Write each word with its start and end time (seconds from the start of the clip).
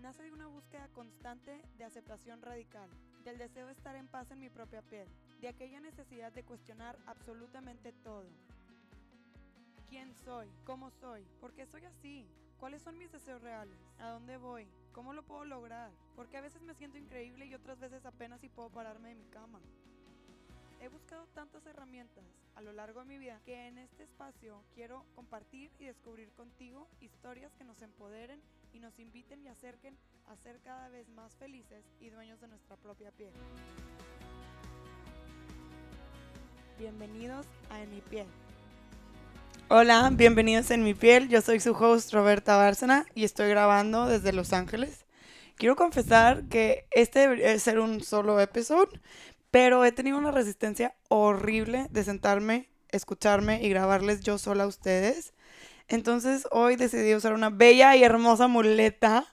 nace 0.00 0.22
de 0.22 0.32
una 0.32 0.46
búsqueda 0.46 0.88
constante 0.94 1.60
de 1.76 1.84
aceptación 1.84 2.40
radical, 2.40 2.88
del 3.24 3.36
deseo 3.36 3.66
de 3.66 3.72
estar 3.72 3.94
en 3.94 4.08
paz 4.08 4.30
en 4.30 4.38
mi 4.38 4.48
propia 4.48 4.80
piel, 4.82 5.06
de 5.40 5.48
aquella 5.48 5.80
necesidad 5.80 6.32
de 6.32 6.42
cuestionar 6.42 6.96
absolutamente 7.06 7.92
todo. 7.92 8.24
¿Quién 9.90 10.14
soy? 10.14 10.48
¿Cómo 10.64 10.90
soy? 10.90 11.24
¿Por 11.40 11.52
qué 11.52 11.66
soy 11.66 11.84
así? 11.84 12.26
¿Cuáles 12.58 12.80
son 12.80 12.96
mis 12.96 13.12
deseos 13.12 13.42
reales? 13.42 13.78
¿A 13.98 14.08
dónde 14.08 14.38
voy? 14.38 14.66
¿Cómo 14.92 15.12
lo 15.12 15.22
puedo 15.22 15.44
lograr? 15.44 15.90
Porque 16.14 16.38
a 16.38 16.40
veces 16.40 16.62
me 16.62 16.74
siento 16.74 16.96
increíble 16.96 17.44
y 17.44 17.54
otras 17.54 17.78
veces 17.78 18.06
apenas 18.06 18.40
si 18.40 18.48
puedo 18.48 18.70
pararme 18.70 19.10
de 19.10 19.16
mi 19.16 19.26
cama. 19.26 19.60
He 20.80 20.88
buscado 20.88 21.26
tantas 21.34 21.66
herramientas 21.66 22.24
a 22.54 22.62
lo 22.62 22.72
largo 22.72 23.00
de 23.00 23.06
mi 23.06 23.18
vida 23.18 23.40
que 23.44 23.66
en 23.66 23.76
este 23.78 24.04
espacio 24.04 24.62
quiero 24.74 25.04
compartir 25.14 25.70
y 25.78 25.84
descubrir 25.84 26.30
contigo 26.32 26.88
historias 27.00 27.52
que 27.54 27.64
nos 27.64 27.82
empoderen 27.82 28.40
y 28.76 28.78
nos 28.78 28.98
inviten 28.98 29.42
y 29.42 29.48
acerquen 29.48 29.96
a 30.26 30.36
ser 30.36 30.60
cada 30.60 30.90
vez 30.90 31.08
más 31.08 31.34
felices 31.36 31.82
y 31.98 32.10
dueños 32.10 32.38
de 32.42 32.48
nuestra 32.48 32.76
propia 32.76 33.10
piel. 33.10 33.30
Bienvenidos 36.78 37.46
a 37.70 37.80
En 37.80 37.90
mi 37.90 38.02
piel. 38.02 38.26
Hola, 39.70 40.10
bienvenidos 40.12 40.70
en 40.70 40.84
mi 40.84 40.92
piel. 40.92 41.28
Yo 41.28 41.40
soy 41.40 41.58
su 41.58 41.72
host 41.72 42.12
Roberta 42.12 42.58
Bárcena 42.58 43.06
y 43.14 43.24
estoy 43.24 43.48
grabando 43.48 44.06
desde 44.08 44.34
Los 44.34 44.52
Ángeles. 44.52 45.06
Quiero 45.56 45.74
confesar 45.74 46.44
que 46.50 46.86
este 46.90 47.20
debería 47.20 47.58
ser 47.58 47.78
un 47.78 48.02
solo 48.02 48.38
episodio, 48.40 49.00
pero 49.50 49.86
he 49.86 49.92
tenido 49.92 50.18
una 50.18 50.32
resistencia 50.32 50.94
horrible 51.08 51.86
de 51.90 52.04
sentarme, 52.04 52.68
escucharme 52.90 53.62
y 53.62 53.70
grabarles 53.70 54.20
yo 54.20 54.36
sola 54.36 54.64
a 54.64 54.66
ustedes. 54.66 55.32
Entonces 55.88 56.46
hoy 56.50 56.76
decidí 56.76 57.14
usar 57.14 57.32
una 57.32 57.50
bella 57.50 57.94
y 57.96 58.02
hermosa 58.02 58.48
muleta 58.48 59.24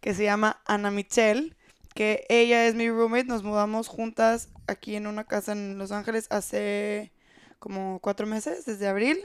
que 0.00 0.14
se 0.14 0.24
llama 0.24 0.60
Ana 0.66 0.90
Michelle, 0.90 1.54
que 1.94 2.24
ella 2.28 2.66
es 2.66 2.74
mi 2.74 2.88
roommate. 2.90 3.24
Nos 3.24 3.42
mudamos 3.42 3.88
juntas 3.88 4.48
aquí 4.66 4.96
en 4.96 5.06
una 5.06 5.24
casa 5.24 5.52
en 5.52 5.78
Los 5.78 5.92
Ángeles 5.92 6.26
hace 6.30 7.12
como 7.58 8.00
cuatro 8.00 8.26
meses, 8.26 8.64
desde 8.64 8.88
abril. 8.88 9.18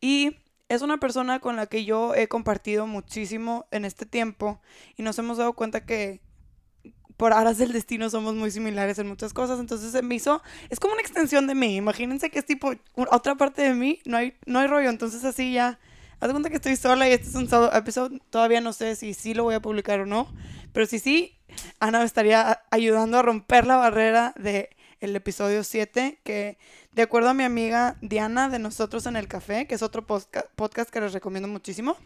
Y 0.00 0.36
es 0.68 0.82
una 0.82 0.98
persona 0.98 1.40
con 1.40 1.56
la 1.56 1.66
que 1.66 1.84
yo 1.84 2.14
he 2.14 2.28
compartido 2.28 2.86
muchísimo 2.86 3.66
en 3.70 3.84
este 3.84 4.06
tiempo 4.06 4.60
y 4.96 5.02
nos 5.02 5.18
hemos 5.18 5.38
dado 5.38 5.54
cuenta 5.54 5.84
que 5.84 6.20
por 7.16 7.32
aras 7.34 7.58
del 7.58 7.72
destino 7.72 8.08
somos 8.08 8.34
muy 8.34 8.50
similares 8.50 8.98
en 8.98 9.08
muchas 9.08 9.34
cosas, 9.34 9.60
entonces 9.60 9.92
se 9.92 10.00
me 10.00 10.14
hizo, 10.14 10.42
es 10.70 10.80
como 10.80 10.94
una 10.94 11.02
extensión 11.02 11.46
de 11.46 11.54
mí, 11.54 11.76
imagínense 11.76 12.30
que 12.30 12.38
es 12.38 12.46
tipo 12.46 12.72
otra 12.94 13.34
parte 13.34 13.60
de 13.60 13.74
mí, 13.74 14.00
no 14.06 14.16
hay, 14.16 14.38
no 14.46 14.58
hay 14.58 14.68
rollo, 14.68 14.88
entonces 14.88 15.22
así 15.24 15.52
ya, 15.52 15.78
haz 16.20 16.30
cuenta 16.30 16.50
que 16.50 16.56
estoy 16.56 16.76
sola 16.76 17.08
y 17.08 17.12
este 17.12 17.28
es 17.28 17.34
un 17.34 17.48
solo 17.48 17.72
episodio, 17.74 18.18
todavía 18.30 18.60
no 18.60 18.72
sé 18.72 18.94
si 18.94 19.14
sí 19.14 19.34
lo 19.34 19.44
voy 19.44 19.54
a 19.54 19.60
publicar 19.60 20.00
o 20.00 20.06
no, 20.06 20.32
pero 20.72 20.86
si 20.86 20.98
sí, 20.98 21.38
Ana 21.80 22.00
me 22.00 22.04
estaría 22.04 22.62
ayudando 22.70 23.18
a 23.18 23.22
romper 23.22 23.66
la 23.66 23.76
barrera 23.76 24.34
de 24.36 24.70
el 25.00 25.16
episodio 25.16 25.64
7, 25.64 26.20
que 26.22 26.58
de 26.92 27.02
acuerdo 27.02 27.30
a 27.30 27.34
mi 27.34 27.44
amiga 27.44 27.96
Diana 28.02 28.50
de 28.50 28.58
Nosotros 28.58 29.06
en 29.06 29.16
el 29.16 29.28
Café, 29.28 29.66
que 29.66 29.74
es 29.74 29.82
otro 29.82 30.06
podcast 30.06 30.90
que 30.90 31.00
les 31.00 31.14
recomiendo 31.14 31.48
muchísimo, 31.48 31.96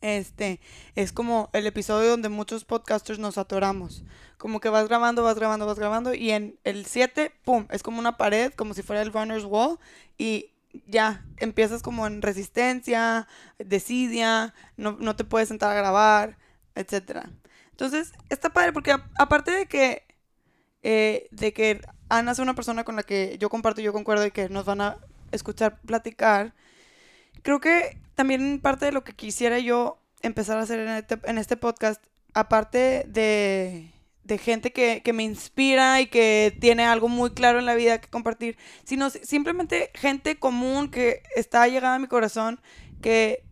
este 0.00 0.60
es 0.96 1.12
como 1.12 1.50
el 1.52 1.66
episodio 1.66 2.10
donde 2.10 2.30
muchos 2.30 2.64
podcasters 2.64 3.18
nos 3.18 3.38
atoramos. 3.38 4.02
Como 4.38 4.58
que 4.58 4.70
vas 4.70 4.88
grabando, 4.88 5.22
vas 5.22 5.36
grabando, 5.36 5.66
vas 5.66 5.78
grabando 5.78 6.14
y 6.14 6.30
en 6.30 6.58
el 6.64 6.86
7, 6.86 7.30
¡pum! 7.44 7.66
Es 7.70 7.82
como 7.82 7.98
una 7.98 8.16
pared, 8.16 8.52
como 8.54 8.72
si 8.72 8.82
fuera 8.82 9.02
el 9.02 9.12
runner's 9.12 9.44
wall 9.44 9.78
y 10.16 10.49
ya 10.86 11.24
empiezas 11.36 11.82
como 11.82 12.06
en 12.06 12.22
resistencia, 12.22 13.26
desidia, 13.58 14.54
no, 14.76 14.96
no 14.98 15.16
te 15.16 15.24
puedes 15.24 15.48
sentar 15.48 15.70
a 15.72 15.74
grabar, 15.74 16.38
etc. 16.74 17.26
Entonces, 17.70 18.12
está 18.28 18.50
padre 18.50 18.72
porque 18.72 18.94
aparte 19.18 19.50
de 19.50 19.66
que, 19.66 20.06
eh, 20.82 21.28
de 21.30 21.52
que 21.52 21.80
Ana 22.08 22.32
es 22.32 22.38
una 22.38 22.54
persona 22.54 22.84
con 22.84 22.96
la 22.96 23.02
que 23.02 23.36
yo 23.38 23.48
comparto 23.48 23.80
y 23.80 23.84
yo 23.84 23.92
concuerdo 23.92 24.26
y 24.26 24.30
que 24.30 24.48
nos 24.48 24.64
van 24.64 24.80
a 24.80 24.98
escuchar 25.32 25.80
platicar, 25.82 26.54
creo 27.42 27.60
que 27.60 27.98
también 28.14 28.60
parte 28.60 28.86
de 28.86 28.92
lo 28.92 29.04
que 29.04 29.14
quisiera 29.14 29.58
yo 29.58 29.98
empezar 30.22 30.58
a 30.58 30.62
hacer 30.62 30.80
en 30.80 30.88
este, 30.88 31.18
en 31.24 31.38
este 31.38 31.56
podcast, 31.56 32.02
aparte 32.34 33.04
de, 33.08 33.92
gente 34.38 34.72
que, 34.72 35.02
que, 35.02 35.12
me 35.12 35.22
inspira 35.22 36.00
y 36.00 36.06
que 36.06 36.56
tiene 36.60 36.84
algo 36.84 37.08
muy 37.08 37.30
claro 37.30 37.58
en 37.58 37.66
la 37.66 37.74
vida 37.74 38.00
que 38.00 38.08
compartir, 38.08 38.56
sino 38.84 39.10
simplemente 39.10 39.90
gente 39.94 40.38
común 40.38 40.90
que 40.90 41.22
está 41.36 41.66
llegada 41.68 41.96
a 41.96 41.98
mi 41.98 42.06
corazón, 42.06 42.60
que 43.02 43.44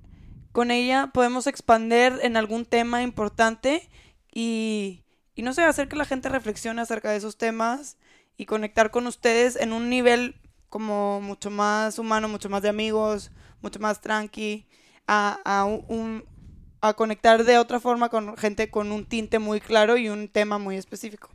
con 0.52 0.70
ella 0.70 1.10
podemos 1.12 1.46
expander 1.46 2.18
en 2.22 2.36
algún 2.36 2.64
tema 2.64 3.02
importante 3.02 3.88
y, 4.32 5.04
y 5.34 5.42
no 5.42 5.52
sé, 5.52 5.62
hacer 5.62 5.88
que 5.88 5.96
la 5.96 6.04
gente 6.04 6.28
reflexione 6.28 6.80
acerca 6.82 7.10
de 7.10 7.16
esos 7.16 7.38
temas 7.38 7.96
y 8.36 8.46
conectar 8.46 8.90
con 8.90 9.06
ustedes 9.06 9.56
en 9.56 9.72
un 9.72 9.88
nivel 9.88 10.40
como 10.68 11.20
mucho 11.20 11.50
más 11.50 11.98
humano, 11.98 12.28
mucho 12.28 12.48
más 12.48 12.62
de 12.62 12.68
amigos, 12.68 13.30
mucho 13.60 13.80
más 13.80 14.00
tranqui, 14.00 14.66
a, 15.06 15.38
a, 15.44 15.64
un, 15.64 16.24
a 16.80 16.94
conectar 16.94 17.44
de 17.44 17.58
otra 17.58 17.80
forma 17.80 18.08
con 18.08 18.36
gente 18.36 18.70
con 18.70 18.92
un 18.92 19.06
tinte 19.06 19.38
muy 19.38 19.60
claro 19.60 19.96
y 19.96 20.08
un 20.08 20.28
tema 20.28 20.58
muy 20.58 20.76
específico. 20.76 21.30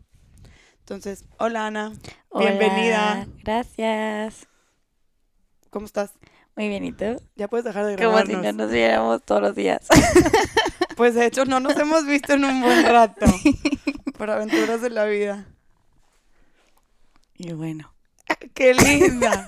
Entonces, 0.79 1.25
hola 1.37 1.67
Ana, 1.67 1.93
hola, 2.29 2.51
bienvenida. 2.51 3.27
Gracias. 3.43 4.47
¿Cómo 5.69 5.85
estás? 5.85 6.11
Muy 6.55 6.67
bien, 6.67 6.85
¿y 6.85 6.91
tú? 6.91 7.19
Ya 7.35 7.47
puedes 7.47 7.65
dejar 7.65 7.85
de 7.85 7.95
grabarnos. 7.95 8.29
Como 8.29 8.43
si 8.43 8.47
no 8.47 8.63
nos 8.63 8.71
viéramos 8.71 9.23
todos 9.23 9.41
los 9.41 9.55
días. 9.55 9.87
pues 10.95 11.15
de 11.15 11.25
hecho 11.25 11.45
no 11.45 11.59
nos 11.59 11.75
hemos 11.77 12.05
visto 12.05 12.33
en 12.33 12.45
un 12.45 12.61
buen 12.61 12.83
rato. 12.85 13.25
Por 14.17 14.29
aventuras 14.29 14.81
de 14.81 14.89
la 14.91 15.05
vida. 15.05 15.47
Y 17.35 17.53
bueno. 17.53 17.93
¡Qué 18.53 18.73
linda! 18.73 19.47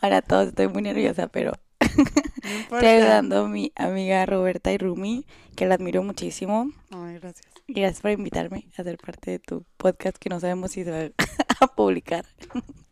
Ahora 0.00 0.20
todos 0.20 0.48
estoy 0.48 0.68
muy 0.68 0.82
nerviosa, 0.82 1.28
pero 1.28 1.52
no 2.70 2.76
estoy 2.76 2.88
ayudando 2.88 3.44
a 3.44 3.48
mi 3.48 3.72
amiga 3.76 4.24
Roberta 4.26 4.72
y 4.72 4.78
Rumi, 4.78 5.26
que 5.56 5.66
la 5.66 5.74
admiro 5.74 6.02
muchísimo. 6.02 6.70
Ay, 6.90 7.18
gracias. 7.18 7.46
Y 7.66 7.74
gracias 7.74 8.00
por 8.00 8.10
invitarme 8.10 8.68
a 8.76 8.82
ser 8.82 8.98
parte 8.98 9.32
de 9.32 9.38
tu 9.38 9.64
podcast 9.76 10.16
que 10.16 10.28
no 10.28 10.40
sabemos 10.40 10.72
si 10.72 10.84
se 10.84 10.90
va 10.90 11.12
a 11.60 11.66
publicar. 11.68 12.24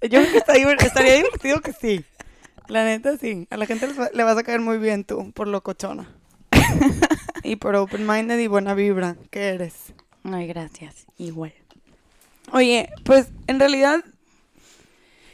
Yo 0.02 0.08
creo 0.08 0.30
que 0.30 0.38
está 0.38 0.54
estaría 0.54 1.16
divertido 1.16 1.60
que 1.60 1.72
sí. 1.72 2.04
La 2.68 2.84
neta, 2.84 3.16
sí. 3.16 3.48
A 3.50 3.56
la 3.56 3.66
gente 3.66 3.88
le 4.14 4.22
vas 4.22 4.38
a 4.38 4.42
caer 4.44 4.60
muy 4.60 4.78
bien 4.78 5.04
tú, 5.04 5.32
por 5.32 5.48
lo 5.48 5.62
cochona. 5.62 6.08
y 7.42 7.56
por 7.56 7.74
open-minded 7.74 8.38
y 8.38 8.46
buena 8.46 8.74
vibra 8.74 9.16
que 9.30 9.48
eres. 9.48 9.92
Ay, 10.22 10.46
gracias. 10.46 11.06
Igual. 11.18 11.52
Oye, 12.52 12.88
pues 13.04 13.28
en 13.46 13.58
realidad 13.58 14.04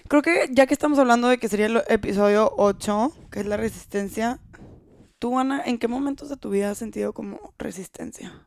Creo 0.08 0.22
que 0.22 0.48
ya 0.52 0.66
que 0.66 0.74
estamos 0.74 0.98
hablando 0.98 1.28
de 1.28 1.38
que 1.38 1.48
sería 1.48 1.66
el 1.66 1.82
episodio 1.88 2.52
8, 2.56 3.12
que 3.30 3.40
es 3.40 3.46
la 3.46 3.56
resistencia, 3.56 4.38
tú, 5.18 5.38
Ana, 5.38 5.62
¿en 5.64 5.78
qué 5.78 5.88
momentos 5.88 6.28
de 6.28 6.36
tu 6.36 6.50
vida 6.50 6.70
has 6.70 6.78
sentido 6.78 7.12
como 7.12 7.54
resistencia? 7.58 8.46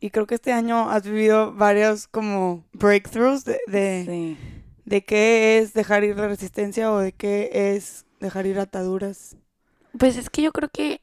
Y 0.00 0.10
creo 0.10 0.26
que 0.26 0.36
este 0.36 0.52
año 0.52 0.90
has 0.90 1.02
vivido 1.04 1.52
varios 1.52 2.06
como 2.06 2.64
breakthroughs 2.72 3.44
de, 3.44 3.58
de, 3.66 4.36
de 4.84 5.04
qué 5.04 5.58
es 5.58 5.72
dejar 5.72 6.04
ir 6.04 6.16
la 6.16 6.28
resistencia 6.28 6.92
o 6.92 6.98
de 6.98 7.12
qué 7.12 7.50
es 7.74 8.04
dejar 8.20 8.46
ir 8.46 8.58
ataduras. 8.58 9.36
Pues 9.98 10.16
es 10.16 10.30
que 10.30 10.42
yo 10.42 10.52
creo 10.52 10.68
que 10.68 11.00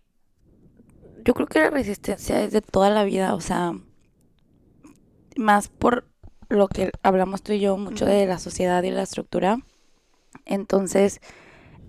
yo 1.25 1.33
creo 1.33 1.47
que 1.47 1.59
la 1.59 1.69
resistencia 1.69 2.41
es 2.41 2.51
de 2.51 2.61
toda 2.61 2.89
la 2.89 3.03
vida, 3.03 3.35
o 3.35 3.41
sea, 3.41 3.73
más 5.35 5.67
por 5.67 6.05
lo 6.49 6.67
que 6.67 6.91
hablamos 7.03 7.43
tú 7.43 7.53
y 7.53 7.59
yo 7.59 7.77
mucho 7.77 8.05
de 8.05 8.25
la 8.25 8.39
sociedad 8.39 8.83
y 8.83 8.91
la 8.91 9.03
estructura. 9.03 9.59
Entonces, 10.45 11.21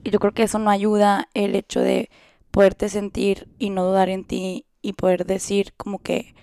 yo 0.04 0.19
creo 0.19 0.32
que 0.32 0.44
eso 0.44 0.59
no 0.59 0.71
ayuda 0.71 1.28
el 1.34 1.54
hecho 1.54 1.81
de 1.81 2.10
poderte 2.50 2.88
sentir 2.88 3.48
y 3.59 3.71
no 3.71 3.84
dudar 3.84 4.09
en 4.09 4.24
ti 4.24 4.66
y 4.83 4.92
poder 4.95 5.27
decir 5.27 5.72
como 5.77 6.01
que 6.01 6.34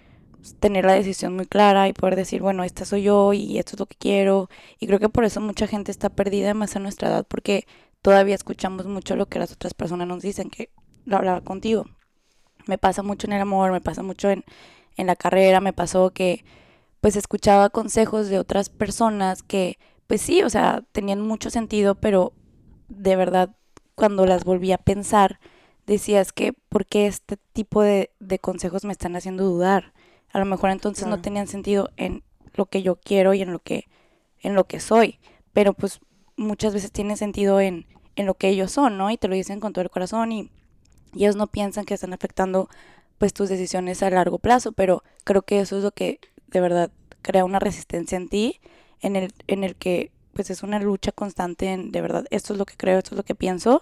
tener 0.60 0.86
la 0.86 0.94
decisión 0.94 1.36
muy 1.36 1.46
clara 1.46 1.88
y 1.88 1.94
poder 1.94 2.16
decir, 2.16 2.42
bueno, 2.42 2.64
esta 2.64 2.86
soy 2.86 3.04
yo 3.04 3.34
y 3.34 3.58
esto 3.58 3.76
es 3.76 3.80
lo 3.80 3.86
que 3.86 3.98
quiero. 3.98 4.50
Y 4.80 4.88
creo 4.88 5.00
que 5.00 5.10
por 5.10 5.26
eso 5.26 5.42
mucha 5.42 5.68
gente 5.68 5.92
está 5.92 6.10
perdida 6.10 6.54
más 6.54 6.76
a 6.76 6.80
nuestra 6.80 7.10
edad 7.10 7.26
porque 7.28 7.68
todavía 8.02 8.36
escuchamos 8.36 8.86
mucho 8.86 9.16
lo 9.16 9.28
que 9.28 9.40
las 9.40 9.52
otras 9.52 9.74
personas 9.74 10.08
nos 10.08 10.22
dicen, 10.22 10.50
que 10.50 10.70
lo 11.06 11.18
hablaba 11.18 11.42
contigo. 11.42 11.86
Me 12.68 12.78
pasa 12.78 13.04
mucho 13.04 13.28
en 13.28 13.34
el 13.34 13.42
amor, 13.42 13.72
me 13.72 13.82
pasa 13.82 14.04
mucho 14.04 14.30
en, 14.30 14.44
en 14.96 15.08
la 15.08 15.16
carrera, 15.16 15.62
me 15.62 15.74
pasó 15.74 16.12
que 16.12 16.44
pues 17.08 17.16
escuchaba 17.16 17.70
consejos 17.70 18.28
de 18.28 18.38
otras 18.38 18.68
personas 18.68 19.42
que, 19.42 19.80
pues 20.08 20.20
sí, 20.20 20.44
o 20.44 20.50
sea, 20.50 20.84
tenían 20.92 21.22
mucho 21.22 21.50
sentido, 21.50 21.96
pero 21.96 22.34
de 22.90 23.16
verdad, 23.16 23.56
cuando 23.96 24.26
las 24.26 24.44
volví 24.44 24.74
a 24.74 24.78
pensar, 24.78 25.40
decías 25.86 26.34
que, 26.34 26.52
¿por 26.52 26.86
qué 26.86 27.08
este 27.08 27.38
tipo 27.54 27.82
de, 27.82 28.12
de 28.20 28.40
consejos 28.40 28.84
me 28.84 28.92
están 28.92 29.16
haciendo 29.16 29.46
dudar? 29.46 29.94
A 30.34 30.40
lo 30.40 30.44
mejor 30.44 30.70
entonces 30.70 31.08
no 31.08 31.22
tenían 31.22 31.48
sentido 31.48 31.92
en 31.96 32.24
lo 32.56 32.66
que 32.66 32.82
yo 32.84 32.98
quiero 32.98 33.34
y 33.34 33.42
en 33.42 33.54
lo 33.54 33.60
que, 33.60 33.88
en 34.42 34.54
lo 34.54 34.66
que 34.66 34.82
soy, 34.82 35.22
pero 35.54 35.72
pues 35.72 36.02
muchas 36.36 36.74
veces 36.74 36.92
tiene 36.92 37.16
sentido 37.16 37.62
en, 37.62 37.86
en 38.18 38.26
lo 38.26 38.34
que 38.34 38.50
ellos 38.50 38.74
son, 38.74 38.98
¿no? 38.98 39.12
Y 39.12 39.18
te 39.18 39.30
lo 39.30 39.36
dicen 39.36 39.62
con 39.62 39.72
todo 39.72 39.84
el 39.84 39.92
corazón 39.92 40.34
y, 40.34 40.52
y 41.14 41.24
ellos 41.24 41.38
no 41.38 41.48
piensan 41.48 41.86
que 41.86 41.94
están 41.94 42.12
afectando 42.12 42.68
pues 43.18 43.32
tus 43.32 43.48
decisiones 43.48 44.04
a 44.04 44.10
largo 44.10 44.40
plazo, 44.40 44.74
pero 44.74 45.06
creo 45.24 45.44
que 45.44 45.62
eso 45.62 45.78
es 45.78 45.86
lo 45.86 45.92
que 45.92 46.20
de 46.48 46.62
verdad 46.62 46.92
crea 47.22 47.46
una 47.46 47.60
resistencia 47.60 48.16
en 48.18 48.30
ti, 48.30 48.60
en 49.02 49.16
el, 49.16 49.34
en 49.48 49.64
el 49.64 49.76
que 49.76 50.12
pues 50.34 50.50
es 50.50 50.64
una 50.64 50.80
lucha 50.80 51.12
constante 51.12 51.68
en, 51.68 51.92
de 51.92 52.02
verdad, 52.02 52.26
esto 52.30 52.54
es 52.54 52.60
lo 52.60 52.66
que 52.66 52.76
creo, 52.78 53.00
esto 53.00 53.16
es 53.16 53.18
lo 53.18 53.24
que 53.24 53.36
pienso, 53.36 53.82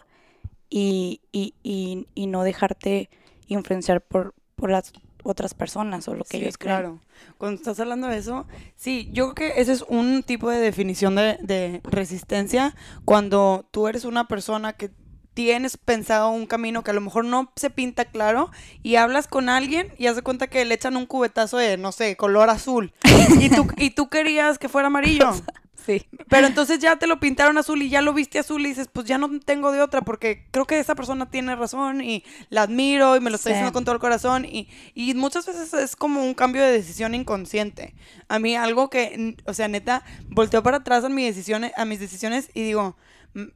y, 0.70 1.22
y, 1.32 1.54
y, 1.64 2.08
y 2.16 2.28
no 2.28 2.44
dejarte 2.44 3.10
influenciar 3.48 4.02
por, 4.02 4.34
por 4.56 4.72
las 4.72 4.94
otras 5.24 5.54
personas 5.54 6.08
o 6.08 6.16
lo 6.16 6.24
que 6.24 6.38
Sí, 6.38 6.44
ellos 6.44 6.58
creen. 6.58 6.76
claro. 6.78 7.00
Cuando 7.38 7.56
estás 7.58 7.80
hablando 7.80 8.08
de 8.08 8.18
eso, 8.18 8.46
sí, 8.76 9.10
yo 9.12 9.34
creo 9.34 9.54
que 9.54 9.62
ese 9.62 9.72
es 9.74 9.82
un 9.88 10.24
tipo 10.24 10.50
de 10.50 10.60
definición 10.60 11.16
de, 11.16 11.38
de 11.42 11.82
resistencia 11.84 12.76
cuando 13.06 13.68
tú 13.72 13.88
eres 13.88 14.06
una 14.06 14.28
persona 14.28 14.74
que 14.74 14.92
tienes 15.36 15.78
pensado 15.78 16.30
un 16.30 16.48
camino 16.48 16.84
que 16.84 16.90
a 16.90 16.94
lo 16.96 17.02
mejor 17.02 17.26
no 17.26 17.52
se 17.56 17.70
pinta 17.70 18.06
claro 18.06 18.50
y 18.82 18.96
hablas 18.96 19.28
con 19.28 19.50
alguien 19.50 19.90
y 20.00 20.08
hace 20.08 20.24
cuenta 20.24 20.48
que 20.48 20.66
le 20.66 20.74
echan 20.74 20.98
un 20.98 21.06
cubetazo 21.06 21.58
de, 21.58 21.78
no 21.78 21.92
sé, 21.92 22.16
color 22.18 22.50
azul 22.50 22.92
y 23.40 23.50
tú, 23.50 23.68
y 23.78 23.92
tú 23.92 24.10
querías 24.10 24.58
que 24.58 24.68
fuera 24.70 24.88
amarillo. 24.88 25.30
Sí. 25.86 26.04
Pero 26.30 26.48
entonces 26.48 26.80
ya 26.80 26.96
te 26.96 27.06
lo 27.06 27.20
pintaron 27.20 27.60
azul 27.60 27.80
y 27.84 27.90
ya 27.90 28.02
lo 28.02 28.12
viste 28.12 28.40
azul 28.40 28.66
y 28.66 28.70
dices, 28.70 28.90
pues 28.92 29.06
ya 29.06 29.20
no 29.20 29.40
tengo 29.40 29.72
de 29.72 29.82
otra 29.82 30.02
porque 30.02 30.48
creo 30.50 30.66
que 30.66 30.80
esa 30.80 30.96
persona 30.96 31.30
tiene 31.30 31.56
razón 31.56 32.02
y 32.02 32.24
la 32.50 32.64
admiro 32.64 33.16
y 33.16 33.20
me 33.20 33.30
lo 33.30 33.36
está 33.36 33.50
Sí. 33.50 33.54
diciendo 33.54 33.72
con 33.72 33.86
todo 33.86 33.94
el 33.94 34.02
corazón 34.02 34.46
y, 34.46 34.68
y 34.96 35.14
muchas 35.14 35.46
veces 35.46 35.72
es 35.76 35.96
como 35.96 36.24
un 36.24 36.34
cambio 36.34 36.64
de 36.64 36.72
decisión 36.72 37.14
inconsciente. 37.14 37.94
A 38.30 38.40
mí 38.40 38.56
algo 38.56 38.90
que, 38.90 39.36
o 39.46 39.54
sea, 39.54 39.68
neta, 39.68 40.04
volteo 40.28 40.64
para 40.64 40.78
atrás 40.78 41.04
a, 41.04 41.10
mis 41.10 41.28
decisiones, 41.36 41.72
a 41.78 41.86
mis 41.86 42.00
decisiones 42.00 42.50
y 42.56 42.64
digo, 42.64 42.98
"Mm, 42.98 43.15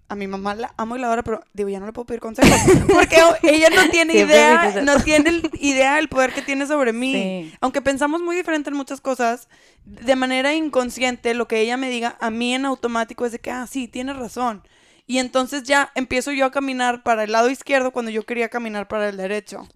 a 0.09 0.15
mi 0.15 0.27
mamá 0.27 0.55
la 0.55 0.73
amo 0.77 0.95
y 0.95 0.99
la 0.99 1.07
adoro, 1.07 1.23
pero 1.23 1.43
digo, 1.53 1.69
ya 1.69 1.79
no 1.79 1.85
le 1.85 1.93
puedo 1.93 2.05
pedir 2.05 2.19
consejos 2.19 2.51
porque 2.93 3.17
ella 3.43 3.69
no 3.69 3.89
tiene 3.89 4.13
idea, 4.13 4.81
no 4.83 4.99
tiene 5.01 5.41
idea 5.59 5.95
del 5.95 6.09
poder 6.09 6.33
que 6.33 6.41
tiene 6.41 6.67
sobre 6.67 6.91
mí. 6.91 7.13
Sí. 7.13 7.53
Aunque 7.61 7.81
pensamos 7.81 8.21
muy 8.21 8.35
diferente 8.35 8.69
en 8.69 8.75
muchas 8.75 8.99
cosas, 8.99 9.47
de 9.85 10.15
manera 10.15 10.53
inconsciente, 10.53 11.33
lo 11.33 11.47
que 11.47 11.61
ella 11.61 11.77
me 11.77 11.89
diga 11.89 12.17
a 12.19 12.29
mí 12.29 12.53
en 12.53 12.65
automático 12.65 13.25
es 13.25 13.31
de 13.31 13.39
que, 13.39 13.51
ah, 13.51 13.67
sí, 13.67 13.87
tienes 13.87 14.17
razón. 14.17 14.63
Y 15.07 15.17
entonces 15.17 15.63
ya 15.63 15.91
empiezo 15.95 16.31
yo 16.31 16.45
a 16.45 16.51
caminar 16.51 17.01
para 17.01 17.23
el 17.23 17.31
lado 17.31 17.49
izquierdo 17.49 17.91
cuando 17.91 18.11
yo 18.11 18.25
quería 18.25 18.49
caminar 18.49 18.87
para 18.87 19.09
el 19.09 19.17
derecho. 19.17 19.67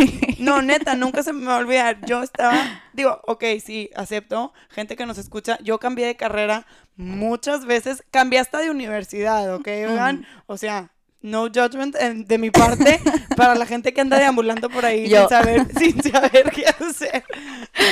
No, 0.38 0.62
neta, 0.62 0.94
nunca 0.94 1.22
se 1.22 1.32
me 1.32 1.44
va 1.46 1.56
a 1.56 1.58
olvidar. 1.58 2.04
Yo 2.06 2.22
estaba, 2.22 2.82
digo, 2.94 3.20
ok, 3.26 3.44
sí, 3.64 3.90
acepto. 3.94 4.52
Gente 4.70 4.96
que 4.96 5.04
nos 5.06 5.18
escucha, 5.18 5.58
yo 5.62 5.78
cambié 5.78 6.06
de 6.06 6.16
carrera 6.16 6.66
muchas 6.96 7.66
veces. 7.66 8.02
Cambié 8.10 8.38
hasta 8.38 8.58
de 8.60 8.70
universidad, 8.70 9.54
¿ok, 9.54 9.66
oigan? 9.66 10.26
O 10.46 10.56
sea, 10.56 10.92
no 11.22 11.42
judgment 11.48 11.94
en- 12.00 12.24
de 12.26 12.38
mi 12.38 12.50
parte 12.50 12.98
para 13.36 13.54
la 13.54 13.66
gente 13.66 13.92
que 13.92 14.00
anda 14.00 14.18
deambulando 14.18 14.70
por 14.70 14.86
ahí 14.86 15.06
Yo. 15.08 15.20
sin 15.20 15.28
saber, 15.28 15.66
sin 15.78 16.02
saber 16.02 16.50
qué 16.54 16.64
hacer. 16.66 17.24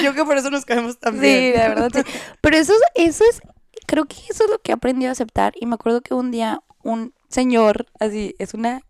Yo 0.02 0.14
que 0.14 0.24
por 0.24 0.38
eso 0.38 0.50
nos 0.50 0.64
caemos 0.64 0.98
tan 0.98 1.14
Sí, 1.20 1.50
de 1.50 1.52
verdad, 1.68 1.90
sí. 1.94 2.00
Pero 2.40 2.56
eso, 2.56 2.72
es- 2.94 3.06
eso 3.08 3.24
es, 3.28 3.42
creo 3.86 4.06
que 4.06 4.16
eso 4.30 4.44
es 4.44 4.50
lo 4.50 4.58
que 4.60 4.72
he 4.72 4.74
aprendido 4.74 5.10
a 5.10 5.12
aceptar. 5.12 5.52
Y 5.60 5.66
me 5.66 5.74
acuerdo 5.74 6.00
que 6.00 6.14
un 6.14 6.30
día 6.30 6.62
un 6.82 7.12
señor, 7.28 7.86
así, 8.00 8.34
es 8.38 8.54
una 8.54 8.80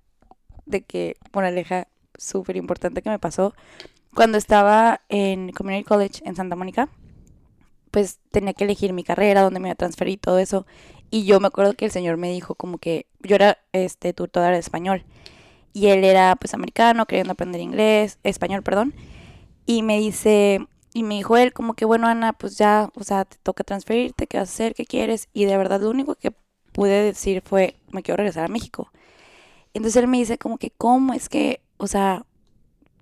de 0.66 0.82
que, 0.82 1.16
moraleja 1.32 1.88
súper 2.18 2.56
importante 2.56 3.00
que 3.00 3.08
me 3.08 3.18
pasó, 3.18 3.54
cuando 4.14 4.36
estaba 4.36 5.00
en 5.08 5.52
Community 5.52 5.84
College 5.84 6.22
en 6.24 6.36
Santa 6.36 6.56
Mónica, 6.56 6.88
pues 7.90 8.18
tenía 8.30 8.52
que 8.52 8.64
elegir 8.64 8.92
mi 8.92 9.04
carrera, 9.04 9.42
dónde 9.42 9.60
me 9.60 9.68
iba 9.68 9.72
a 9.72 9.76
transferir 9.76 10.14
y 10.14 10.18
todo 10.18 10.38
eso. 10.38 10.66
Y 11.10 11.24
yo 11.24 11.40
me 11.40 11.46
acuerdo 11.46 11.74
que 11.74 11.86
el 11.86 11.90
señor 11.90 12.16
me 12.16 12.30
dijo 12.30 12.54
como 12.54 12.78
que 12.78 13.06
yo 13.20 13.36
era 13.36 13.58
este 13.72 14.12
tutor 14.12 14.52
de 14.52 14.58
español 14.58 15.04
y 15.72 15.86
él 15.88 16.04
era 16.04 16.36
pues 16.36 16.54
americano, 16.54 17.06
queriendo 17.06 17.32
aprender 17.32 17.60
inglés, 17.60 18.18
español, 18.24 18.62
perdón. 18.62 18.94
Y 19.66 19.82
me 19.82 19.98
dice, 19.98 20.66
y 20.92 21.02
me 21.02 21.16
dijo 21.16 21.36
él 21.36 21.52
como 21.52 21.74
que 21.74 21.84
bueno, 21.84 22.08
Ana, 22.08 22.32
pues 22.32 22.58
ya, 22.58 22.90
o 22.94 23.04
sea, 23.04 23.24
te 23.24 23.36
toca 23.42 23.64
transferirte, 23.64 24.26
¿qué 24.26 24.38
vas 24.38 24.50
a 24.50 24.52
hacer? 24.52 24.74
¿Qué 24.74 24.84
quieres? 24.86 25.28
Y 25.32 25.44
de 25.44 25.56
verdad 25.56 25.80
lo 25.80 25.90
único 25.90 26.14
que 26.14 26.32
pude 26.72 27.02
decir 27.02 27.42
fue, 27.42 27.76
me 27.90 28.02
quiero 28.02 28.16
regresar 28.18 28.44
a 28.44 28.48
México. 28.48 28.90
Entonces 29.74 29.96
él 30.02 30.08
me 30.08 30.18
dice 30.18 30.38
como 30.38 30.58
que, 30.58 30.70
¿cómo? 30.70 31.14
Es 31.14 31.28
que, 31.28 31.60
o 31.78 31.86
sea, 31.86 32.24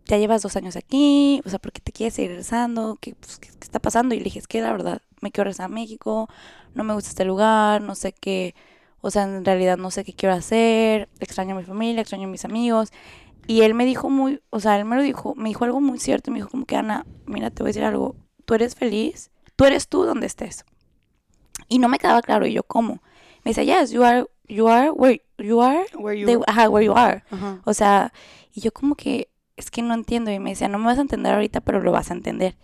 ya 0.07 0.19
llevas 0.19 0.43
dos 0.43 0.57
años 0.57 0.77
aquí, 0.77 1.43
o 1.45 1.51
sea, 1.51 1.59
¿por 1.59 1.73
qué 1.73 1.81
te 1.81 1.93
quieres 1.93 2.15
seguir 2.15 2.31
regresando? 2.31 2.97
¿Qué, 3.01 3.15
pues, 3.15 3.39
¿qué, 3.39 3.49
qué 3.49 3.65
está 3.65 3.81
pasando? 3.81 4.15
Y 4.15 4.19
le 4.19 4.25
dije, 4.25 4.39
es 4.39 4.47
que 4.47 4.61
la 4.61 4.73
verdad, 4.73 5.03
me 5.21 5.33
quiero 5.33 5.45
regresar 5.45 5.67
a 5.67 5.69
México, 5.69 6.29
no 6.75 6.85
me 6.85 6.95
gusta 6.95 7.11
este 7.11 7.25
lugar, 7.25 7.83
no 7.83 7.95
sé 7.95 8.13
qué, 8.13 8.55
o 9.01 9.11
sea, 9.11 9.25
en 9.25 9.45
realidad 9.45 9.77
no 9.79 9.91
sé 9.91 10.05
qué 10.05 10.13
quiero 10.13 10.35
hacer, 10.35 11.09
extraño 11.21 11.55
a 11.55 11.59
mi 11.59 11.65
familia, 11.65 12.01
extraño 12.01 12.29
a 12.29 12.31
mis 12.31 12.45
amigos. 12.45 12.93
Y 13.47 13.63
él 13.63 13.75
me 13.75 13.85
dijo 13.85 14.11
muy, 14.11 14.43
o 14.51 14.61
sea, 14.61 14.79
él 14.79 14.85
me 14.85 14.97
lo 14.97 15.03
dijo, 15.03 15.35
me 15.37 15.49
dijo 15.49 15.65
algo 15.65 15.81
muy 15.81 15.99
cierto, 15.99 16.31
me 16.31 16.39
dijo 16.39 16.49
como 16.49 16.67
que, 16.67 16.77
Ana, 16.77 17.07
mira, 17.27 17.51
te 17.51 17.63
voy 17.63 17.69
a 17.69 17.71
decir 17.71 17.85
algo, 17.85 18.17
tú 18.45 18.55
eres 18.55 18.75
feliz, 18.75 19.31
tú 19.55 19.65
eres 19.65 19.89
tú 19.89 20.05
donde 20.05 20.27
estés. 20.27 20.65
Y 21.69 21.79
no 21.79 21.89
me 21.89 21.99
quedaba 21.99 22.23
claro, 22.23 22.47
y 22.47 22.53
yo, 22.53 22.65
¿cómo? 22.65 23.01
Me 23.45 23.51
dice, 23.51 23.65
yes, 23.65 23.93
you 23.93 24.03
are, 24.03 24.27
you 24.49 24.69
are 24.69 24.91
where 24.91 25.21
you 25.39 25.61
are, 25.63 25.85
Where 25.99 26.19
you- 26.19 26.43
ajá, 26.47 26.69
where 26.69 26.85
you 26.87 26.93
are. 26.97 27.23
O 27.65 27.75
sea, 27.75 28.13
y 28.55 28.61
yo 28.61 28.73
como 28.73 28.95
que, 28.95 29.29
es 29.57 29.71
que 29.71 29.83
no 29.83 29.95
entiendo. 29.95 30.31
Y 30.31 30.39
me 30.39 30.51
decía, 30.51 30.69
no 30.69 30.79
me 30.79 30.87
vas 30.87 30.99
a 30.99 31.03
entender 31.03 31.33
ahorita, 31.35 31.61
pero 31.61 31.81
lo 31.81 31.93
vas 31.93 32.11
a 32.11 32.15
entender. 32.15 32.57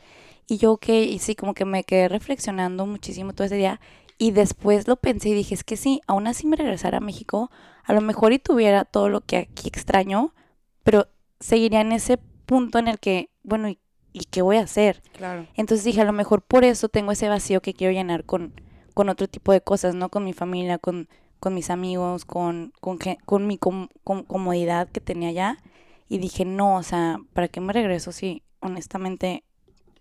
Y 0.48 0.58
yo, 0.58 0.72
ok, 0.72 0.88
y 0.88 1.18
sí, 1.18 1.34
como 1.34 1.54
que 1.54 1.64
me 1.64 1.84
quedé 1.84 2.08
reflexionando 2.08 2.86
muchísimo 2.86 3.32
todo 3.32 3.46
ese 3.46 3.56
día. 3.56 3.80
Y 4.18 4.30
después 4.32 4.86
lo 4.88 4.96
pensé 4.96 5.30
y 5.30 5.34
dije, 5.34 5.54
es 5.54 5.64
que 5.64 5.76
sí, 5.76 6.00
aún 6.06 6.26
así 6.26 6.46
me 6.46 6.56
regresara 6.56 6.98
a 6.98 7.00
México, 7.00 7.50
a 7.84 7.92
lo 7.92 8.00
mejor 8.00 8.32
y 8.32 8.38
tuviera 8.38 8.84
todo 8.84 9.08
lo 9.08 9.20
que 9.22 9.36
aquí 9.38 9.68
extraño, 9.68 10.34
pero 10.84 11.08
seguiría 11.40 11.80
en 11.80 11.92
ese 11.92 12.18
punto 12.46 12.78
en 12.78 12.88
el 12.88 12.98
que, 13.00 13.30
bueno, 13.42 13.68
¿y, 13.68 13.78
y 14.12 14.24
qué 14.30 14.42
voy 14.42 14.58
a 14.58 14.62
hacer? 14.62 15.02
Claro. 15.16 15.46
Entonces 15.54 15.84
dije, 15.84 16.00
a 16.02 16.04
lo 16.04 16.12
mejor 16.12 16.42
por 16.42 16.64
eso 16.64 16.88
tengo 16.88 17.10
ese 17.12 17.28
vacío 17.28 17.60
que 17.62 17.74
quiero 17.74 17.92
llenar 17.92 18.24
con, 18.24 18.52
con 18.94 19.08
otro 19.08 19.26
tipo 19.28 19.50
de 19.52 19.60
cosas, 19.60 19.94
¿no? 19.94 20.08
Con 20.10 20.24
mi 20.24 20.32
familia, 20.34 20.78
con, 20.78 21.08
con 21.42 21.54
mis 21.54 21.70
amigos, 21.70 22.24
con, 22.24 22.72
con, 22.80 22.98
con 23.24 23.48
mi 23.48 23.58
com- 23.58 23.88
com- 24.04 24.22
comodidad 24.22 24.88
que 24.88 25.00
tenía 25.00 25.30
allá. 25.30 25.58
Y 26.08 26.18
dije, 26.18 26.44
no, 26.44 26.76
o 26.76 26.84
sea, 26.84 27.18
¿para 27.32 27.48
qué 27.48 27.60
me 27.60 27.72
regreso 27.72 28.12
si 28.12 28.44
honestamente 28.60 29.42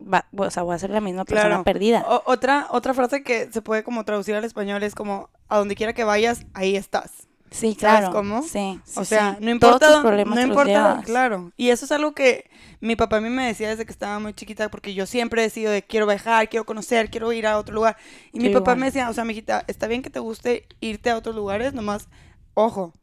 va, 0.02 0.28
o 0.38 0.52
sea, 0.52 0.62
voy 0.62 0.76
a 0.76 0.80
ser 0.80 0.92
la 0.92 1.02
misma 1.02 1.26
persona 1.26 1.48
Claro. 1.50 1.64
perdida? 1.64 2.06
O- 2.08 2.22
otra, 2.32 2.68
otra 2.70 2.94
frase 2.94 3.24
que 3.24 3.52
se 3.52 3.64
puede 3.64 3.84
como 3.84 4.06
traducir 4.06 4.36
al 4.36 4.44
español 4.44 4.84
es 4.84 4.94
como, 4.94 5.30
a 5.50 5.58
donde 5.58 5.74
quiera 5.74 5.94
que 5.94 6.04
vayas, 6.04 6.46
ahí 6.54 6.76
estás. 6.76 7.28
Sí, 7.52 7.76
¿sabes 7.80 8.00
claro. 8.00 8.14
cómo? 8.14 8.42
Sí, 8.44 8.80
sí, 8.86 9.00
O 9.00 9.04
sea, 9.06 9.36
sí. 9.38 9.46
no 9.46 9.60
Todos 9.60 9.82
importa, 9.82 9.88
tus 9.88 9.96
dó- 9.98 10.02
problemas 10.02 10.36
no 10.36 10.42
importa, 10.42 11.02
claro. 11.06 11.52
Y 11.58 11.70
eso 11.70 11.84
es 11.86 11.92
algo 11.92 12.14
que 12.14 12.50
mi 12.80 12.96
papá 12.96 13.18
a 13.18 13.22
mí 13.22 13.30
me 13.30 13.46
decía 13.46 13.70
desde 13.70 13.86
que 13.86 13.92
estaba 13.92 14.20
muy 14.20 14.34
chiquita, 14.34 14.70
porque 14.72 14.94
yo 14.94 15.06
siempre 15.06 15.42
he 15.42 15.46
decidido 15.46 15.72
de 15.72 15.84
quiero 15.84 16.08
viajar, 16.08 16.48
quiero 16.50 16.66
conocer, 16.66 17.10
quiero 17.10 17.32
ir 17.34 17.46
a 17.46 17.58
otro 17.58 17.76
lugar. 17.76 17.98
Y 18.32 18.40
mi 18.40 18.50
papá 18.50 18.76
igual. 18.76 18.78
me 18.78 18.86
decía, 18.88 19.10
o 19.10 19.14
sea, 19.14 19.26
mijita, 19.26 19.66
está 19.68 19.88
bien 19.88 20.02
que 20.02 20.10
te 20.10 20.20
guste 20.20 20.66
irte 20.80 21.10
a 21.10 21.18
otros 21.18 21.36
lugares, 21.36 21.74
nomás, 21.74 22.08
ojo, 22.54 22.94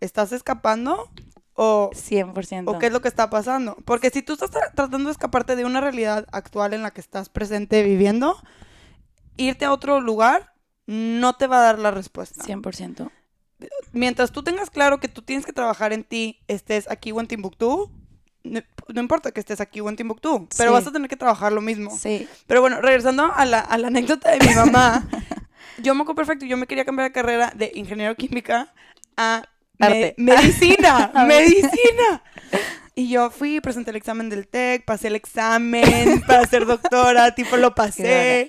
¿estás 0.00 0.30
escapando 0.32 1.10
o, 1.54 1.90
100%. 1.92 2.70
o 2.70 2.78
qué 2.78 2.86
es 2.86 2.92
lo 2.92 3.00
que 3.00 3.08
está 3.08 3.28
pasando? 3.28 3.76
Porque 3.84 4.10
si 4.10 4.22
tú 4.22 4.34
estás 4.34 4.52
tra- 4.52 4.72
tratando 4.74 5.08
de 5.08 5.12
escaparte 5.12 5.56
de 5.56 5.64
una 5.64 5.80
realidad 5.80 6.26
actual 6.30 6.74
en 6.74 6.82
la 6.82 6.92
que 6.92 7.00
estás 7.00 7.28
presente 7.28 7.82
viviendo, 7.82 8.36
irte 9.36 9.64
a 9.64 9.72
otro 9.72 10.00
lugar 10.00 10.52
no 10.86 11.34
te 11.34 11.46
va 11.46 11.58
a 11.58 11.62
dar 11.62 11.78
la 11.78 11.90
respuesta. 11.90 12.44
100%. 12.44 13.10
Mientras 13.92 14.32
tú 14.32 14.42
tengas 14.42 14.70
claro 14.70 15.00
que 15.00 15.08
tú 15.08 15.22
tienes 15.22 15.46
que 15.46 15.52
trabajar 15.52 15.92
en 15.92 16.04
ti, 16.04 16.40
estés 16.48 16.90
aquí 16.90 17.12
o 17.12 17.20
en 17.20 17.26
Timbuktu, 17.26 17.90
no, 18.44 18.60
no 18.88 19.00
importa 19.00 19.30
que 19.32 19.40
estés 19.40 19.60
aquí 19.60 19.80
o 19.80 19.88
en 19.88 19.96
Timbuktu, 19.96 20.48
pero 20.56 20.70
Sí. 20.70 20.74
vas 20.74 20.86
a 20.86 20.92
tener 20.92 21.08
que 21.08 21.16
trabajar 21.16 21.52
lo 21.52 21.60
mismo. 21.60 21.96
Sí. 21.96 22.28
Pero 22.46 22.60
bueno, 22.60 22.80
regresando 22.80 23.32
a 23.34 23.44
la, 23.46 23.60
a 23.60 23.78
la 23.78 23.88
anécdota 23.88 24.30
de 24.30 24.46
mi 24.46 24.54
mamá, 24.54 25.08
yo 25.82 25.94
me 25.94 26.02
acuerdo 26.02 26.16
perfecto, 26.16 26.44
yo 26.46 26.56
me 26.56 26.66
quería 26.66 26.84
cambiar 26.84 27.08
de 27.08 27.12
carrera 27.12 27.52
de 27.56 27.72
ingeniero 27.74 28.14
química 28.14 28.72
a 29.16 29.42
me- 29.78 30.14
medicina, 30.18 31.10
medicina. 31.26 32.22
Y 32.94 33.08
yo 33.10 33.30
fui, 33.30 33.60
presenté 33.60 33.90
el 33.90 33.96
examen 33.96 34.28
del 34.30 34.48
TEC, 34.48 34.84
pasé 34.84 35.08
el 35.08 35.16
examen 35.16 36.22
para 36.26 36.46
ser 36.46 36.64
doctora, 36.66 37.30
tipo 37.34 37.56
lo 37.56 37.74
pasé. 37.74 38.48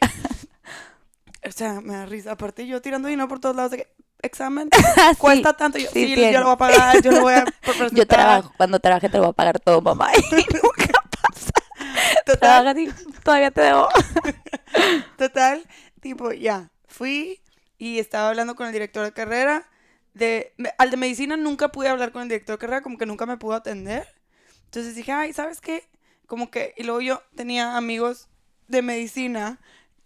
O 1.48 1.52
sea, 1.52 1.82
me 1.82 1.94
da 1.94 2.06
risa. 2.06 2.32
Aparte 2.34 2.68
yo 2.68 2.82
tirando 2.82 3.08
dinero 3.08 3.28
por 3.28 3.40
todos 3.40 3.56
lados 3.56 3.72
de 3.72 3.78
que, 3.80 3.88
examen, 4.22 4.70
Ah, 4.98 5.12
Sí. 5.14 5.20
cuesta 5.20 5.54
tanto. 5.54 5.78
Yo, 5.78 5.90
sí 5.92 6.14
sí, 6.16 6.32
yo 6.32 6.40
lo 6.40 6.46
voy 6.46 6.54
a 6.54 6.58
pagar, 6.58 7.02
yo 7.02 7.12
lo 7.12 7.22
voy 7.22 7.34
a. 7.34 7.46
Yo 7.92 8.06
trabajo, 8.08 8.52
cuando 8.58 8.80
trabaje 8.80 9.10
te 9.10 9.18
lo 9.18 9.24
voy 9.24 9.30
a 9.32 9.34
pagar 9.34 9.60
todo, 9.60 9.82
mamá. 9.82 10.10
Y 10.16 10.22
nunca 10.54 11.02
pasa. 11.12 11.52
Total, 12.26 12.40
Trabajas 12.40 12.78
y 12.78 12.90
todavía 13.24 13.52
te 13.52 13.62
debo. 13.62 13.88
total, 15.18 15.66
tipo, 16.02 16.32
ya, 16.32 16.70
fui 16.88 17.42
y 17.78 18.00
estaba 18.00 18.30
hablando 18.30 18.56
con 18.56 18.68
el 18.68 18.74
director 18.74 19.04
de 19.04 19.14
carrera. 19.14 19.68
De, 20.14 20.54
al 20.80 20.90
de 20.90 20.98
medicina 20.98 21.38
nunca 21.38 21.70
pude 21.70 21.90
hablar 21.90 22.12
con 22.12 22.24
el 22.24 22.28
director 22.30 22.56
de 22.56 22.60
carrera, 22.60 22.82
como 22.82 22.98
que 22.98 23.06
nunca 23.06 23.26
me 23.28 23.38
pudo 23.38 23.54
atender. 23.54 24.08
Entonces 24.66 24.96
dije, 24.96 25.12
ay, 25.12 25.32
¿sabes 25.32 25.62
qué? 25.62 25.88
Como 26.26 26.50
que, 26.50 26.74
y 26.76 26.84
luego 26.84 27.02
yo 27.02 27.22
tenía 27.36 27.78
amigos 27.78 28.28
de 28.68 28.82
medicina 28.82 29.60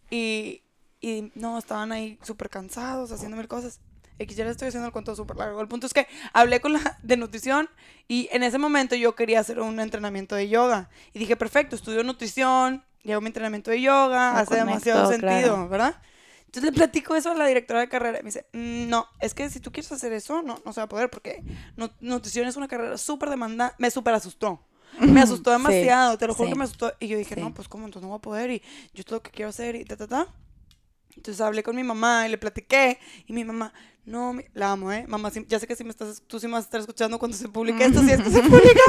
y, 0.10 0.64
y 1.00 1.32
no, 1.36 1.58
estaban 1.58 1.92
ahí 1.94 2.20
súper 2.24 2.50
cansados 2.50 3.12
haciendo 3.12 3.38
mil 3.38 3.48
cosas. 3.48 3.80
X, 4.22 4.36
ya 4.38 4.46
le 4.46 4.52
estoy 4.52 4.68
haciendo 4.70 4.88
el 4.88 4.94
cuento 4.94 5.16
súper 5.16 5.38
largo. 5.38 5.62
El 5.62 5.68
punto 5.68 5.88
es 5.88 5.94
que 5.94 6.08
hablé 6.34 6.62
con 6.62 6.74
la 6.74 6.98
de 7.04 7.18
nutrición 7.18 7.70
y 8.08 8.30
en 8.32 8.44
ese 8.44 8.58
momento 8.58 8.96
yo 8.96 9.16
quería 9.16 9.40
hacer 9.40 9.60
un 9.60 9.80
entrenamiento 9.80 10.36
de 10.36 10.50
yoga. 10.50 10.90
Y 11.14 11.20
dije, 11.20 11.36
perfecto, 11.36 11.76
estudio 11.76 12.04
nutrición, 12.04 12.84
llevo 13.04 13.22
mi 13.22 13.28
entrenamiento 13.28 13.72
de 13.72 13.82
yoga, 13.82 14.34
Me 14.34 14.40
hace 14.40 14.56
demasiado 14.56 15.06
conecto, 15.06 15.28
sentido, 15.28 15.54
claro. 15.56 15.70
¿verdad? 15.70 16.02
Entonces 16.46 16.64
le 16.64 16.72
platico 16.74 17.16
eso 17.16 17.32
a 17.32 17.36
la 17.36 17.46
directora 17.48 17.80
de 17.80 17.88
carrera 17.90 18.20
y 18.20 18.24
me 18.24 18.28
dice, 18.28 18.46
"Mm, 18.52 18.90
no, 18.90 19.08
es 19.22 19.34
que 19.34 19.50
si 19.50 19.62
tú 19.62 19.72
quieres 19.72 19.90
hacer 19.94 20.12
eso, 20.12 20.42
no, 20.42 20.60
no 20.66 20.74
se 20.74 20.82
va 20.82 20.86
a 20.86 20.90
poder 20.90 21.10
porque 21.10 21.44
nu- 21.78 21.90
nutrición 22.02 22.46
es 22.48 22.58
una 22.58 22.68
carrera 22.68 22.98
súper 22.98 23.30
demanda, 23.30 23.74
me 23.78 23.90
súper 23.90 24.14
asustó. 24.14 24.60
Me 25.00 25.22
asustó 25.22 25.52
Sí, 25.52 25.56
demasiado, 25.58 26.18
te 26.18 26.28
lo 26.28 26.34
juro 26.34 26.48
sí, 26.50 26.54
que 26.54 26.58
me 26.58 26.66
asustó. 26.66 26.94
Y 27.00 27.08
yo 27.08 27.18
dije, 27.18 27.36
sí. 27.36 27.42
no, 27.42 27.54
pues 27.54 27.70
cómo, 27.70 27.86
entonces 27.86 28.04
no 28.04 28.10
voy 28.10 28.18
a 28.18 28.22
poder 28.22 28.52
y 28.52 28.60
yo 28.94 29.02
es 29.06 29.10
lo 29.10 29.22
que 29.24 29.32
quiero 29.32 29.48
hacer 29.50 29.78
y 29.78 29.86
ta, 29.86 29.96
ta, 29.96 30.08
ta. 30.08 30.28
Entonces 31.16 31.42
hablé 31.42 31.64
con 31.64 31.76
mi 31.76 31.84
mamá 31.84 32.28
y 32.28 32.32
le 32.32 32.38
platiqué 32.38 33.00
y 33.28 33.34
mi 33.34 33.44
mamá, 33.44 33.74
no, 34.06 34.34
mi- 34.34 34.46
la 34.54 34.72
amo, 34.72 34.92
¿eh? 34.92 35.06
Mamá, 35.08 35.32
ya 35.48 35.60
sé 35.60 35.68
que 35.68 35.76
si 35.76 35.84
me 35.84 35.92
estás, 35.92 36.24
tú 36.26 36.40
sí 36.40 36.48
me 36.48 36.54
vas 36.54 36.64
a 36.64 36.68
estar 36.68 36.80
escuchando 36.82 37.20
cuando 37.20 37.38
se 37.38 37.48
publique 37.50 37.86
esto, 37.86 38.02
si 38.02 38.12
esto 38.12 38.30
se 38.32 38.42
publica. 38.50 38.82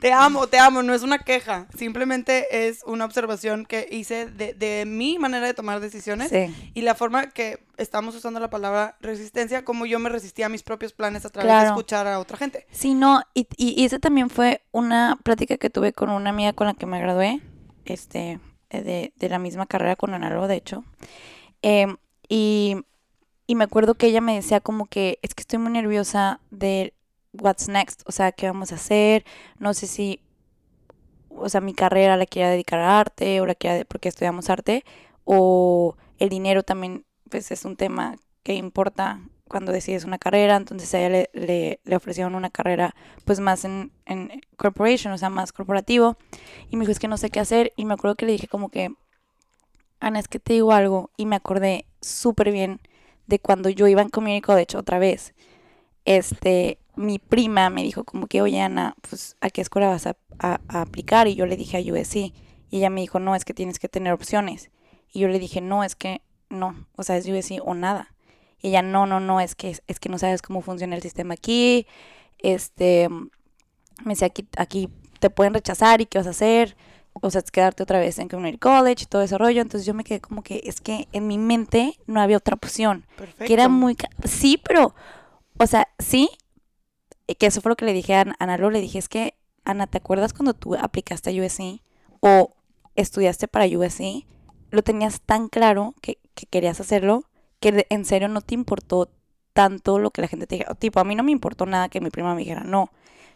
te 0.00 0.12
amo, 0.12 0.46
te 0.48 0.58
amo, 0.58 0.82
no 0.82 0.94
es 0.94 1.02
una 1.02 1.18
queja, 1.18 1.68
simplemente 1.76 2.68
es 2.68 2.82
una 2.84 3.04
observación 3.04 3.64
que 3.66 3.88
hice 3.90 4.26
de, 4.26 4.52
de 4.54 4.84
mi 4.86 5.18
manera 5.18 5.46
de 5.46 5.54
tomar 5.54 5.80
decisiones 5.80 6.28
Sí. 6.30 6.52
y 6.74 6.82
la 6.82 6.94
forma 6.94 7.28
que 7.30 7.64
estamos 7.76 8.14
usando 8.16 8.40
la 8.40 8.50
palabra 8.50 8.96
resistencia, 9.00 9.64
como 9.64 9.86
yo 9.86 9.98
me 9.98 10.08
resistía 10.10 10.46
a 10.46 10.48
mis 10.48 10.62
propios 10.62 10.92
planes 10.92 11.24
a 11.24 11.30
través 11.30 11.52
de 11.62 11.66
escuchar 11.68 12.06
a 12.08 12.18
otra 12.18 12.36
gente. 12.36 12.66
Sí, 12.72 12.94
no, 12.94 13.22
y, 13.34 13.46
y, 13.56 13.80
y 13.80 13.84
ese 13.84 13.98
también 14.00 14.28
fue 14.30 14.62
una 14.72 15.18
plática 15.22 15.56
que 15.56 15.70
tuve 15.70 15.92
con 15.92 16.10
una 16.10 16.30
amiga 16.30 16.52
con 16.52 16.66
la 16.66 16.74
que 16.74 16.86
me 16.86 16.98
gradué, 17.00 17.40
este, 17.84 18.40
de, 18.70 19.12
de 19.16 19.28
la 19.28 19.38
misma 19.38 19.66
carrera 19.66 19.96
con 19.96 20.14
Analo, 20.14 20.46
de 20.48 20.56
hecho. 20.56 20.84
Em, 21.62 21.96
y, 22.28 22.76
y 23.46 23.54
me 23.54 23.64
acuerdo 23.64 23.94
que 23.94 24.06
ella 24.06 24.20
me 24.20 24.34
decía 24.34 24.60
como 24.60 24.86
que 24.86 25.18
es 25.22 25.34
que 25.34 25.42
estoy 25.42 25.58
muy 25.58 25.72
nerviosa 25.72 26.40
de 26.50 26.92
what's 27.32 27.68
next, 27.68 28.02
o 28.06 28.12
sea, 28.12 28.32
qué 28.32 28.46
vamos 28.46 28.72
a 28.72 28.76
hacer, 28.76 29.24
no 29.58 29.74
sé 29.74 29.86
si, 29.86 30.20
o 31.30 31.48
sea, 31.48 31.60
mi 31.60 31.74
carrera 31.74 32.16
la 32.16 32.26
quiera 32.26 32.50
dedicar 32.50 32.80
a 32.80 32.98
arte, 33.00 33.40
o 33.40 33.46
la 33.46 33.54
quiera, 33.54 33.84
porque 33.84 34.08
estudiamos 34.08 34.50
arte, 34.50 34.84
o 35.24 35.96
el 36.18 36.28
dinero 36.28 36.62
también, 36.62 37.04
pues 37.30 37.50
es 37.50 37.64
un 37.64 37.76
tema 37.76 38.16
que 38.42 38.54
importa 38.54 39.20
cuando 39.48 39.72
decides 39.72 40.04
una 40.04 40.18
carrera, 40.18 40.56
entonces 40.56 40.92
a 40.94 41.00
ella 41.00 41.28
le, 41.32 41.80
ofrecieron 41.94 42.34
una 42.34 42.50
carrera 42.50 42.94
pues 43.24 43.40
más 43.40 43.64
en, 43.64 43.92
corporation, 44.56 45.12
o 45.12 45.18
sea, 45.18 45.30
más 45.30 45.52
corporativo, 45.52 46.16
y 46.70 46.76
me 46.76 46.82
dijo, 46.82 46.92
es 46.92 46.98
que 46.98 47.08
no 47.08 47.16
sé 47.16 47.30
qué 47.30 47.40
hacer, 47.40 47.72
y 47.76 47.84
me 47.84 47.94
acuerdo 47.94 48.16
que 48.16 48.26
le 48.26 48.32
dije 48.32 48.48
como 48.48 48.68
que, 48.70 48.90
Ana, 50.00 50.18
es 50.18 50.28
que 50.28 50.38
te 50.38 50.52
digo 50.54 50.72
algo, 50.72 51.10
y 51.16 51.26
me 51.26 51.36
acordé 51.36 51.86
súper 52.00 52.52
bien 52.52 52.80
de 53.26 53.38
cuando 53.38 53.68
yo 53.70 53.86
iba 53.88 54.02
en 54.02 54.10
Community 54.10 54.42
College 54.42 54.76
otra 54.76 54.98
vez, 54.98 55.34
este, 56.04 56.78
mi 56.94 57.18
prima 57.18 57.70
me 57.70 57.82
dijo 57.82 58.04
como 58.04 58.26
que, 58.26 58.42
oye, 58.42 58.60
Ana, 58.60 58.94
pues, 59.08 59.36
¿a 59.40 59.50
qué 59.50 59.60
escuela 59.60 59.88
vas 59.88 60.06
a, 60.06 60.16
a- 60.38 60.60
a 60.68 60.82
aplicar? 60.82 61.28
Y 61.28 61.34
yo 61.34 61.46
le 61.46 61.56
dije 61.56 61.76
a 61.76 61.80
USC, 61.92 62.32
y 62.70 62.78
ella 62.78 62.90
me 62.90 63.00
dijo, 63.00 63.18
no, 63.20 63.34
es 63.34 63.44
que 63.44 63.54
tienes 63.54 63.78
que 63.78 63.88
tener 63.88 64.12
opciones, 64.12 64.70
y 65.12 65.20
yo 65.20 65.28
le 65.28 65.38
dije, 65.38 65.60
no, 65.60 65.82
es 65.84 65.96
que 65.96 66.22
no, 66.48 66.86
o 66.96 67.02
sea, 67.02 67.16
es 67.16 67.26
USC 67.26 67.60
o 67.64 67.74
nada. 67.74 68.14
Y 68.60 68.68
ella, 68.68 68.82
no, 68.82 69.06
no, 69.06 69.20
no, 69.20 69.40
es 69.40 69.54
que, 69.54 69.78
es 69.86 70.00
que 70.00 70.08
no 70.08 70.18
sabes 70.18 70.42
cómo 70.42 70.60
funciona 70.60 70.96
el 70.96 71.02
sistema 71.02 71.34
aquí. 71.34 71.86
Este, 72.38 73.08
me 73.08 74.12
decía, 74.12 74.28
aquí, 74.28 74.46
aquí 74.56 74.88
te 75.18 75.30
pueden 75.30 75.54
rechazar 75.54 76.00
y 76.00 76.06
qué 76.06 76.18
vas 76.18 76.26
a 76.26 76.30
hacer. 76.30 76.76
O 77.22 77.30
sea, 77.30 77.40
es 77.40 77.50
quedarte 77.50 77.82
otra 77.82 77.98
vez 77.98 78.18
en 78.18 78.28
Community 78.28 78.58
College 78.58 79.04
y 79.04 79.06
todo 79.06 79.22
ese 79.22 79.38
rollo. 79.38 79.62
Entonces 79.62 79.86
yo 79.86 79.94
me 79.94 80.04
quedé 80.04 80.20
como 80.20 80.42
que, 80.42 80.60
es 80.64 80.80
que 80.80 81.08
en 81.12 81.26
mi 81.26 81.38
mente 81.38 81.98
no 82.06 82.20
había 82.20 82.36
otra 82.36 82.54
opción. 82.54 83.06
Perfecto. 83.16 83.44
Que 83.44 83.54
era 83.54 83.68
muy... 83.68 83.96
Sí, 84.24 84.60
pero, 84.62 84.94
o 85.58 85.66
sea, 85.66 85.88
sí, 85.98 86.28
eh, 87.26 87.34
que 87.34 87.46
eso 87.46 87.60
fue 87.60 87.70
lo 87.70 87.76
que 87.76 87.86
le 87.86 87.92
dije 87.92 88.14
a 88.14 88.22
Ana, 88.22 88.36
Ana 88.38 88.58
Lu, 88.58 88.70
le 88.70 88.80
dije, 88.80 88.98
es 88.98 89.08
que, 89.08 89.34
Ana, 89.64 89.86
¿te 89.86 89.98
acuerdas 89.98 90.32
cuando 90.32 90.54
tú 90.54 90.74
aplicaste 90.74 91.30
a 91.30 91.44
USC 91.44 91.80
o 92.20 92.54
estudiaste 92.94 93.48
para 93.48 93.66
USC? 93.66 94.26
Lo 94.70 94.82
tenías 94.82 95.20
tan 95.20 95.48
claro 95.48 95.94
que, 96.02 96.18
que 96.34 96.46
querías 96.46 96.80
hacerlo 96.80 97.24
que 97.60 97.86
en 97.90 98.04
serio 98.04 98.28
no 98.28 98.40
te 98.40 98.54
importó 98.54 99.10
tanto 99.52 99.98
lo 99.98 100.10
que 100.10 100.20
la 100.22 100.28
gente 100.28 100.46
te 100.46 100.56
dijera. 100.56 100.74
Tipo, 100.74 101.00
a 101.00 101.04
mí 101.04 101.14
no 101.14 101.22
me 101.22 101.32
importó 101.32 101.66
nada 101.66 101.88
que 101.88 102.00
mi 102.00 102.10
prima 102.10 102.34
me 102.34 102.40
dijera 102.40 102.64
no. 102.64 102.90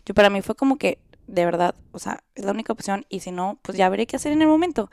Yo 0.06 0.14
para 0.14 0.30
mí 0.30 0.42
fue 0.42 0.54
como 0.54 0.76
que, 0.78 0.98
de 1.26 1.44
verdad, 1.44 1.74
o 1.92 1.98
sea, 1.98 2.22
es 2.34 2.44
la 2.44 2.52
única 2.52 2.72
opción 2.72 3.06
y 3.08 3.20
si 3.20 3.30
no, 3.32 3.58
pues 3.62 3.78
ya 3.78 3.88
veré 3.88 4.06
qué 4.06 4.16
hacer 4.16 4.32
en 4.32 4.42
el 4.42 4.48
momento. 4.48 4.90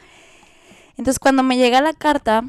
Entonces, 0.98 1.20
cuando 1.20 1.44
me 1.44 1.58
llega 1.58 1.82
la 1.82 1.94
carta, 1.94 2.44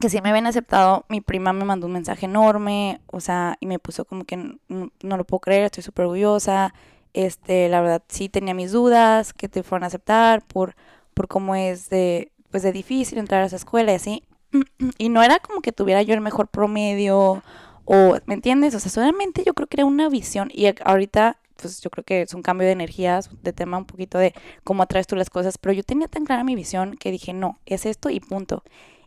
que 0.00 0.08
sí 0.10 0.20
me 0.22 0.30
habían 0.30 0.46
aceptado, 0.46 1.04
mi 1.08 1.20
prima 1.20 1.52
me 1.52 1.64
mandó 1.64 1.86
un 1.86 1.92
mensaje 1.94 2.26
enorme, 2.26 3.00
o 3.06 3.20
sea, 3.20 3.56
y 3.60 3.66
me 3.66 3.78
puso 3.78 4.04
como 4.04 4.24
que 4.24 4.36
"N- 4.36 4.58
no, 4.68 4.90
no 5.02 5.16
lo 5.16 5.24
puedo 5.26 5.40
creer, 5.40 5.64
estoy 5.66 5.82
súper 5.82 6.04
orgullosa. 6.06 6.74
Este, 7.14 7.68
la 7.68 7.80
verdad, 7.80 8.02
sí 8.08 8.28
tenía 8.28 8.54
mis 8.54 8.72
dudas, 8.72 9.32
que 9.32 9.48
te 9.48 9.62
fueron 9.62 9.84
a 9.84 9.88
aceptar 9.88 10.42
por, 10.46 10.76
por 11.14 11.28
cómo 11.28 11.54
es 11.56 11.90
de, 11.90 12.32
pues 12.50 12.62
de 12.62 12.72
difícil 12.72 13.18
entrar 13.18 13.42
a 13.42 13.46
esa 13.46 13.56
escuela 13.56 13.92
y 13.92 13.96
así. 13.96 14.24
Y 14.98 15.08
no 15.08 15.22
era 15.22 15.38
como 15.38 15.60
que 15.60 15.72
tuviera 15.72 16.02
yo 16.02 16.14
el 16.14 16.20
mejor 16.20 16.48
promedio 16.48 17.42
o, 17.84 18.16
¿me 18.26 18.34
entiendes? 18.34 18.74
O 18.74 18.80
sea, 18.80 18.90
solamente 18.90 19.42
yo 19.44 19.54
creo 19.54 19.66
que 19.66 19.78
era 19.78 19.84
una 19.84 20.08
visión 20.08 20.48
y 20.52 20.72
ahorita, 20.84 21.38
pues 21.56 21.80
yo 21.80 21.90
creo 21.90 22.04
que 22.04 22.22
es 22.22 22.34
un 22.34 22.42
cambio 22.42 22.66
de 22.66 22.72
energías, 22.72 23.30
de 23.42 23.52
tema 23.52 23.78
un 23.78 23.86
poquito 23.86 24.18
de 24.18 24.32
cómo 24.64 24.82
atraes 24.82 25.06
tú 25.06 25.16
las 25.16 25.30
cosas, 25.30 25.58
pero 25.58 25.72
yo 25.72 25.82
tenía 25.82 26.08
tan 26.08 26.24
clara 26.24 26.44
mi 26.44 26.54
visión 26.54 26.96
que 26.96 27.10
dije, 27.10 27.32
no, 27.32 27.58
es 27.66 27.86
esto 27.86 28.10
y 28.10 28.20
punto. 28.20 28.62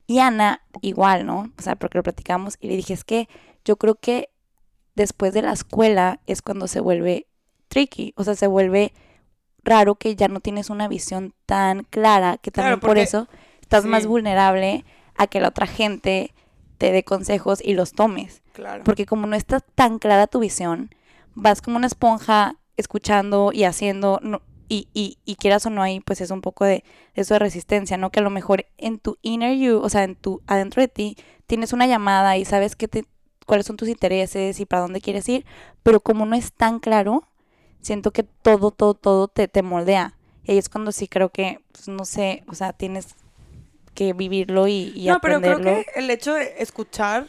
Y 0.05 0.19
Ana, 0.19 0.61
igual, 0.81 1.25
¿no? 1.25 1.51
O 1.57 1.61
sea, 1.61 1.75
porque 1.75 1.97
lo 1.97 2.03
platicamos 2.03 2.57
y 2.59 2.67
le 2.67 2.75
dije, 2.75 2.93
es 2.93 3.03
que 3.03 3.29
yo 3.63 3.77
creo 3.77 3.95
que 3.95 4.29
después 4.95 5.33
de 5.33 5.41
la 5.41 5.53
escuela 5.53 6.19
es 6.27 6.41
cuando 6.41 6.67
se 6.67 6.79
vuelve 6.79 7.27
tricky, 7.69 8.13
o 8.17 8.23
sea, 8.23 8.35
se 8.35 8.47
vuelve 8.47 8.93
raro 9.63 9.95
que 9.95 10.15
ya 10.15 10.27
no 10.27 10.41
tienes 10.41 10.69
una 10.69 10.87
visión 10.87 11.33
tan 11.45 11.83
clara, 11.83 12.37
que 12.37 12.51
Claro, 12.51 12.71
también 12.71 12.87
por 12.87 12.97
eso 12.97 13.27
estás 13.61 13.85
más 13.85 14.05
vulnerable 14.05 14.83
a 15.15 15.27
que 15.27 15.39
la 15.39 15.49
otra 15.49 15.67
gente 15.67 16.33
te 16.77 16.91
dé 16.91 17.03
consejos 17.03 17.59
y 17.63 17.73
los 17.73 17.93
tomes. 17.93 18.41
Claro. 18.53 18.83
Porque 18.83 19.05
como 19.05 19.27
no 19.27 19.35
está 19.35 19.59
tan 19.59 19.99
clara 19.99 20.27
tu 20.27 20.39
visión, 20.39 20.89
vas 21.35 21.61
como 21.61 21.77
una 21.77 21.87
esponja 21.87 22.55
escuchando 22.77 23.51
y 23.53 23.63
haciendo, 23.63 24.19
no- 24.23 24.41
y, 24.69 24.87
y, 24.93 25.17
y 25.25 25.35
quieras 25.35 25.65
o 25.65 25.69
no 25.69 25.81
ahí, 25.83 25.99
pues 25.99 26.21
es 26.21 26.31
un 26.31 26.41
poco 26.41 26.65
de, 26.65 26.83
de 27.15 27.21
eso 27.21 27.35
de 27.35 27.39
resistencia, 27.39 27.97
¿no? 27.97 28.09
Que 28.11 28.19
a 28.19 28.23
lo 28.23 28.29
mejor 28.29 28.65
en 28.77 28.97
tu 28.99 29.17
inner 29.21 29.55
you, 29.57 29.77
o 29.79 29.89
sea, 29.89 30.03
en 30.03 30.15
tu, 30.15 30.41
adentro 30.47 30.81
de 30.81 30.87
ti, 30.87 31.15
tienes 31.45 31.73
una 31.73 31.85
llamada 31.85 32.37
y 32.37 32.45
sabes 32.45 32.75
qué 32.75 32.87
te, 32.87 33.05
cuáles 33.45 33.65
son 33.67 33.77
tus 33.77 33.89
intereses 33.89 34.59
y 34.59 34.65
para 34.65 34.81
dónde 34.81 35.01
quieres 35.01 35.27
ir, 35.29 35.45
pero 35.83 35.99
como 35.99 36.25
no 36.25 36.35
es 36.35 36.53
tan 36.53 36.79
claro, 36.79 37.23
siento 37.81 38.11
que 38.11 38.23
todo, 38.23 38.71
todo, 38.71 38.93
todo 38.95 39.27
te, 39.27 39.47
te 39.47 39.61
moldea. 39.61 40.17
Y 40.43 40.51
ahí 40.53 40.57
es 40.57 40.69
cuando 40.69 40.91
sí 40.91 41.07
creo 41.07 41.29
que, 41.29 41.59
pues 41.71 41.87
no 41.87 42.05
sé, 42.05 42.43
o 42.47 42.55
sea, 42.55 42.73
tienes 42.73 43.15
que 43.93 44.13
vivirlo 44.13 44.67
y, 44.67 44.91
y 44.95 45.07
no, 45.07 45.19
pero 45.21 45.39
creo 45.39 45.53
aprenderlo. 45.57 45.83
que 45.93 45.99
el 45.99 46.09
hecho 46.09 46.33
de 46.33 46.55
escuchar 46.59 47.27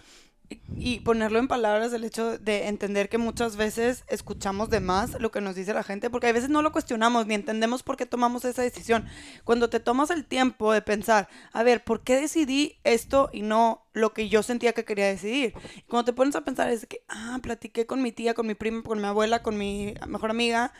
y- 0.76 1.00
ponerlo 1.00 1.38
en 1.38 1.48
palabras, 1.48 1.92
el 1.92 2.04
hecho 2.04 2.38
de 2.38 2.68
entender 2.68 3.08
que 3.08 3.18
muchas 3.18 3.56
veces 3.56 4.04
escuchamos 4.08 4.70
de 4.70 4.78
más 4.80 5.18
lo 5.20 5.30
que 5.30 5.40
nos 5.40 5.56
dice 5.56 5.72
la 5.74 5.82
gente, 5.82 6.10
porque 6.10 6.28
a 6.28 6.32
veces 6.32 6.50
no 6.50 6.62
lo 6.62 6.70
cuestionamos 6.70 7.26
ni 7.26 7.34
entendemos 7.34 7.82
por 7.82 7.96
qué 7.96 8.06
tomamos 8.06 8.44
esa 8.44 8.62
decisión. 8.62 9.06
Cuando 9.44 9.68
te 9.70 9.80
tomas 9.80 10.10
el 10.10 10.24
tiempo 10.26 10.72
de 10.72 10.82
pensar, 10.82 11.28
a 11.52 11.62
ver, 11.62 11.82
¿por 11.82 12.02
qué 12.02 12.20
decidí 12.20 12.78
esto 12.84 13.30
y 13.32 13.42
no 13.42 13.86
lo 13.94 14.12
que 14.12 14.28
yo 14.28 14.42
sentía 14.42 14.72
que 14.74 14.84
quería 14.84 15.06
decidir? 15.06 15.54
Cuando 15.88 16.04
te 16.04 16.12
pones 16.12 16.36
a 16.36 16.42
pensar 16.44 16.68
es 16.70 16.86
que, 16.86 17.00
ah, 17.08 17.38
platiqué 17.42 17.86
con 17.86 18.02
mi 18.02 18.12
tía, 18.12 18.34
con 18.34 18.46
mi 18.46 18.54
prima, 18.54 18.82
con 18.82 19.00
mi 19.00 19.06
abuela, 19.06 19.42
con 19.42 19.56
mi 19.58 19.94
mejor 20.06 20.30
amiga. 20.30 20.72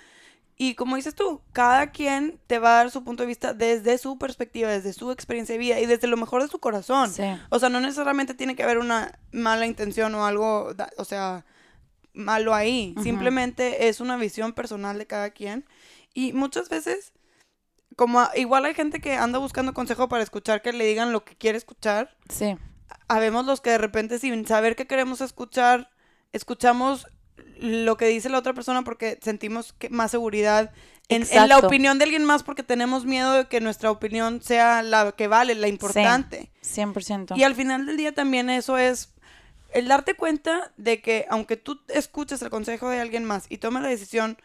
Y 0.56 0.74
como 0.76 0.94
dices 0.96 1.14
tú, 1.16 1.40
cada 1.52 1.90
quien 1.90 2.38
te 2.46 2.60
va 2.60 2.70
a 2.74 2.76
dar 2.84 2.90
su 2.92 3.02
punto 3.02 3.24
de 3.24 3.26
vista 3.26 3.54
desde 3.54 3.98
su 3.98 4.18
perspectiva, 4.18 4.68
desde 4.70 4.92
su 4.92 5.10
experiencia 5.10 5.54
de 5.54 5.58
vida 5.58 5.80
y 5.80 5.86
desde 5.86 6.06
lo 6.06 6.16
mejor 6.16 6.42
de 6.42 6.48
su 6.48 6.60
corazón. 6.60 7.10
Sí. 7.10 7.24
O 7.50 7.58
sea, 7.58 7.68
no 7.70 7.80
necesariamente 7.80 8.34
tiene 8.34 8.54
que 8.54 8.62
haber 8.62 8.78
una 8.78 9.18
mala 9.32 9.66
intención 9.66 10.14
o 10.14 10.24
algo, 10.26 10.72
o 10.96 11.04
sea, 11.04 11.44
malo 12.12 12.54
ahí. 12.54 12.94
Simplemente 13.02 13.88
es 13.88 13.98
una 14.00 14.16
visión 14.16 14.52
personal 14.52 14.96
de 14.96 15.06
cada 15.08 15.30
quien. 15.30 15.64
Y 16.14 16.32
muchas 16.32 16.68
veces, 16.68 17.12
como 17.96 18.22
igual 18.36 18.64
hay 18.64 18.74
gente 18.74 19.00
que 19.00 19.16
anda 19.16 19.40
buscando 19.40 19.74
consejo 19.74 20.08
para 20.08 20.22
escuchar 20.22 20.62
que 20.62 20.72
le 20.72 20.86
digan 20.86 21.10
lo 21.10 21.24
que 21.24 21.34
quiere 21.36 21.58
escuchar, 21.58 22.16
Sí. 22.28 22.56
habemos 23.08 23.44
los 23.44 23.60
que 23.60 23.70
de 23.70 23.78
repente 23.78 24.20
sin 24.20 24.46
saber 24.46 24.76
qué 24.76 24.86
queremos 24.86 25.20
escuchar, 25.20 25.90
escuchamos 26.32 27.08
lo 27.58 27.96
que 27.96 28.06
dice 28.06 28.28
la 28.28 28.38
otra 28.38 28.52
persona 28.52 28.82
porque 28.82 29.18
sentimos 29.22 29.72
que 29.72 29.88
más 29.90 30.10
seguridad 30.10 30.72
en, 31.08 31.26
en 31.30 31.48
la 31.48 31.58
opinión 31.58 31.98
de 31.98 32.04
alguien 32.04 32.24
más 32.24 32.42
porque 32.42 32.62
tenemos 32.62 33.04
miedo 33.04 33.32
de 33.32 33.46
que 33.46 33.60
nuestra 33.60 33.90
opinión 33.90 34.40
sea 34.42 34.82
la 34.82 35.12
que 35.12 35.28
vale, 35.28 35.54
la 35.54 35.68
importante. 35.68 36.50
100%. 36.62 37.36
Y 37.36 37.42
al 37.42 37.54
final 37.54 37.86
del 37.86 37.96
día 37.96 38.12
también 38.12 38.48
eso 38.50 38.78
es 38.78 39.10
el 39.72 39.88
darte 39.88 40.14
cuenta 40.14 40.72
de 40.76 41.00
que 41.02 41.26
aunque 41.28 41.56
tú 41.56 41.80
escuches 41.88 42.40
el 42.42 42.50
consejo 42.50 42.88
de 42.88 43.00
alguien 43.00 43.24
más 43.24 43.46
y 43.48 43.58
tomes 43.58 43.82
la 43.82 43.88
decisión 43.88 44.38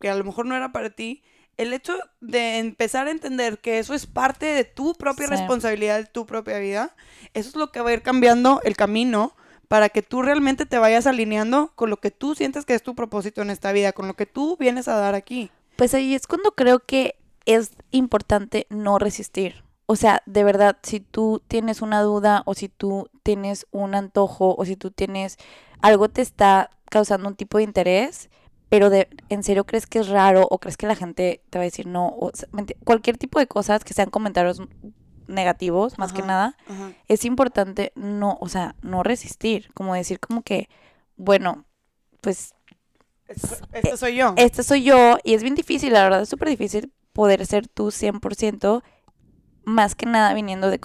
que 0.00 0.10
a 0.10 0.14
lo 0.14 0.22
mejor 0.24 0.46
no 0.46 0.54
era 0.54 0.70
para 0.72 0.90
ti, 0.90 1.22
el 1.56 1.72
hecho 1.72 1.98
de 2.20 2.58
empezar 2.58 3.06
a 3.06 3.10
entender 3.10 3.58
que 3.58 3.78
eso 3.78 3.94
es 3.94 4.06
parte 4.06 4.44
de 4.46 4.64
tu 4.64 4.94
propia 4.94 5.26
Sí. 5.26 5.32
responsabilidad, 5.32 5.98
de 5.98 6.04
tu 6.04 6.26
propia 6.26 6.58
vida, 6.58 6.94
eso 7.32 7.48
es 7.48 7.56
lo 7.56 7.72
que 7.72 7.80
va 7.80 7.90
a 7.90 7.94
ir 7.94 8.02
cambiando 8.02 8.60
el 8.64 8.76
camino 8.76 9.34
para 9.68 9.88
que 9.88 10.02
tú 10.02 10.22
realmente 10.22 10.66
te 10.66 10.78
vayas 10.78 11.06
alineando 11.06 11.72
con 11.74 11.90
lo 11.90 11.98
que 11.98 12.10
tú 12.10 12.34
sientes 12.34 12.64
que 12.64 12.74
es 12.74 12.82
tu 12.82 12.94
propósito 12.94 13.42
en 13.42 13.50
esta 13.50 13.72
vida, 13.72 13.92
con 13.92 14.06
lo 14.06 14.14
que 14.14 14.26
tú 14.26 14.56
vienes 14.58 14.88
a 14.88 14.96
dar 14.96 15.14
aquí. 15.14 15.50
Pues 15.76 15.94
ahí 15.94 16.14
es 16.14 16.26
cuando 16.26 16.52
creo 16.52 16.80
que 16.80 17.16
es 17.44 17.72
importante 17.90 18.66
no 18.70 18.98
resistir. 18.98 19.64
O 19.86 19.94
sea, 19.94 20.22
de 20.26 20.42
verdad, 20.42 20.76
si 20.82 21.00
tú 21.00 21.42
tienes 21.46 21.80
una 21.80 22.02
duda 22.02 22.42
o 22.44 22.54
si 22.54 22.68
tú 22.68 23.08
tienes 23.22 23.66
un 23.70 23.94
antojo 23.94 24.54
o 24.56 24.64
si 24.64 24.76
tú 24.76 24.90
tienes 24.90 25.36
algo 25.80 26.08
te 26.08 26.22
está 26.22 26.70
causando 26.90 27.28
un 27.28 27.36
tipo 27.36 27.58
de 27.58 27.64
interés, 27.64 28.28
pero 28.68 28.90
de, 28.90 29.08
en 29.28 29.44
serio 29.44 29.64
crees 29.64 29.86
que 29.86 30.00
es 30.00 30.08
raro 30.08 30.46
o 30.50 30.58
crees 30.58 30.76
que 30.76 30.88
la 30.88 30.96
gente 30.96 31.40
te 31.50 31.58
va 31.58 31.62
a 31.62 31.66
decir 31.66 31.86
no, 31.86 32.08
o 32.08 32.32
cualquier 32.84 33.16
tipo 33.16 33.38
de 33.38 33.46
cosas 33.46 33.84
que 33.84 33.94
sean 33.94 34.10
comentarios 34.10 34.60
negativos, 35.28 35.98
más 35.98 36.12
que 36.12 36.22
nada, 36.22 36.56
es 37.08 37.24
importante 37.24 37.92
no, 37.94 38.38
o 38.40 38.48
sea, 38.48 38.74
no 38.82 39.02
resistir, 39.02 39.72
como 39.74 39.94
decir 39.94 40.20
como 40.20 40.42
que, 40.42 40.68
bueno, 41.16 41.64
pues... 42.20 42.54
Este, 43.28 43.96
soy 43.96 44.16
yo. 44.16 44.34
Este 44.36 44.62
soy 44.62 44.84
yo 44.84 45.18
y 45.24 45.34
es 45.34 45.42
bien 45.42 45.54
difícil, 45.54 45.92
la 45.92 46.02
verdad 46.04 46.22
es 46.22 46.28
súper 46.28 46.48
difícil 46.48 46.92
poder 47.12 47.44
ser 47.46 47.66
tú 47.66 47.88
100%, 47.88 48.82
más 49.64 49.94
que 49.94 50.06
nada 50.06 50.32
viniendo 50.34 50.70
de, 50.70 50.80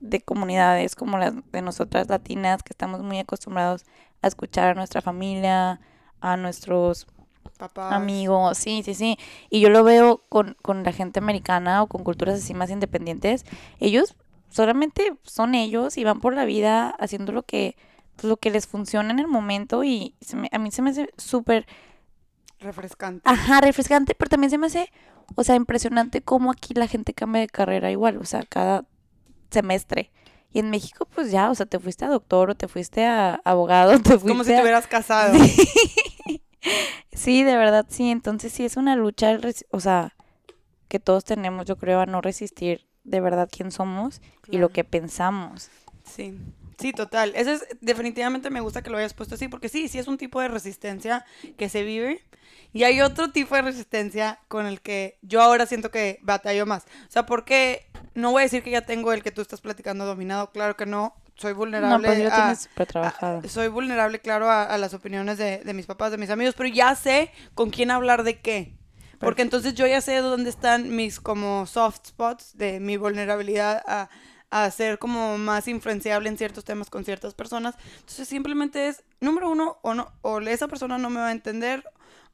de 0.00 0.20
comunidades 0.20 0.94
como 0.94 1.18
las 1.18 1.34
de 1.50 1.62
nosotras 1.62 2.08
latinas, 2.08 2.62
que 2.62 2.72
estamos 2.72 3.02
muy 3.02 3.18
acostumbrados 3.18 3.84
a 4.22 4.28
escuchar 4.28 4.68
a 4.68 4.74
nuestra 4.74 5.00
familia, 5.00 5.80
a 6.20 6.36
nuestros 6.36 7.06
amigos, 7.76 8.58
sí, 8.58 8.82
sí, 8.84 8.94
sí. 8.94 9.18
Y 9.50 9.60
yo 9.60 9.70
lo 9.70 9.84
veo 9.84 10.22
con, 10.28 10.56
con 10.62 10.82
la 10.82 10.92
gente 10.92 11.20
americana 11.20 11.82
o 11.82 11.86
con 11.86 12.04
culturas 12.04 12.36
así 12.36 12.54
más 12.54 12.70
independientes. 12.70 13.44
Ellos 13.80 14.16
solamente 14.54 15.16
son 15.22 15.54
ellos 15.54 15.96
y 15.98 16.04
van 16.04 16.20
por 16.20 16.34
la 16.34 16.44
vida 16.44 16.90
haciendo 17.00 17.32
lo 17.32 17.42
que, 17.42 17.76
pues, 18.16 18.24
lo 18.24 18.36
que 18.36 18.50
les 18.50 18.66
funciona 18.66 19.10
en 19.10 19.18
el 19.18 19.26
momento 19.26 19.82
y 19.82 20.14
a 20.52 20.58
mí 20.58 20.70
se 20.70 20.82
me 20.82 20.90
hace 20.90 21.10
súper... 21.16 21.66
Refrescante. 22.60 23.22
Ajá, 23.24 23.60
refrescante, 23.60 24.14
pero 24.14 24.28
también 24.28 24.50
se 24.50 24.58
me 24.58 24.68
hace, 24.68 24.92
o 25.34 25.44
sea, 25.44 25.56
impresionante 25.56 26.22
cómo 26.22 26.50
aquí 26.52 26.72
la 26.72 26.86
gente 26.86 27.12
cambia 27.12 27.40
de 27.40 27.48
carrera 27.48 27.90
igual, 27.90 28.16
o 28.18 28.24
sea, 28.24 28.42
cada 28.48 28.84
semestre. 29.50 30.12
Y 30.52 30.60
en 30.60 30.70
México, 30.70 31.06
pues 31.12 31.32
ya, 31.32 31.50
o 31.50 31.54
sea, 31.56 31.66
te 31.66 31.80
fuiste 31.80 32.04
a 32.04 32.08
doctor 32.08 32.50
o 32.50 32.54
te 32.54 32.68
fuiste 32.68 33.04
a 33.04 33.40
abogado, 33.44 33.98
te 34.02 34.10
fuiste 34.10 34.28
Como 34.28 34.44
si 34.44 34.50
te 34.50 34.62
hubieras 34.62 34.86
casado. 34.86 35.34
Sí. 35.44 36.13
De 37.42 37.56
verdad, 37.56 37.86
sí. 37.88 38.10
Entonces 38.10 38.52
sí 38.52 38.64
es 38.64 38.76
una 38.76 38.96
lucha, 38.96 39.38
o 39.70 39.80
sea, 39.80 40.14
que 40.88 40.98
todos 40.98 41.24
tenemos, 41.24 41.66
yo 41.66 41.76
creo, 41.76 42.00
a 42.00 42.06
no 42.06 42.20
resistir 42.20 42.86
de 43.04 43.20
verdad 43.20 43.48
quién 43.50 43.70
somos 43.70 44.20
y 44.48 44.58
lo 44.58 44.70
que 44.70 44.84
pensamos. 44.84 45.70
Sí. 46.04 46.38
Sí, 46.78 46.92
total. 46.92 47.32
Eso 47.36 47.52
es, 47.52 47.66
definitivamente 47.80 48.50
me 48.50 48.60
gusta 48.60 48.82
que 48.82 48.90
lo 48.90 48.98
hayas 48.98 49.14
puesto 49.14 49.36
así, 49.36 49.48
porque 49.48 49.68
sí, 49.68 49.88
sí 49.88 49.98
es 49.98 50.08
un 50.08 50.18
tipo 50.18 50.40
de 50.40 50.48
resistencia 50.48 51.24
que 51.56 51.68
se 51.68 51.84
vive. 51.84 52.20
Y 52.72 52.82
hay 52.82 53.00
otro 53.00 53.30
tipo 53.30 53.54
de 53.54 53.62
resistencia 53.62 54.40
con 54.48 54.66
el 54.66 54.80
que 54.80 55.18
yo 55.22 55.40
ahora 55.40 55.66
siento 55.66 55.90
que 55.90 56.18
batallo 56.22 56.66
más. 56.66 56.84
O 57.08 57.10
sea, 57.10 57.24
porque 57.24 57.86
no 58.14 58.32
voy 58.32 58.40
a 58.40 58.44
decir 58.44 58.62
que 58.62 58.70
ya 58.70 58.84
tengo 58.84 59.12
el 59.12 59.22
que 59.22 59.30
tú 59.30 59.40
estás 59.42 59.60
platicando 59.60 60.04
dominado, 60.04 60.50
claro 60.50 60.76
que 60.76 60.86
no. 60.86 61.14
Soy 61.36 61.52
vulnerable. 61.52 62.08
No, 62.08 62.14
pues 62.14 62.68
a, 62.76 62.86
trabajado. 62.86 63.48
soy 63.48 63.68
vulnerable, 63.68 64.20
claro, 64.20 64.50
a, 64.50 64.76
las 64.78 64.94
opiniones 64.94 65.36
de, 65.38 65.62
mis 65.74 65.86
papás, 65.86 66.10
de 66.12 66.18
mis 66.18 66.30
amigos, 66.30 66.54
pero 66.56 66.68
ya 66.68 66.94
sé 66.94 67.30
con 67.54 67.70
quién 67.70 67.90
hablar 67.90 68.22
de 68.22 68.40
qué. 68.40 68.76
Porque 69.18 69.42
entonces 69.42 69.74
yo 69.74 69.86
ya 69.86 70.00
sé 70.00 70.16
dónde 70.18 70.50
están 70.50 70.94
mis 70.94 71.18
como 71.18 71.66
soft 71.66 72.08
spots 72.08 72.56
de 72.56 72.78
mi 72.78 72.96
vulnerabilidad 72.96 73.82
a, 73.86 74.10
a 74.50 74.70
ser 74.70 74.98
como 74.98 75.38
más 75.38 75.66
influenciable 75.66 76.28
en 76.28 76.38
ciertos 76.38 76.64
temas 76.64 76.88
con 76.88 77.04
ciertas 77.04 77.34
personas. 77.34 77.74
Entonces 78.00 78.28
simplemente 78.28 78.88
es, 78.88 79.02
número 79.20 79.50
uno, 79.50 79.78
o 79.82 79.94
no, 79.94 80.12
o 80.22 80.40
esa 80.40 80.68
persona 80.68 80.98
no 80.98 81.10
me 81.10 81.20
va 81.20 81.28
a 81.28 81.32
entender, 81.32 81.82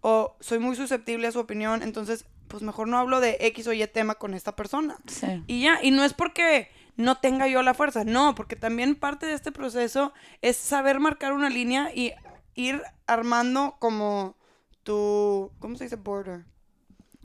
o 0.02 0.37
soy 0.40 0.59
muy 0.59 0.76
susceptible 0.76 1.28
a 1.28 1.33
su 1.33 1.38
opinión, 1.38 1.83
entonces 1.83 2.26
pues 2.49 2.62
mejor 2.62 2.88
no 2.88 2.99
hablo 2.99 3.21
de 3.21 3.38
X 3.40 3.69
o 3.69 3.73
Y 3.73 3.87
tema 3.87 4.16
con 4.16 4.35
esta 4.35 4.57
persona. 4.57 4.99
Sí. 5.07 5.42
Y 5.47 5.62
ya, 5.62 5.78
y 5.83 5.92
no 5.92 6.04
es 6.04 6.12
porque 6.12 6.69
no 7.00 7.19
tenga 7.19 7.49
yo 7.49 7.63
la 7.63 7.75
fuerza, 7.75 8.04
no, 8.04 8.34
porque 8.34 8.56
también 8.56 8.95
parte 8.95 9.26
de 9.26 9.34
este 9.34 9.52
proceso 9.52 10.13
es 10.43 10.56
saber 10.56 11.00
marcar 11.00 11.32
una 11.32 11.50
línea 11.50 11.91
y 11.95 12.13
ir 12.54 12.82
armando 13.06 13.76
como 13.78 14.36
tu, 14.82 15.50
¿cómo 15.58 15.76
se 15.76 15.84
dice? 15.84 15.97
Border. 15.97 16.45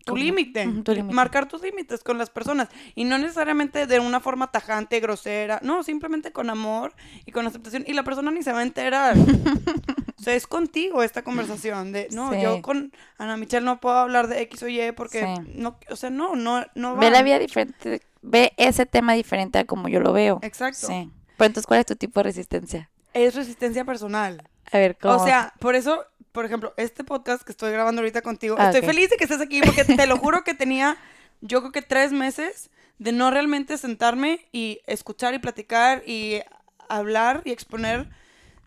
Tu 0.05 0.15
límite, 0.15 0.67
marcar 1.11 1.47
tus 1.47 1.63
límites 1.63 2.03
con 2.03 2.19
las 2.19 2.29
personas 2.29 2.69
y 2.93 3.05
no 3.05 3.17
necesariamente 3.17 3.87
de 3.87 3.99
una 3.99 4.19
forma 4.19 4.51
tajante, 4.51 4.99
grosera, 4.99 5.59
no, 5.63 5.81
simplemente 5.81 6.31
con 6.31 6.51
amor 6.51 6.93
y 7.25 7.31
con 7.31 7.47
aceptación 7.47 7.83
y 7.87 7.93
la 7.93 8.03
persona 8.03 8.29
ni 8.29 8.43
se 8.43 8.51
va 8.51 8.59
a 8.59 8.63
enterar. 8.63 9.15
o 10.25 10.27
sea, 10.27 10.33
es 10.33 10.47
contigo 10.47 11.03
esta 11.03 11.21
conversación 11.21 11.91
de, 11.91 12.07
no, 12.09 12.33
yo 12.33 12.63
con 12.63 12.91
Ana 13.19 13.37
Michelle 13.37 13.63
no 13.63 13.79
puedo 13.79 13.95
hablar 13.95 14.27
de 14.27 14.41
X 14.41 14.63
o 14.63 14.67
Y 14.67 14.91
porque 14.93 15.23
no, 15.53 15.77
o 15.87 15.95
sea, 15.95 16.09
no, 16.09 16.35
no, 16.35 16.65
no 16.73 16.95
va. 16.95 16.99
Ve 16.99 17.11
la 17.11 17.21
vida 17.21 17.37
diferente, 17.37 18.01
ve 18.23 18.51
ese 18.57 18.87
tema 18.87 19.13
diferente 19.13 19.59
a 19.59 19.65
como 19.65 19.87
yo 19.87 19.99
lo 19.99 20.13
veo. 20.13 20.39
Exacto. 20.41 20.87
Sí. 20.87 21.11
Pero 21.37 21.45
entonces, 21.45 21.67
¿cuál 21.67 21.81
es 21.81 21.85
tu 21.85 21.95
tipo 21.95 22.21
de 22.21 22.23
resistencia? 22.23 22.89
Es 23.13 23.35
resistencia 23.35 23.85
personal. 23.85 24.41
A 24.71 24.79
ver, 24.79 24.97
¿cómo? 24.97 25.17
O 25.17 25.23
sea, 25.23 25.53
por 25.59 25.75
eso 25.75 26.03
por 26.31 26.43
ejemplo, 26.43 26.73
este 26.77 27.03
podcast 27.03 27.43
que 27.43 27.51
estoy 27.51 27.71
grabando 27.71 28.01
ahorita 28.01 28.23
contigo, 28.23 28.55
ah, 28.57 28.71
estoy 28.71 28.81
feliz 28.81 29.11
de 29.11 29.17
que 29.17 29.25
estés 29.25 29.41
aquí 29.41 29.61
porque 29.61 29.85
te 29.85 30.07
lo 30.07 30.17
juro 30.17 30.43
que 30.43 30.55
tenía, 30.55 30.97
yo 31.41 31.59
creo 31.59 31.71
que 31.71 31.83
tres 31.83 32.11
meses 32.11 32.71
de 32.97 33.11
no 33.11 33.29
realmente 33.29 33.77
sentarme 33.77 34.47
y 34.51 34.81
escuchar 34.87 35.35
y 35.35 35.39
platicar 35.39 36.01
y 36.07 36.41
hablar 36.89 37.43
y 37.45 37.51
exponer 37.51 38.09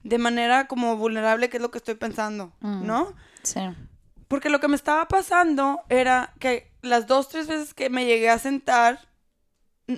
de 0.09 0.18
manera 0.18 0.66
como 0.66 0.97
vulnerable 0.97 1.49
qué 1.49 1.59
es 1.59 1.62
lo 1.62 1.71
que 1.71 1.79
estoy 1.79 1.94
pensando, 1.94 2.53
mm, 2.61 2.87
¿no? 2.87 3.14
Sí. 3.42 3.61
Porque 4.27 4.51
lo 4.51 4.61
que 4.61 4.68
me 4.68 4.77
estaba 4.77 5.09
pasando 5.09 5.83
era 5.88 6.35
que 6.38 6.71
las 6.83 7.07
dos, 7.07 7.29
tres 7.29 7.47
veces 7.47 7.75
que 7.75 7.90
me 7.90 8.05
llegué 8.05 8.29
a 8.31 8.38
sentar, 8.38 9.09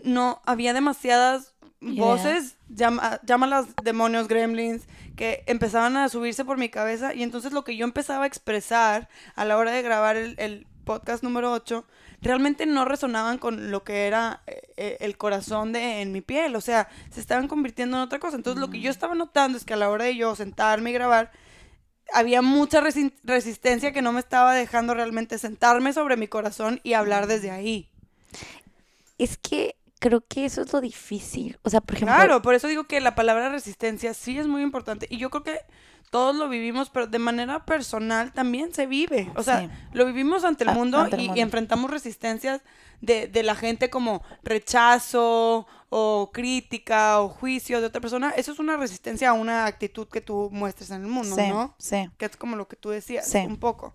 no, 0.04 0.40
había 0.44 0.72
demasiadas 0.72 1.54
voces, 1.80 2.56
llama, 2.68 3.20
llámalas 3.24 3.66
demonios, 3.82 4.28
gremlins, 4.28 4.86
que 5.16 5.44
empezaban 5.46 5.96
a 5.96 6.08
subirse 6.08 6.44
por 6.44 6.58
mi 6.58 6.68
cabeza 6.68 7.14
y 7.14 7.22
entonces 7.22 7.52
lo 7.52 7.64
que 7.64 7.76
yo 7.76 7.84
empezaba 7.84 8.24
a 8.24 8.26
expresar 8.26 9.08
a 9.34 9.44
la 9.44 9.56
hora 9.56 9.72
de 9.72 9.82
grabar 9.82 10.16
el, 10.16 10.66
podcast 10.84 11.22
número 11.22 11.52
8 11.52 11.84
realmente 12.22 12.66
no 12.66 12.84
resonaban 12.84 13.38
con 13.38 13.70
lo 13.70 13.82
que 13.84 14.06
era 14.06 14.42
eh, 14.46 14.62
eh, 14.76 14.96
el 15.00 15.16
corazón 15.16 15.72
de 15.72 16.02
en 16.02 16.12
mi 16.12 16.20
piel, 16.20 16.54
o 16.56 16.60
sea, 16.60 16.88
se 17.10 17.20
estaban 17.20 17.48
convirtiendo 17.48 17.96
en 17.96 18.02
otra 18.02 18.18
cosa. 18.18 18.36
Entonces 18.36 18.60
lo 18.60 18.70
que 18.70 18.80
yo 18.80 18.90
estaba 18.90 19.14
notando 19.14 19.58
es 19.58 19.64
que 19.64 19.74
a 19.74 19.76
la 19.76 19.90
hora 19.90 20.04
de 20.04 20.16
yo 20.16 20.34
sentarme 20.34 20.90
y 20.90 20.94
grabar, 20.94 21.32
había 22.12 22.42
mucha 22.42 22.80
resistencia 22.80 23.92
que 23.92 24.02
no 24.02 24.12
me 24.12 24.20
estaba 24.20 24.54
dejando 24.54 24.94
realmente 24.94 25.38
sentarme 25.38 25.92
sobre 25.92 26.16
mi 26.16 26.28
corazón 26.28 26.80
y 26.82 26.94
hablar 26.94 27.26
desde 27.26 27.50
ahí. 27.50 27.88
Es 29.18 29.36
que 29.36 29.76
creo 30.00 30.26
que 30.26 30.46
eso 30.46 30.62
es 30.62 30.72
lo 30.72 30.80
difícil. 30.80 31.58
O 31.62 31.70
sea, 31.70 31.80
por 31.80 31.94
ejemplo. 31.94 32.16
Claro, 32.16 32.42
por 32.42 32.54
eso 32.54 32.66
digo 32.66 32.84
que 32.84 33.00
la 33.00 33.14
palabra 33.14 33.50
resistencia 33.50 34.12
sí 34.14 34.36
es 34.38 34.48
muy 34.48 34.62
importante. 34.62 35.06
Y 35.08 35.18
yo 35.18 35.30
creo 35.30 35.44
que 35.44 35.60
todos 36.10 36.34
lo 36.34 36.48
vivimos, 36.48 36.90
pero 36.90 37.06
de 37.06 37.18
manera 37.20 37.64
personal 37.64 38.32
también 38.32 38.74
se 38.74 38.86
vive. 38.86 39.30
O 39.36 39.44
sea, 39.44 39.70
lo 39.92 40.06
vivimos 40.06 40.42
ante 40.42 40.64
el 40.64 40.72
mundo, 40.72 41.06
y, 41.16 41.38
enfrentamos 41.38 41.90
resistencias 41.90 42.62
de, 43.00 43.28
de, 43.28 43.42
la 43.44 43.54
gente 43.54 43.90
como 43.90 44.22
rechazo 44.42 45.66
o 45.88 46.30
crítica 46.32 47.20
o 47.20 47.28
juicio 47.28 47.80
de 47.80 47.86
otra 47.86 48.00
persona. 48.00 48.30
Eso 48.30 48.52
es 48.52 48.58
una 48.58 48.76
resistencia 48.76 49.30
a 49.30 49.32
una 49.34 49.66
actitud 49.66 50.08
que 50.08 50.20
tú 50.20 50.48
muestres 50.50 50.90
en 50.90 51.02
el 51.02 51.08
mundo, 51.08 51.36
¿no? 51.36 51.74
Sí. 51.78 52.10
Que 52.18 52.24
es 52.24 52.36
como 52.36 52.56
lo 52.56 52.66
que 52.66 52.76
tú 52.76 52.88
decías, 52.88 53.32
un 53.34 53.58
poco. 53.58 53.94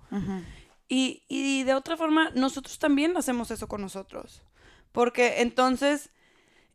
y, 0.88 1.24
y 1.28 1.64
de 1.64 1.74
otra 1.74 1.98
forma, 1.98 2.30
nosotros 2.36 2.80
también 2.80 3.18
hacemos 3.18 3.52
eso 3.52 3.68
con 3.68 3.82
nosotros. 3.82 4.42
Porque 4.96 5.42
entonces, 5.42 6.10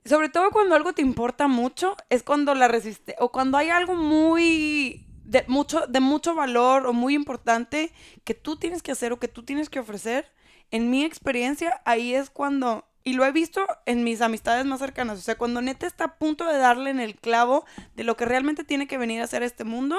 sobre 0.05 0.29
todo 0.29 0.51
cuando 0.51 0.75
algo 0.75 0.93
te 0.93 1.01
importa 1.01 1.49
mucho, 1.49 1.97
es 2.11 2.23
cuando 2.23 2.55
la 2.55 2.69
resiste 2.69 3.17
o 3.19 3.33
cuando 3.33 3.57
hay 3.57 3.71
algo 3.71 3.95
muy 3.95 5.07
de 5.25 5.43
mucho 5.49 5.87
de 5.87 6.01
mucho 6.01 6.35
valor 6.35 6.87
o 6.87 6.93
muy 6.93 7.15
importante 7.15 7.93
que 8.25 8.35
tú 8.35 8.57
tienes 8.57 8.83
que 8.83 8.93
hacer 8.93 9.15
o 9.15 9.19
que 9.19 9.29
tú 9.29 9.43
tienes 9.43 9.71
que 9.71 9.81
ofrecer. 9.81 10.31
En 10.71 10.91
mi 10.91 11.03
experiencia, 11.03 11.81
ahí 11.87 12.15
es 12.15 12.29
cuando 12.29 12.85
y 13.05 13.15
lo 13.15 13.25
he 13.25 13.33
visto 13.33 13.67
en 13.87 14.05
mis 14.05 14.21
amistades 14.21 14.67
más 14.67 14.81
cercanas, 14.81 15.19
o 15.19 15.23
sea, 15.23 15.39
cuando 15.39 15.63
neta 15.63 15.87
está 15.87 16.05
a 16.05 16.19
punto 16.19 16.45
de 16.45 16.59
darle 16.59 16.91
en 16.91 17.01
el 17.01 17.15
clavo 17.15 17.65
de 17.97 18.05
lo 18.05 18.19
que 18.19 18.27
realmente 18.27 18.65
tiene 18.65 18.87
que 18.87 18.99
venir 18.99 19.23
a 19.23 19.25
hacer 19.25 19.43
este 19.43 19.65
mundo, 19.65 19.97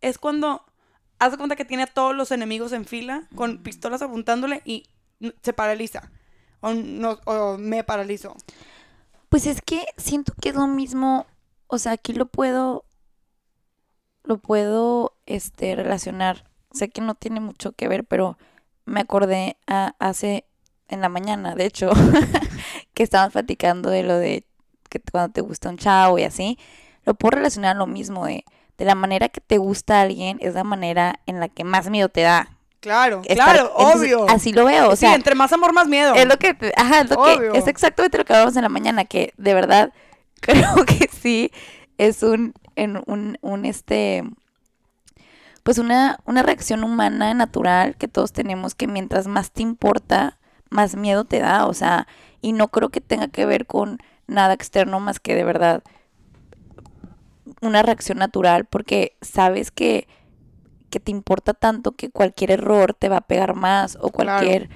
es 0.00 0.16
cuando 0.16 0.64
hace 1.18 1.36
cuenta 1.36 1.54
que 1.54 1.66
tiene 1.66 1.82
a 1.82 1.86
todos 1.86 2.16
los 2.16 2.32
enemigos 2.32 2.72
en 2.72 2.86
fila 2.86 3.28
con 3.34 3.62
pistolas 3.62 4.00
apuntándole 4.00 4.62
y 4.64 4.86
se 5.42 5.52
paraliza 5.52 6.10
o, 6.62 6.72
no, 6.72 7.18
o 7.26 7.58
me 7.58 7.84
paralizo? 7.84 8.34
Pues 9.28 9.46
es 9.46 9.60
que 9.60 9.84
siento 9.96 10.32
que 10.40 10.50
es 10.50 10.54
lo 10.54 10.66
mismo, 10.66 11.26
o 11.66 11.78
sea, 11.78 11.92
aquí 11.92 12.14
lo 12.14 12.26
puedo, 12.26 12.84
lo 14.24 14.38
puedo, 14.38 15.14
este, 15.26 15.76
relacionar. 15.76 16.44
Sé 16.72 16.88
que 16.88 17.02
no 17.02 17.14
tiene 17.14 17.40
mucho 17.40 17.72
que 17.72 17.88
ver, 17.88 18.04
pero 18.04 18.38
me 18.84 19.00
acordé 19.00 19.56
hace, 19.66 20.46
en 20.88 21.00
la 21.00 21.08
mañana, 21.08 21.54
de 21.54 21.66
hecho, 21.66 21.90
que 22.94 23.02
estábamos 23.02 23.32
platicando 23.32 23.90
de 23.90 24.02
lo 24.02 24.16
de 24.16 24.46
que 24.88 25.00
cuando 25.00 25.32
te 25.32 25.40
gusta 25.40 25.70
un 25.70 25.78
chavo 25.78 26.18
y 26.18 26.24
así. 26.24 26.58
lo 27.04 27.14
puedo 27.14 27.36
relacionar 27.36 27.76
a 27.76 27.78
lo 27.78 27.86
mismo 27.86 28.26
de, 28.26 28.44
de 28.78 28.84
la 28.84 28.94
manera 28.94 29.28
que 29.28 29.40
te 29.40 29.58
gusta 29.58 29.98
a 29.98 30.02
alguien 30.02 30.38
es 30.40 30.54
la 30.54 30.64
manera 30.64 31.20
en 31.26 31.40
la 31.40 31.48
que 31.48 31.64
más 31.64 31.88
miedo 31.90 32.08
te 32.08 32.22
da. 32.22 32.58
Claro, 32.82 33.22
estar- 33.24 33.34
claro, 33.36 33.72
entonces, 33.78 34.00
obvio. 34.00 34.28
Así 34.28 34.52
lo 34.52 34.64
veo, 34.64 34.88
o 34.88 34.96
sí, 34.96 35.02
sea, 35.06 35.14
entre 35.14 35.36
más 35.36 35.52
amor, 35.52 35.72
más 35.72 35.86
miedo. 35.86 36.16
es 36.16 36.26
lo 36.26 36.36
que, 36.36 36.56
ajá, 36.76 37.02
es 37.02 37.10
lo 37.10 37.22
que, 37.22 37.52
es 37.54 37.68
exactamente 37.68 38.18
lo 38.18 38.24
que 38.24 38.32
hablamos 38.32 38.56
en 38.56 38.62
la 38.62 38.68
mañana, 38.68 39.04
que 39.04 39.32
de 39.36 39.54
verdad 39.54 39.92
creo 40.40 40.84
que 40.84 41.08
sí 41.08 41.52
es 41.96 42.24
un, 42.24 42.54
en 42.74 43.00
un, 43.06 43.38
un 43.40 43.64
este, 43.64 44.24
pues 45.62 45.78
una, 45.78 46.18
una 46.26 46.42
reacción 46.42 46.82
humana 46.82 47.32
natural 47.34 47.96
que 47.96 48.08
todos 48.08 48.32
tenemos 48.32 48.74
que 48.74 48.88
mientras 48.88 49.28
más 49.28 49.52
te 49.52 49.62
importa, 49.62 50.38
más 50.68 50.96
miedo 50.96 51.24
te 51.24 51.38
da, 51.38 51.66
o 51.66 51.74
sea, 51.74 52.08
y 52.40 52.52
no 52.52 52.66
creo 52.68 52.88
que 52.88 53.00
tenga 53.00 53.28
que 53.28 53.46
ver 53.46 53.66
con 53.66 53.98
nada 54.26 54.54
externo 54.54 54.98
más 54.98 55.20
que 55.20 55.36
de 55.36 55.44
verdad 55.44 55.84
una 57.60 57.82
reacción 57.82 58.18
natural 58.18 58.64
porque 58.64 59.16
sabes 59.20 59.70
que, 59.70 60.08
que 60.92 61.00
te 61.00 61.10
importa 61.10 61.54
tanto 61.54 61.92
que 61.96 62.10
cualquier 62.10 62.52
error 62.52 62.94
te 62.94 63.08
va 63.08 63.16
a 63.16 63.20
pegar 63.26 63.54
más 63.56 63.98
o 64.00 64.10
cualquier, 64.10 64.68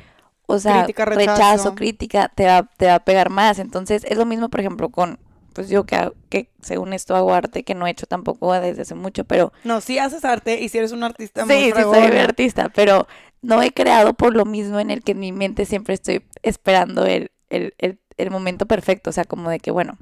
o 0.46 0.58
sea, 0.58 0.78
Crítica, 0.84 1.04
rechazo. 1.04 1.36
rechazo. 1.38 1.74
crítica 1.76 2.32
te 2.34 2.46
va, 2.46 2.68
te 2.76 2.86
va 2.86 2.94
a 2.96 3.04
pegar 3.04 3.30
más. 3.30 3.58
Entonces 3.60 4.02
es 4.08 4.16
lo 4.18 4.24
mismo, 4.24 4.48
por 4.48 4.60
ejemplo, 4.60 4.88
con, 4.88 5.18
pues 5.52 5.68
yo 5.68 5.84
que, 5.84 5.96
hago- 5.96 6.14
que 6.28 6.50
según 6.62 6.92
esto 6.92 7.14
hago 7.14 7.32
arte, 7.34 7.62
que 7.62 7.74
no 7.74 7.86
he 7.86 7.90
hecho 7.90 8.06
tampoco 8.06 8.52
desde 8.54 8.82
hace 8.82 8.94
mucho, 8.94 9.24
pero 9.24 9.52
No, 9.62 9.80
sí 9.80 9.98
haces 9.98 10.24
arte 10.24 10.60
y 10.60 10.68
si 10.70 10.78
eres 10.78 10.92
un 10.92 11.04
artista 11.04 11.44
muy 11.44 11.54
Sí, 11.54 11.72
sí, 11.76 11.82
soy 11.82 12.16
artista, 12.18 12.70
pero 12.74 13.06
no 13.42 13.62
he 13.62 13.70
creado 13.72 14.14
por 14.14 14.34
lo 14.34 14.44
mismo 14.44 14.80
en 14.80 14.90
el 14.90 15.02
que 15.04 15.12
en 15.12 15.20
mi 15.20 15.30
mente 15.32 15.66
siempre 15.66 15.94
estoy 15.94 16.24
esperando 16.42 17.04
el, 17.06 17.30
el, 17.50 17.74
el, 17.78 18.00
el 18.16 18.30
momento 18.30 18.66
perfecto. 18.66 19.10
O 19.10 19.12
sea, 19.12 19.24
como 19.24 19.50
de 19.50 19.60
que, 19.60 19.70
bueno, 19.70 19.98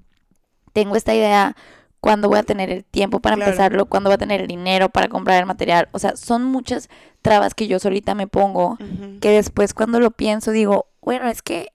tengo 0.72 0.96
esta 0.96 1.14
idea, 1.14 1.57
¿cuándo 2.05 2.29
voy 2.29 2.38
a 2.38 2.43
tener 2.43 2.69
el 2.69 2.85
tiempo 2.85 3.21
para 3.21 3.37
Claro. 3.37 3.51
empezarlo? 3.51 3.87
¿Cuándo 3.87 4.11
voy 4.11 4.17
a 4.17 4.19
tener 4.19 4.43
el 4.43 4.47
dinero 4.47 4.90
para 4.90 5.09
comprar 5.09 5.40
el 5.40 5.47
material? 5.47 5.88
O 5.93 5.99
sea, 5.99 6.17
son 6.17 6.45
muchas 6.45 6.90
trabas 7.23 7.55
que 7.55 7.67
yo 7.67 7.79
solita 7.79 8.14
me 8.14 8.27
pongo 8.27 8.77
que 9.23 9.31
después 9.31 9.73
cuando 9.73 10.01
lo 10.01 10.11
pienso 10.11 10.51
digo, 10.51 10.87
bueno, 11.01 11.29
es 11.31 11.40
que, 11.40 11.69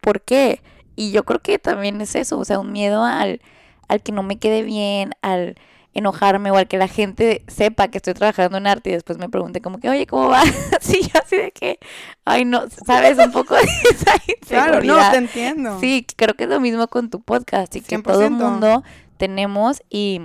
¿por 0.00 0.20
qué? 0.22 0.62
Y 0.96 1.12
yo 1.12 1.24
creo 1.24 1.40
que 1.40 1.60
también 1.60 2.00
es 2.00 2.16
eso, 2.16 2.38
o 2.40 2.44
sea, 2.44 2.58
un 2.58 2.72
miedo 2.72 3.04
al, 3.04 3.40
al 3.86 4.02
que 4.02 4.10
no 4.10 4.24
me 4.24 4.36
quede 4.38 4.62
bien, 4.62 5.12
al 5.22 5.54
enojarme 5.94 6.50
o 6.50 6.56
al 6.56 6.66
que 6.68 6.76
la 6.76 6.88
gente 6.88 7.42
sepa 7.46 7.88
que 7.88 7.98
estoy 7.98 8.12
trabajando 8.14 8.58
en 8.58 8.66
arte 8.66 8.90
y 8.90 8.94
después 8.94 9.16
me 9.16 9.28
pregunte 9.30 9.60
como 9.62 9.78
que, 9.78 9.88
oye, 9.88 10.06
¿cómo 10.06 10.28
va? 10.28 10.42
sí, 10.80 11.00
yo 11.02 11.20
así 11.24 11.36
de 11.36 11.52
que, 11.52 11.78
ay, 12.24 12.44
no, 12.44 12.64
sabes, 12.84 13.16
un 13.18 13.30
poco 13.32 13.54
de 13.54 13.62
esa 13.62 14.12
Claro, 14.46 14.72
no, 14.74 14.78
inseguridad. 14.80 15.10
te 15.12 15.16
entiendo. 15.18 15.80
Sí, 15.80 16.04
creo 16.16 16.34
que 16.34 16.44
es 16.44 16.50
lo 16.50 16.60
mismo 16.60 16.88
con 16.88 17.08
tu 17.10 17.20
podcast 17.22 17.74
y 17.76 17.80
que 17.80 17.98
todo 17.98 18.22
el 18.22 18.32
100%. 18.32 18.36
mundo 18.36 18.82
tenemos 19.16 19.82
y, 19.90 20.20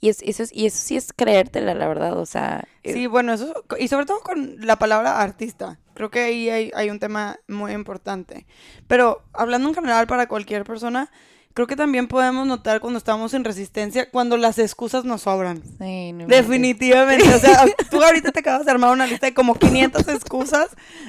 y, 0.00 0.08
es- 0.08 0.22
eso, 0.22 0.42
es- 0.42 0.52
y 0.52 0.66
eso 0.66 0.78
sí 0.78 0.96
es 0.96 1.12
creértela, 1.14 1.74
la 1.74 1.88
verdad, 1.88 2.18
o 2.18 2.26
sea, 2.26 2.66
Sí, 2.84 3.06
bueno, 3.06 3.32
eso, 3.32 3.52
y 3.78 3.88
sobre 3.88 4.06
todo 4.06 4.20
con 4.20 4.56
la 4.64 4.76
palabra 4.78 5.20
artista. 5.20 5.78
Creo 5.94 6.10
que 6.10 6.20
ahí 6.20 6.50
hay, 6.50 6.70
hay 6.74 6.90
un 6.90 7.00
tema 7.00 7.38
muy 7.48 7.72
importante. 7.72 8.46
Pero 8.86 9.22
hablando 9.32 9.68
en 9.68 9.74
general 9.74 10.06
para 10.06 10.28
cualquier 10.28 10.62
persona, 10.64 11.10
creo 11.54 11.66
que 11.66 11.74
también 11.74 12.06
podemos 12.06 12.46
notar 12.46 12.80
cuando 12.80 12.98
estamos 12.98 13.32
en 13.32 13.42
resistencia, 13.44 14.10
cuando 14.10 14.36
las 14.36 14.58
excusas 14.58 15.04
nos 15.06 15.22
sobran. 15.22 15.62
sí, 15.78 16.12
no. 16.12 16.26
Definitivamente. 16.26 17.34
O 17.34 17.38
sea, 17.38 17.64
tú 17.90 18.02
ahorita 18.04 18.30
te 18.30 18.40
acabas 18.40 18.66
de 18.66 18.70
armar 18.72 18.92
una 18.92 19.06
lista 19.06 19.26
de 19.26 19.32
como 19.34 19.54
500 19.54 20.06
excusas 20.08 20.68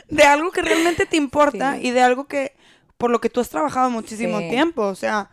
de 0.09 0.23
algo 0.23 0.51
que 0.51 0.61
realmente 0.61 1.05
te 1.05 1.17
importa 1.17 1.75
Sí. 1.75 1.87
y 1.87 1.91
de 1.91 2.01
algo 2.01 2.27
que, 2.27 2.55
por 2.97 3.11
lo 3.11 3.19
que 3.19 3.29
tú 3.29 3.41
has 3.41 3.49
trabajado 3.49 3.89
muchísimo 3.89 4.39
Sí. 4.39 4.49
tiempo. 4.49 4.83
O 4.83 4.95
sea, 4.95 5.29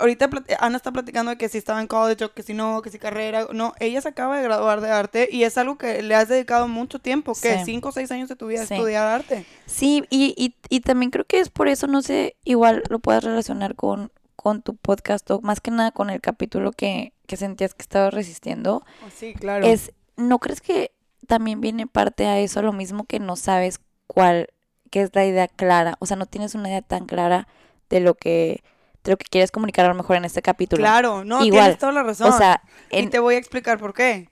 ahorita 0.00 0.28
Ana 0.60 0.76
está 0.76 0.92
platicando 0.92 1.30
de 1.30 1.38
que 1.38 1.48
si 1.48 1.58
estaba 1.58 1.80
en 1.80 1.86
college 1.86 2.24
o 2.24 2.32
que 2.32 2.42
si 2.42 2.54
no, 2.54 2.82
que 2.82 2.90
si 2.90 2.98
carrera. 2.98 3.46
No, 3.52 3.74
ella 3.80 4.00
se 4.00 4.08
acaba 4.08 4.36
de 4.36 4.42
graduar 4.44 4.80
de 4.80 4.90
arte 4.90 5.28
y 5.30 5.44
es 5.44 5.56
algo 5.58 5.76
que 5.78 6.02
le 6.02 6.14
has 6.14 6.28
dedicado 6.28 6.68
mucho 6.68 6.98
tiempo. 6.98 7.32
que 7.34 7.58
Sí. 7.58 7.64
¿Cinco 7.64 7.88
o 7.88 7.92
seis 7.92 8.10
años 8.10 8.28
de 8.28 8.36
tu 8.36 8.46
vida 8.46 8.62
a 8.62 8.66
Sí. 8.66 8.74
estudiar 8.74 9.06
arte? 9.06 9.44
Sí, 9.66 10.04
y, 10.10 10.34
y, 10.36 10.54
y 10.68 10.80
también 10.80 11.10
creo 11.10 11.24
que 11.24 11.40
es 11.40 11.50
por 11.50 11.68
eso, 11.68 11.86
no 11.86 12.02
sé, 12.02 12.36
igual 12.44 12.82
lo 12.88 12.98
puedas 12.98 13.24
relacionar 13.24 13.74
con, 13.74 14.10
con 14.36 14.62
tu 14.62 14.76
podcast 14.76 15.30
o 15.30 15.40
más 15.40 15.60
que 15.60 15.70
nada 15.70 15.90
con 15.90 16.10
el 16.10 16.20
capítulo 16.20 16.72
que, 16.72 17.12
que 17.26 17.36
sentías 17.36 17.74
que 17.74 17.82
estabas 17.82 18.12
resistiendo. 18.12 18.84
Sí, 19.14 19.34
claro. 19.34 19.66
Es, 19.66 19.92
¿no 20.16 20.38
crees 20.38 20.60
que 20.60 20.92
también 21.26 21.60
viene 21.60 21.86
parte 21.86 22.26
a 22.26 22.38
eso, 22.38 22.60
lo 22.62 22.72
mismo 22.72 23.04
que 23.04 23.18
no 23.18 23.36
sabes 23.36 23.80
cuál, 24.06 24.48
qué 24.90 25.00
es 25.02 25.10
la 25.14 25.24
idea 25.24 25.48
clara? 25.48 25.96
O 26.00 26.06
sea, 26.06 26.16
no 26.16 26.26
tienes 26.26 26.54
una 26.54 26.68
idea 26.68 26.82
tan 26.82 27.06
clara 27.06 27.48
de 27.90 28.00
lo 28.00 28.14
que, 28.14 28.62
lo 29.04 29.16
que 29.16 29.26
quieres 29.26 29.50
comunicar 29.50 29.84
a 29.84 29.88
lo 29.88 29.94
mejor 29.94 30.16
en 30.16 30.24
este 30.24 30.42
capítulo. 30.42 30.80
Claro, 30.82 31.24
no, 31.24 31.44
Igual, 31.44 31.62
tienes 31.62 31.78
toda 31.78 31.92
la 31.92 32.02
razón. 32.02 32.32
O 32.32 32.36
sea, 32.36 32.62
Y 32.90 33.06
te 33.08 33.18
voy 33.18 33.34
a 33.34 33.38
explicar 33.38 33.78
por 33.78 33.94
qué. 33.94 34.30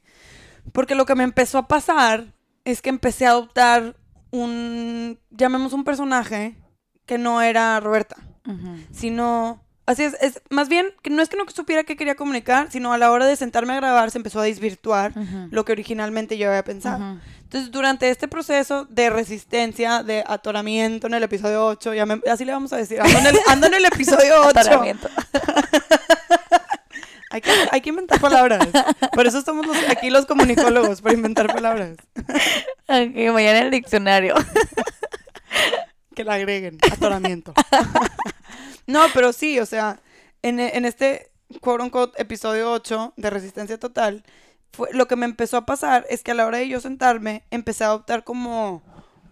Porque 0.72 0.94
lo 0.94 1.06
que 1.06 1.14
me 1.14 1.24
empezó 1.24 1.58
a 1.58 1.68
pasar 1.68 2.35
es 2.64 2.82
que 2.82 2.90
empecé 2.90 3.26
a 3.26 3.30
adoptar 3.30 3.96
un, 4.30 5.18
llamemos 5.30 5.72
un 5.72 5.85
personaje 5.85 6.56
que 7.06 7.18
no 7.18 7.42
era 7.42 7.78
Roberta, 7.80 8.16
sino, 8.92 9.64
así 9.87 10.05
es, 10.05 10.16
es 10.21 10.40
más 10.51 10.68
bien, 10.68 10.87
que 11.03 11.11
no 11.11 11.23
es 11.23 11.29
que 11.29 11.37
no 11.37 11.45
supiera 11.55 11.85
qué 11.85 11.97
quería 11.97 12.14
comunicar, 12.14 12.68
sino 12.71 12.92
a 12.92 12.99
la 12.99 13.11
hora 13.11 13.27
de 13.27 13.37
sentarme 13.37 13.73
a 13.73 13.77
grabar 13.77 14.11
se 14.11 14.18
empezó 14.18 14.40
a 14.40 14.45
desvirtuar 14.45 15.12
Ujú. 15.16 15.49
lo 15.51 15.64
que 15.64 15.73
originalmente 15.73 16.38
yo 16.38 16.49
había 16.49 16.64
pensado. 16.64 16.99
Ujú. 17.05 17.21
Entonces, 17.42 17.71
durante 17.71 18.09
este 18.09 18.29
proceso 18.29 18.87
de 18.87 19.11
resistencia, 19.11 20.03
de 20.03 20.25
atoramiento 20.27 21.07
en 21.07 21.14
el 21.14 21.23
episodio 21.23 21.66
8, 21.66 21.92
ya 21.92 22.07
me- 22.07 22.23
así 22.31 22.47
le 22.47 22.53
vamos 22.53 22.73
a 22.73 22.79
decir, 22.79 22.99
ando 23.01 23.18
en 23.18 23.27
el, 23.27 23.37
ando 23.49 23.66
en 23.66 23.75
el 23.75 23.85
episodio 23.85 24.40
8. 24.47 24.59
Atoramiento. 24.59 25.09
Hay 27.31 27.40
que, 27.40 27.51
hay 27.71 27.81
que 27.81 27.88
inventar 27.88 28.21
palabras. 28.21 28.68
Por 29.14 29.27
eso 29.27 29.38
estamos 29.38 29.66
los- 29.66 29.88
aquí 29.88 30.11
los 30.11 30.27
comunicólogos, 30.27 31.01
para 31.01 31.14
inventar 31.14 31.47
palabras. 31.47 31.97
Ok, 32.88 33.16
mañana 33.33 33.61
el 33.61 33.71
diccionario. 33.71 34.35
Que 36.14 36.25
la 36.25 36.35
agreguen. 36.35 36.77
Atoramiento. 36.92 37.55
No, 38.87 39.01
pero 39.14 39.33
sí, 39.33 39.59
o 39.59 39.66
sea, 39.66 40.01
en, 40.42 40.61
en 40.61 40.85
este 40.85 41.31
quote 41.61 41.83
unquote 41.83 42.21
episodio 42.21 42.73
8 42.73 43.14
de 43.16 43.31
Resistencia 43.31 43.79
Total, 43.79 44.25
fue, 44.73 44.88
lo 44.92 45.07
que 45.07 45.16
me 45.16 45.27
empezó 45.27 45.57
a 45.57 45.66
pasar 45.66 46.07
es 46.09 46.23
que 46.23 46.31
a 46.31 46.35
la 46.35 46.47
hora 46.47 46.59
de 46.59 46.68
yo 46.68 46.81
sentarme, 46.81 47.45
empecé 47.51 47.85
a 47.85 47.88
adoptar 47.88 48.25
como 48.25 48.83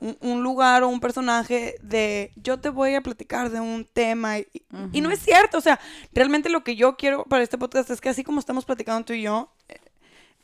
un, 0.00 0.16
un 0.20 0.42
lugar 0.42 0.82
o 0.82 0.88
un 0.88 1.00
personaje 1.00 1.76
de 1.82 2.32
yo 2.36 2.60
te 2.60 2.68
voy 2.68 2.94
a 2.94 3.02
platicar 3.02 3.50
de 3.50 3.60
un 3.60 3.86
tema. 3.90 4.38
Y, 4.38 4.46
y 4.92 5.00
no 5.00 5.10
es 5.10 5.20
cierto, 5.20 5.58
o 5.58 5.62
sea, 5.62 5.80
realmente 6.12 6.48
lo 6.48 6.64
que 6.64 6.76
yo 6.76 6.96
quiero 6.96 7.24
para 7.24 7.42
este 7.42 7.58
podcast 7.58 7.90
es 7.90 8.00
que 8.00 8.08
así 8.08 8.24
como 8.24 8.40
estamos 8.40 8.64
platicando 8.64 9.04
tú 9.04 9.12
y 9.12 9.22
yo, 9.22 9.52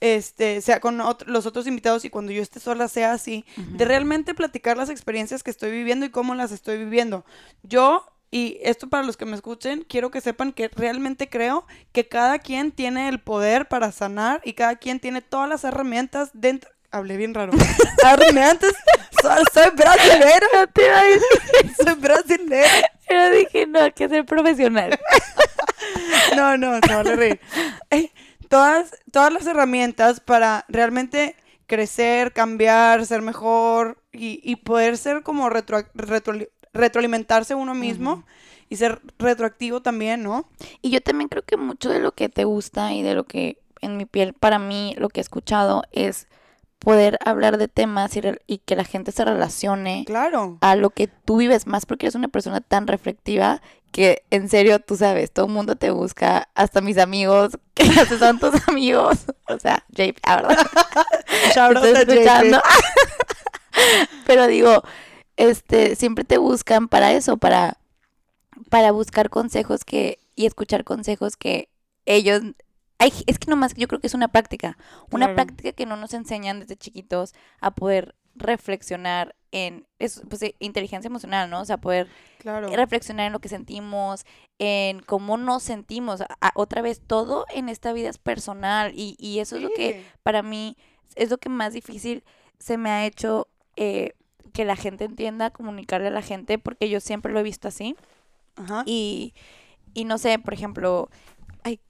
este, 0.01 0.61
sea 0.61 0.81
con 0.81 0.99
los 1.27 1.47
otros 1.47 1.67
invitados 1.67 2.05
y 2.05 2.11
cuando 2.11 2.33
yo 2.33 2.43
esté 2.43 2.61
sola 2.61 2.89
sea 2.89 3.13
así, 3.13 3.45
de 3.57 3.85
realmente 3.85 4.35
platicar 4.35 4.77
las 4.77 4.91
experiencias 4.91 5.43
que 5.43 5.51
estoy 5.51 5.71
viviendo 5.71 6.05
y 6.05 6.11
cómo 6.11 6.35
las 6.35 6.53
estoy 6.53 6.79
viviendo. 6.79 7.25
Yo, 7.63 8.07
y 8.37 8.59
esto 8.63 8.89
para 8.89 9.03
los 9.03 9.17
que 9.17 9.25
me 9.25 9.35
escuchen, 9.35 9.87
quiero 9.89 10.11
que 10.11 10.21
sepan 10.21 10.53
que 10.53 10.69
realmente 10.69 11.29
creo 11.31 11.67
que 11.93 12.07
cada 12.07 12.39
quien 12.39 12.71
tiene 12.71 13.09
el 13.09 13.19
poder 13.21 13.67
para 13.67 13.93
sanar 13.93 14.43
y 14.45 14.53
cada 14.53 14.77
quien 14.77 15.01
tiene 15.01 15.23
todas 15.23 15.49
las 15.49 15.65
herramientas 15.65 16.31
dentro. 16.35 16.71
Hablé 16.91 17.17
bien 17.17 17.33
raro. 17.33 17.53
herramientas. 18.05 18.75
Soy, 19.23 19.43
soy 19.55 19.71
brasilero. 19.75 20.47
No 20.53 20.67
te 20.67 20.85
iba 20.87 20.99
a 21.01 21.05
decir. 21.05 21.75
Soy 21.83 21.95
brasilero. 21.95 22.87
Pero 23.09 23.31
dije, 23.37 23.67
no, 23.67 23.81
hay 23.81 23.93
que 23.93 24.09
ser 24.09 24.25
profesional. 24.27 24.99
No, 26.37 26.57
no, 26.59 26.79
se 26.87 26.95
vale 26.95 27.17
reír. 27.17 27.41
Eh, 27.91 28.11
todas, 28.49 28.91
todas 29.13 29.33
las 29.33 29.47
herramientas 29.47 30.21
para 30.21 30.65
realmente 30.69 31.37
crecer, 31.67 32.33
cambiar, 32.33 33.07
ser 33.07 33.23
mejor 33.23 33.99
y, 34.13 34.41
y 34.43 34.57
poder 34.57 34.99
ser 34.99 35.23
como 35.23 35.49
retro, 35.49 35.79
retro- 35.95 36.49
retroalimentarse 36.77 37.55
uno 37.55 37.75
mismo 37.75 38.25
y 38.69 38.77
ser 38.77 39.01
retroactivo 39.19 39.81
también, 39.81 40.23
¿no? 40.23 40.49
Y 40.83 40.91
yo 40.91 41.01
también 41.01 41.29
creo 41.29 41.43
que 41.43 41.57
mucho 41.57 41.89
de 41.89 42.01
lo 42.01 42.13
que 42.13 42.29
te 42.29 42.45
gusta 42.45 42.93
y 42.95 43.03
de 43.03 43.15
lo 43.15 43.25
que 43.25 43.59
en 43.81 43.97
mi 43.97 44.07
piel, 44.07 44.33
para 44.33 44.59
mí, 44.59 44.95
lo 44.99 45.09
que 45.09 45.21
he 45.21 45.23
escuchado 45.23 45.85
es 45.93 46.27
poder 46.79 47.19
hablar 47.25 47.59
de 47.59 47.69
temas 47.69 48.13
y, 48.47 48.59
que 48.59 48.77
la 48.77 48.85
gente 48.85 49.11
se 49.13 49.25
relacione 49.25 50.05
Claro. 50.07 50.59
a 50.61 50.77
lo 50.77 50.91
que 50.91 51.09
tú 51.09 51.39
vives 51.39 51.67
más 51.67 51.87
porque 51.87 52.07
eres 52.07 52.15
una 52.15 52.29
persona 52.29 52.61
tan 52.61 52.87
reflectiva 52.87 53.63
que 53.93 54.25
en 54.31 54.49
serio 54.49 54.79
tú 54.79 54.97
sabes, 54.97 55.33
todo 55.33 55.47
el 55.47 55.53
mundo 55.53 55.77
te 55.77 55.91
busca, 55.91 56.49
hasta 56.55 56.81
mis 56.81 56.99
amigos, 56.99 57.59
que 57.75 57.85
hasta 57.85 58.19
son 58.19 58.39
tus 58.39 58.69
amigos, 58.69 59.25
o 59.49 59.59
sea, 59.59 59.85
JP, 59.89 60.19
la 60.25 60.37
verdad. 60.37 60.67
Shout 61.55 61.77
out 61.77 61.85
escuchando. 61.85 62.61
Pero 64.27 64.47
digo, 64.47 64.83
este, 65.37 65.97
siempre 65.97 66.25
te 66.25 66.39
buscan 66.39 66.89
para 66.89 67.13
eso, 67.13 67.37
para, 67.37 67.79
para 68.71 68.91
buscar 68.93 69.31
consejos 69.31 69.85
que, 69.85 70.19
y 70.35 70.47
escuchar 70.47 70.85
consejos 70.85 71.37
que 71.37 71.69
ellos, 72.07 72.43
ay, 72.99 73.13
es 73.27 73.39
que 73.39 73.51
nomás 73.51 73.75
yo 73.75 73.89
creo 73.89 74.01
que 74.01 74.07
es 74.07 74.15
una 74.15 74.29
práctica, 74.29 74.79
una 75.11 75.27
Claro. 75.27 75.35
práctica 75.35 75.73
que 75.73 75.87
no 75.87 75.97
nos 75.97 76.15
enseñan 76.15 76.61
desde 76.61 76.77
chiquitos 76.77 77.35
a 77.61 77.71
poder 77.73 78.15
reflexionar 78.35 79.35
en 79.51 79.87
es, 79.99 80.23
pues, 80.29 80.43
eh, 80.43 80.55
inteligencia 80.59 81.09
emocional, 81.09 81.49
¿no? 81.49 81.61
O 81.61 81.65
sea, 81.65 81.79
poder 81.79 82.09
Claro. 82.39 82.69
reflexionar 82.69 83.27
en 83.27 83.33
lo 83.33 83.41
que 83.41 83.49
sentimos, 83.49 84.27
en 84.59 85.01
cómo 85.01 85.39
nos 85.39 85.63
sentimos. 85.63 86.21
A- 86.21 86.53
otra 86.55 86.83
vez, 86.83 87.01
todo 87.07 87.47
en 87.55 87.69
esta 87.71 87.93
vida 87.95 88.11
es 88.11 88.19
personal 88.19 88.93
y, 88.95 89.17
y 89.19 89.39
eso 89.39 89.57
es 89.57 89.63
lo 89.63 89.71
que 89.71 90.05
para 90.23 90.43
mí 90.43 90.77
es 91.15 91.31
lo 91.31 91.39
que 91.39 91.49
más 91.49 91.73
difícil 91.73 92.25
se 92.59 92.77
me 92.77 92.91
ha 92.91 93.07
hecho 93.07 93.49
eh, 93.77 94.13
que 94.57 94.65
la 94.67 94.77
gente 94.77 95.05
entienda, 95.05 95.51
comunicarle 95.51 96.09
a 96.09 96.13
la 96.13 96.23
gente, 96.23 96.59
porque 96.59 96.91
yo 96.91 97.01
siempre 97.01 97.33
lo 97.33 97.41
he 97.41 97.45
visto 97.45 97.69
así. 97.69 97.97
Ajá. 98.57 98.83
Y, 98.87 99.35
y 99.95 100.05
no 100.07 100.19
sé, 100.19 100.39
por 100.39 100.55
ejemplo, 100.55 101.11
ay, 101.65 101.81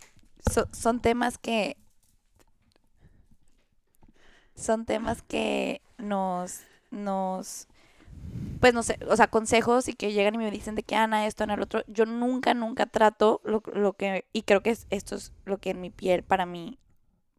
so- 0.53 0.69
son 0.73 1.01
temas 1.01 1.39
que... 1.39 1.79
Son 4.55 4.87
temas 4.87 5.23
que 5.23 5.83
nos, 5.99 6.63
nos, 6.91 7.69
pues 8.61 8.75
no 8.75 8.83
sé, 8.83 8.99
o 9.09 9.17
sea, 9.17 9.29
consejos 9.29 9.89
y 9.89 9.95
que 9.95 10.13
llegan 10.13 10.35
y 10.37 10.39
me 10.39 10.51
dicen 10.51 10.75
de 10.77 10.83
que 10.83 10.97
Ana, 10.97 11.27
esto, 11.27 11.45
Ana, 11.45 11.55
el 11.55 11.63
otro. 11.63 11.83
Yo 11.89 12.07
nunca, 12.07 12.55
nunca 12.55 12.87
trato 12.87 13.41
lo, 13.45 13.63
lo 13.75 13.95
que, 13.95 14.27
y 14.33 14.43
creo 14.43 14.63
que 14.63 14.71
es- 14.71 14.87
esto 14.91 15.17
es 15.17 15.33
lo 15.45 15.59
que 15.59 15.71
en 15.71 15.81
mi 15.83 15.91
piel 15.91 16.25
para 16.25 16.47
mí, 16.47 16.79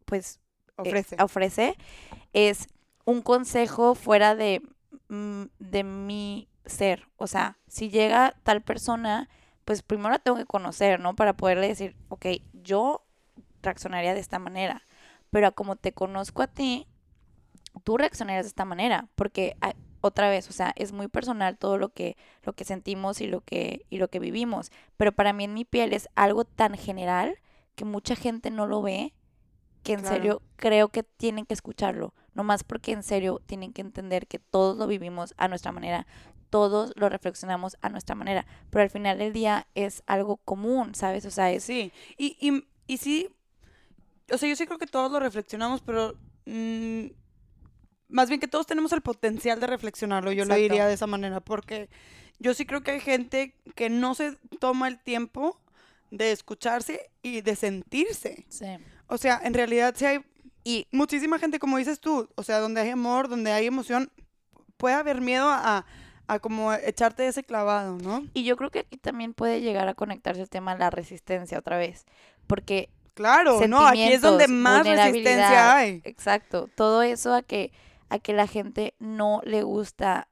pues, 0.06 0.40
eh, 0.84 0.90
Ofrece. 0.90 1.16
ofrece, 1.18 1.76
es 2.32 2.68
un 3.06 3.22
consejo 3.22 3.94
fuera 3.96 4.34
de, 4.36 4.62
de 5.08 5.84
mi 5.84 6.48
ser. 6.66 7.08
O 7.16 7.26
sea, 7.26 7.58
si 7.66 7.90
llega 7.90 8.36
tal 8.42 8.62
persona, 8.62 9.28
pues 9.64 9.82
primero 9.82 10.10
la 10.10 10.18
tengo 10.18 10.36
que 10.36 10.46
conocer, 10.46 11.00
¿no? 11.00 11.16
Para 11.16 11.36
poderle 11.36 11.68
decir, 11.68 11.96
ok, 12.08 12.26
yo 12.52 13.04
reaccionaría 13.62 14.14
de 14.14 14.20
esta 14.20 14.38
manera. 14.38 14.82
Pero 15.30 15.52
como 15.54 15.76
te 15.76 15.92
conozco 15.92 16.42
a 16.42 16.46
ti, 16.46 16.86
tú 17.84 17.96
reaccionarías 17.96 18.44
de 18.44 18.48
esta 18.48 18.64
manera. 18.64 19.08
Porque 19.14 19.56
otra 20.00 20.30
vez, 20.30 20.48
o 20.48 20.52
sea, 20.52 20.72
es 20.76 20.92
muy 20.92 21.08
personal 21.08 21.58
todo 21.58 21.78
lo 21.78 21.90
que, 21.90 22.16
lo 22.42 22.52
que 22.52 22.64
sentimos 22.64 23.20
y 23.20 23.26
lo 23.26 23.40
que, 23.40 23.86
y 23.90 23.98
lo 23.98 24.08
que 24.08 24.20
vivimos. 24.20 24.70
Pero 24.96 25.12
para 25.12 25.32
mí 25.32 25.44
en 25.44 25.54
mi 25.54 25.64
piel 25.64 25.92
es 25.92 26.08
algo 26.14 26.44
tan 26.44 26.76
general 26.76 27.38
que 27.74 27.84
mucha 27.84 28.16
gente 28.16 28.50
no 28.50 28.66
lo 28.66 28.82
ve 28.82 29.14
que 29.88 29.94
en 29.94 30.00
Claro. 30.00 30.16
serio 30.16 30.42
creo 30.56 30.88
que 30.90 31.02
tienen 31.02 31.46
que 31.46 31.54
escucharlo. 31.54 32.12
No 32.34 32.44
más 32.44 32.62
porque 32.62 32.92
en 32.92 33.02
serio 33.02 33.40
tienen 33.46 33.72
que 33.72 33.80
entender 33.80 34.26
que 34.26 34.38
todos 34.38 34.76
lo 34.76 34.86
vivimos 34.86 35.32
a 35.38 35.48
nuestra 35.48 35.72
manera. 35.72 36.06
Todos 36.50 36.92
lo 36.96 37.08
reflexionamos 37.08 37.76
a 37.80 37.88
nuestra 37.88 38.14
manera. 38.14 38.46
Pero 38.70 38.82
al 38.82 38.90
final 38.90 39.18
del 39.18 39.32
día 39.32 39.66
es 39.74 40.02
algo 40.06 40.36
común, 40.36 40.94
¿sabes? 40.94 41.24
O 41.24 41.30
sea, 41.30 41.50
es... 41.50 41.64
Sí, 41.64 41.90
y, 42.18 42.36
y, 42.40 42.64
y 42.86 42.98
sí, 42.98 43.28
o 44.30 44.36
sea, 44.38 44.48
yo 44.48 44.56
sí 44.56 44.66
creo 44.66 44.78
que 44.78 44.86
todos 44.86 45.10
lo 45.10 45.20
reflexionamos, 45.20 45.80
pero 45.80 46.14
mm, 46.44 47.06
más 48.08 48.28
bien 48.28 48.40
que 48.40 48.48
todos 48.48 48.66
tenemos 48.66 48.92
el 48.92 49.00
potencial 49.00 49.58
de 49.58 49.66
reflexionarlo, 49.66 50.30
yo 50.32 50.44
lo 50.44 50.54
Exacto. 50.54 50.62
diría 50.62 50.86
de 50.86 50.94
esa 50.94 51.06
manera, 51.06 51.40
porque 51.40 51.88
yo 52.38 52.54
sí 52.54 52.66
creo 52.66 52.82
que 52.82 52.90
hay 52.92 53.00
gente 53.00 53.54
que 53.74 53.90
no 53.90 54.14
se 54.14 54.36
toma 54.60 54.88
el 54.88 54.98
tiempo 55.02 55.58
de 56.10 56.32
escucharse 56.32 57.10
y 57.22 57.40
de 57.42 57.56
sentirse. 57.56 58.46
Sí. 58.48 58.66
O 59.08 59.18
sea, 59.18 59.40
en 59.42 59.54
realidad 59.54 59.94
sí 59.96 60.04
hay 60.04 60.20
Y 60.64 60.86
muchísima 60.92 61.38
gente, 61.38 61.58
como 61.58 61.78
dices 61.78 62.00
tú, 62.00 62.28
o 62.34 62.42
sea, 62.42 62.60
donde 62.60 62.80
hay 62.80 62.90
amor, 62.90 63.28
donde 63.28 63.52
hay 63.52 63.66
emoción, 63.66 64.12
puede 64.76 64.94
haber 64.94 65.20
miedo 65.20 65.48
a, 65.48 65.84
a 66.26 66.38
como 66.38 66.72
echarte 66.74 67.26
ese 67.26 67.42
clavado, 67.42 67.98
¿no? 67.98 68.26
Y 68.34 68.44
yo 68.44 68.56
creo 68.56 68.70
que 68.70 68.80
aquí 68.80 68.96
también 68.98 69.34
puede 69.34 69.60
llegar 69.60 69.88
a 69.88 69.94
conectarse 69.94 70.42
el 70.42 70.50
tema 70.50 70.74
de 70.74 70.80
la 70.80 70.90
resistencia 70.90 71.58
otra 71.58 71.78
vez. 71.78 72.04
Porque, 72.46 72.90
Claro, 73.14 73.66
no, 73.66 73.84
aquí 73.84 74.04
es 74.04 74.20
donde 74.20 74.46
más 74.46 74.86
resistencia 74.86 75.76
hay. 75.76 76.00
exacto, 76.04 76.68
todo 76.76 77.02
eso 77.02 77.34
a 77.34 77.42
que, 77.42 77.72
a 78.10 78.20
que 78.20 78.32
la 78.32 78.46
gente 78.46 78.94
no 79.00 79.40
le 79.44 79.62
gusta 79.64 80.28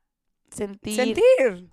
sentir. 0.52 0.94
Sentir. 0.94 1.68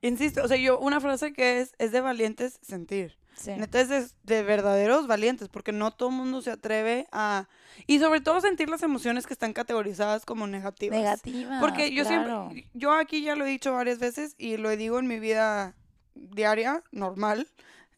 Insisto, 0.00 0.42
o 0.42 0.48
sea, 0.48 0.56
yo, 0.56 0.78
una 0.80 1.00
frase 1.00 1.32
que 1.32 1.60
es, 1.60 1.72
es 1.78 1.92
de 1.92 2.00
valientes 2.00 2.58
sentir. 2.62 3.16
Sí. 3.36 3.52
Neta 3.52 3.80
es 3.80 3.88
de, 3.88 4.06
de 4.22 4.42
verdaderos 4.42 5.06
valientes, 5.06 5.48
porque 5.48 5.72
no 5.72 5.90
todo 5.92 6.08
el 6.08 6.14
mundo 6.14 6.42
se 6.42 6.50
atreve 6.50 7.06
a... 7.12 7.48
Y 7.86 7.98
sobre 7.98 8.20
todo 8.20 8.40
sentir 8.40 8.70
las 8.70 8.82
emociones 8.82 9.26
que 9.26 9.34
están 9.34 9.52
categorizadas 9.52 10.24
como 10.24 10.46
negativas. 10.46 10.98
Negativa. 10.98 11.58
Porque 11.60 11.92
yo 11.92 12.04
claro. 12.04 12.48
siempre, 12.50 12.70
yo 12.72 12.92
aquí 12.92 13.22
ya 13.22 13.36
lo 13.36 13.44
he 13.44 13.50
dicho 13.50 13.72
varias 13.72 13.98
veces 13.98 14.34
y 14.38 14.56
lo 14.56 14.70
digo 14.70 14.98
en 14.98 15.06
mi 15.06 15.18
vida 15.20 15.76
diaria, 16.14 16.82
normal, 16.92 17.48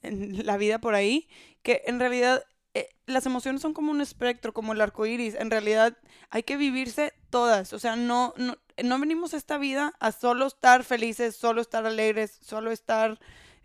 en 0.02 0.44
la 0.44 0.56
vida 0.56 0.80
por 0.80 0.94
ahí, 0.94 1.28
que 1.62 1.82
en 1.86 2.00
realidad 2.00 2.42
eh, 2.74 2.88
las 3.06 3.26
emociones 3.26 3.62
son 3.62 3.72
como 3.72 3.90
un 3.90 4.00
espectro, 4.00 4.52
como 4.52 4.72
el 4.72 4.80
arco 4.80 5.06
iris. 5.06 5.34
En 5.34 5.50
realidad 5.50 5.96
hay 6.30 6.42
que 6.42 6.56
vivirse 6.56 7.14
todas. 7.30 7.72
O 7.72 7.78
sea, 7.78 7.96
no, 7.96 8.34
no, 8.36 8.56
no 8.82 8.98
venimos 8.98 9.34
a 9.34 9.36
esta 9.36 9.58
vida 9.58 9.94
a 10.00 10.12
solo 10.12 10.46
estar 10.46 10.84
felices, 10.84 11.36
solo 11.36 11.60
estar 11.60 11.86
alegres, 11.86 12.38
solo 12.42 12.70
estar. 12.70 13.18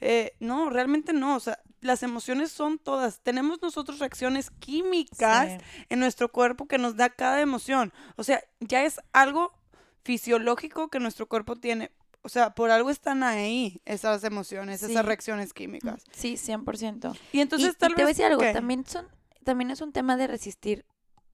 Eh, 0.05 0.35
no, 0.39 0.69
realmente 0.69 1.13
no. 1.13 1.35
O 1.35 1.39
sea, 1.39 1.59
las 1.81 2.03
emociones 2.03 2.51
son 2.51 2.77
todas. 2.79 3.19
Tenemos 3.21 3.61
nosotros 3.61 3.99
reacciones 3.99 4.49
químicas 4.51 5.49
Sí. 5.61 5.85
en 5.89 5.99
nuestro 5.99 6.31
cuerpo 6.31 6.67
que 6.67 6.77
nos 6.77 6.95
da 6.95 7.09
cada 7.09 7.41
emoción. 7.41 7.91
O 8.15 8.23
sea, 8.23 8.43
ya 8.59 8.83
es 8.83 8.99
algo 9.11 9.53
fisiológico 10.03 10.89
que 10.89 10.99
nuestro 10.99 11.27
cuerpo 11.27 11.55
tiene. 11.55 11.91
O 12.21 12.29
sea, 12.29 12.51
por 12.55 12.71
algo 12.71 12.89
están 12.89 13.23
ahí 13.23 13.81
esas 13.85 14.23
emociones, 14.23 14.79
Sí. 14.79 14.91
esas 14.91 15.05
reacciones 15.05 15.53
químicas. 15.53 16.03
Sí, 16.11 16.37
100%. 16.37 17.13
Y 17.33 17.39
entonces 17.41 17.69
y, 17.69 17.71
y 17.71 17.75
tal 17.75 17.89
te 17.95 17.95
voy 17.95 18.03
a 18.03 18.05
vez... 18.05 18.17
decir 18.17 18.31
algo, 18.31 18.41
¿qué? 18.41 18.53
también 18.53 18.85
son, 18.85 19.07
también 19.43 19.71
es 19.71 19.81
un 19.81 19.91
tema 19.91 20.15
de 20.15 20.27
resistir 20.27 20.85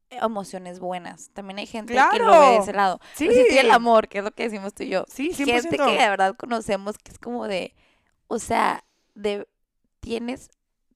emociones 0.09 0.79
buenas. 0.79 1.29
También 1.33 1.59
hay 1.59 1.67
gente 1.67 1.93
que 1.93 2.19
lo 2.19 2.31
ve 2.31 2.47
de 2.47 2.57
ese 2.57 2.73
lado. 2.73 2.99
Sí. 3.13 3.27
Resistir 3.27 3.59
el 3.59 3.71
amor, 3.71 4.07
que 4.07 4.19
es 4.19 4.23
lo 4.23 4.31
que 4.31 4.43
decimos 4.43 4.73
tú 4.73 4.83
y 4.83 4.89
yo. 4.89 5.05
Sí, 5.07 5.29
100%. 5.29 5.45
Gente 5.61 5.77
que 5.77 5.83
de 5.91 6.09
verdad 6.09 6.35
conocemos 6.35 6.97
que 6.97 7.11
es 7.11 7.19
como 7.19 7.47
de, 7.47 7.75
o 8.29 8.39
sea, 8.39 8.85
de 9.15 9.45
tienes 9.99 10.49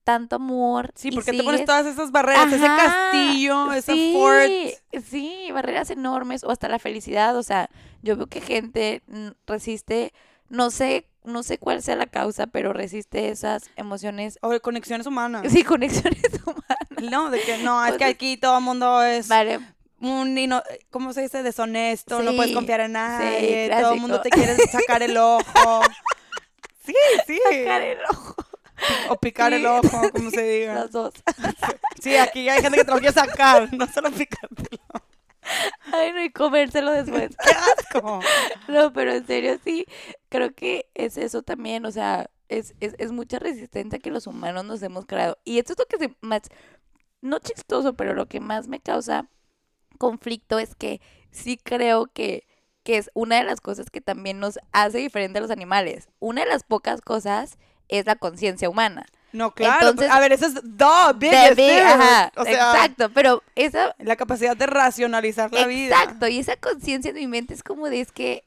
tanto 0.04 0.36
amor. 0.38 0.91
Sí, 0.96 1.12
porque 1.12 1.32
te 1.32 1.43
pones 1.43 1.65
todas 1.65 1.86
esas 1.86 2.12
barreras, 2.12 2.52
ese 2.52 2.65
castillo, 2.65 3.74
ese 3.74 3.93
sí, 3.93 4.13
fort. 4.13 5.04
Sí, 5.04 5.50
barreras 5.54 5.89
enormes 5.89 6.43
o 6.43 6.52
hasta 6.52 6.67
la 6.69 6.80
felicidad. 6.80 7.36
O 7.38 7.43
sea, 7.43 7.69
yo 8.02 8.15
veo 8.15 8.28
que 8.28 8.41
gente 8.41 9.02
mm, 9.08 9.30
resiste, 9.48 10.13
no 10.50 10.72
sé, 10.72 11.10
no 11.24 11.43
sé 11.43 11.58
cuál 11.58 11.82
sea 11.82 11.96
la 11.96 12.08
causa, 12.08 12.48
pero 12.48 12.74
resiste 12.74 13.30
esas 13.30 13.69
emociones. 13.76 14.39
O 14.41 14.58
conexiones 14.60 15.08
humanas. 15.08 15.52
Sí, 15.52 15.63
conexiones 15.63 16.22
humanas. 16.46 17.12
No, 17.12 17.30
de 17.30 17.41
que 17.41 17.58
no, 17.60 17.86
es 17.86 17.98
que 17.98 18.06
aquí 18.06 18.38
todo 18.38 18.58
el 18.58 18.63
mundo 18.63 19.02
es 19.04 19.28
Vale, 19.28 19.60
un, 20.02 20.38
ino- 20.38 20.63
¿cómo 20.91 21.13
se 21.13 21.22
dice? 21.22 21.43
Deshonesto, 21.43 22.22
no 22.22 22.34
puedes 22.36 22.54
confiar 22.54 22.82
en 22.82 22.88
sí, 22.88 22.93
nadie, 22.93 23.72
todo 23.80 23.93
el 23.93 24.02
mundo 24.02 24.22
te 24.22 24.30
quiere 24.30 24.58
sacar 24.67 25.02
el 25.02 25.17
ojo. 25.17 25.82
Sí, 26.86 26.96
sí. 27.28 27.39
sacar 27.43 27.82
el 27.82 28.00
ojo. 28.10 28.36
O 29.10 29.15
picar 29.17 29.54
el 29.54 29.65
ojo, 29.65 30.12
como 30.12 30.30
se 30.30 30.43
diga. 30.43 30.74
Las 30.76 30.91
dos. 30.91 31.13
Sí, 32.02 32.15
aquí 32.15 32.50
hay 32.50 32.62
gente 32.62 32.78
que 32.78 32.86
te 32.86 32.91
lo 32.91 33.00
quiere 33.00 33.13
sacar, 33.13 33.74
no 33.74 33.88
solo 33.88 34.12
picártelo. 34.12 34.82
Ay, 35.91 36.13
no, 36.13 36.24
y 36.24 36.32
comérselo 36.32 36.91
después. 36.91 37.36
¡Qué 37.43 37.52
asco! 37.52 38.19
No, 38.67 38.93
pero 38.93 39.13
en 39.13 39.26
serio 39.28 39.60
sí, 39.63 39.86
creo 40.30 40.54
que 40.54 40.89
es 40.93 41.17
eso 41.17 41.43
también, 41.43 41.86
o 41.86 41.91
sea, 41.91 42.30
es, 42.50 42.76
es, 42.80 42.96
es 42.98 43.12
mucha 43.12 43.39
resistencia 43.39 44.00
que 44.00 44.12
los 44.12 44.28
humanos 44.28 44.65
nos 44.65 44.82
hemos 44.84 45.06
creado. 45.06 45.38
Y 45.43 45.60
esto 45.60 45.74
es 45.74 45.80
lo 45.80 45.86
que 45.86 45.98
se 45.98 46.15
más, 46.22 46.43
no 47.22 47.39
chistoso, 47.39 47.93
pero 47.93 48.13
lo 48.13 48.28
que 48.28 48.39
más 48.39 48.67
me 48.67 48.80
causa 48.80 49.30
conflicto 49.98 50.60
es 50.60 50.76
que 50.76 51.02
sí 51.32 51.58
creo 51.58 52.08
que, 52.08 52.46
que 52.84 52.98
es 52.98 53.10
una 53.13 53.38
de 53.38 53.43
las 53.43 53.62
cosas 53.62 53.89
que 53.89 54.02
también 54.02 54.39
nos 54.39 54.60
hace 54.72 54.98
diferente 55.00 55.39
a 55.39 55.41
los 55.41 55.52
animales. 55.52 56.10
Una 56.19 56.41
de 56.43 56.48
las 56.50 56.63
pocas 56.63 57.02
cosas 57.02 57.58
es 57.88 58.06
la 58.06 58.15
conciencia 58.15 58.69
humana. 58.69 59.06
No, 59.32 59.52
claro. 59.54 59.89
Entonces- 59.89 60.12
a 60.12 60.19
ver, 60.19 60.32
eso 60.34 60.46
es 60.46 60.54
the 60.54 61.13
biggest 61.17 61.56
difference. 61.56 61.93
ajá, 62.04 62.32
O 62.36 62.43
sea, 62.43 62.54
exacto, 62.74 63.10
pero 63.13 63.41
esa 63.56 63.96
la 64.00 64.15
capacidad 64.15 64.56
de 64.56 64.67
racionalizar 64.67 65.52
la 65.52 65.65
vida. 65.65 65.96
Exacto, 66.02 66.28
y 66.28 66.38
esa 66.39 66.56
conciencia 66.58 67.10
en 67.10 67.15
mi 67.15 67.28
mente 67.28 67.54
es 67.54 67.63
como 67.63 67.89
de 67.89 68.02
es 68.02 68.12
que 68.12 68.46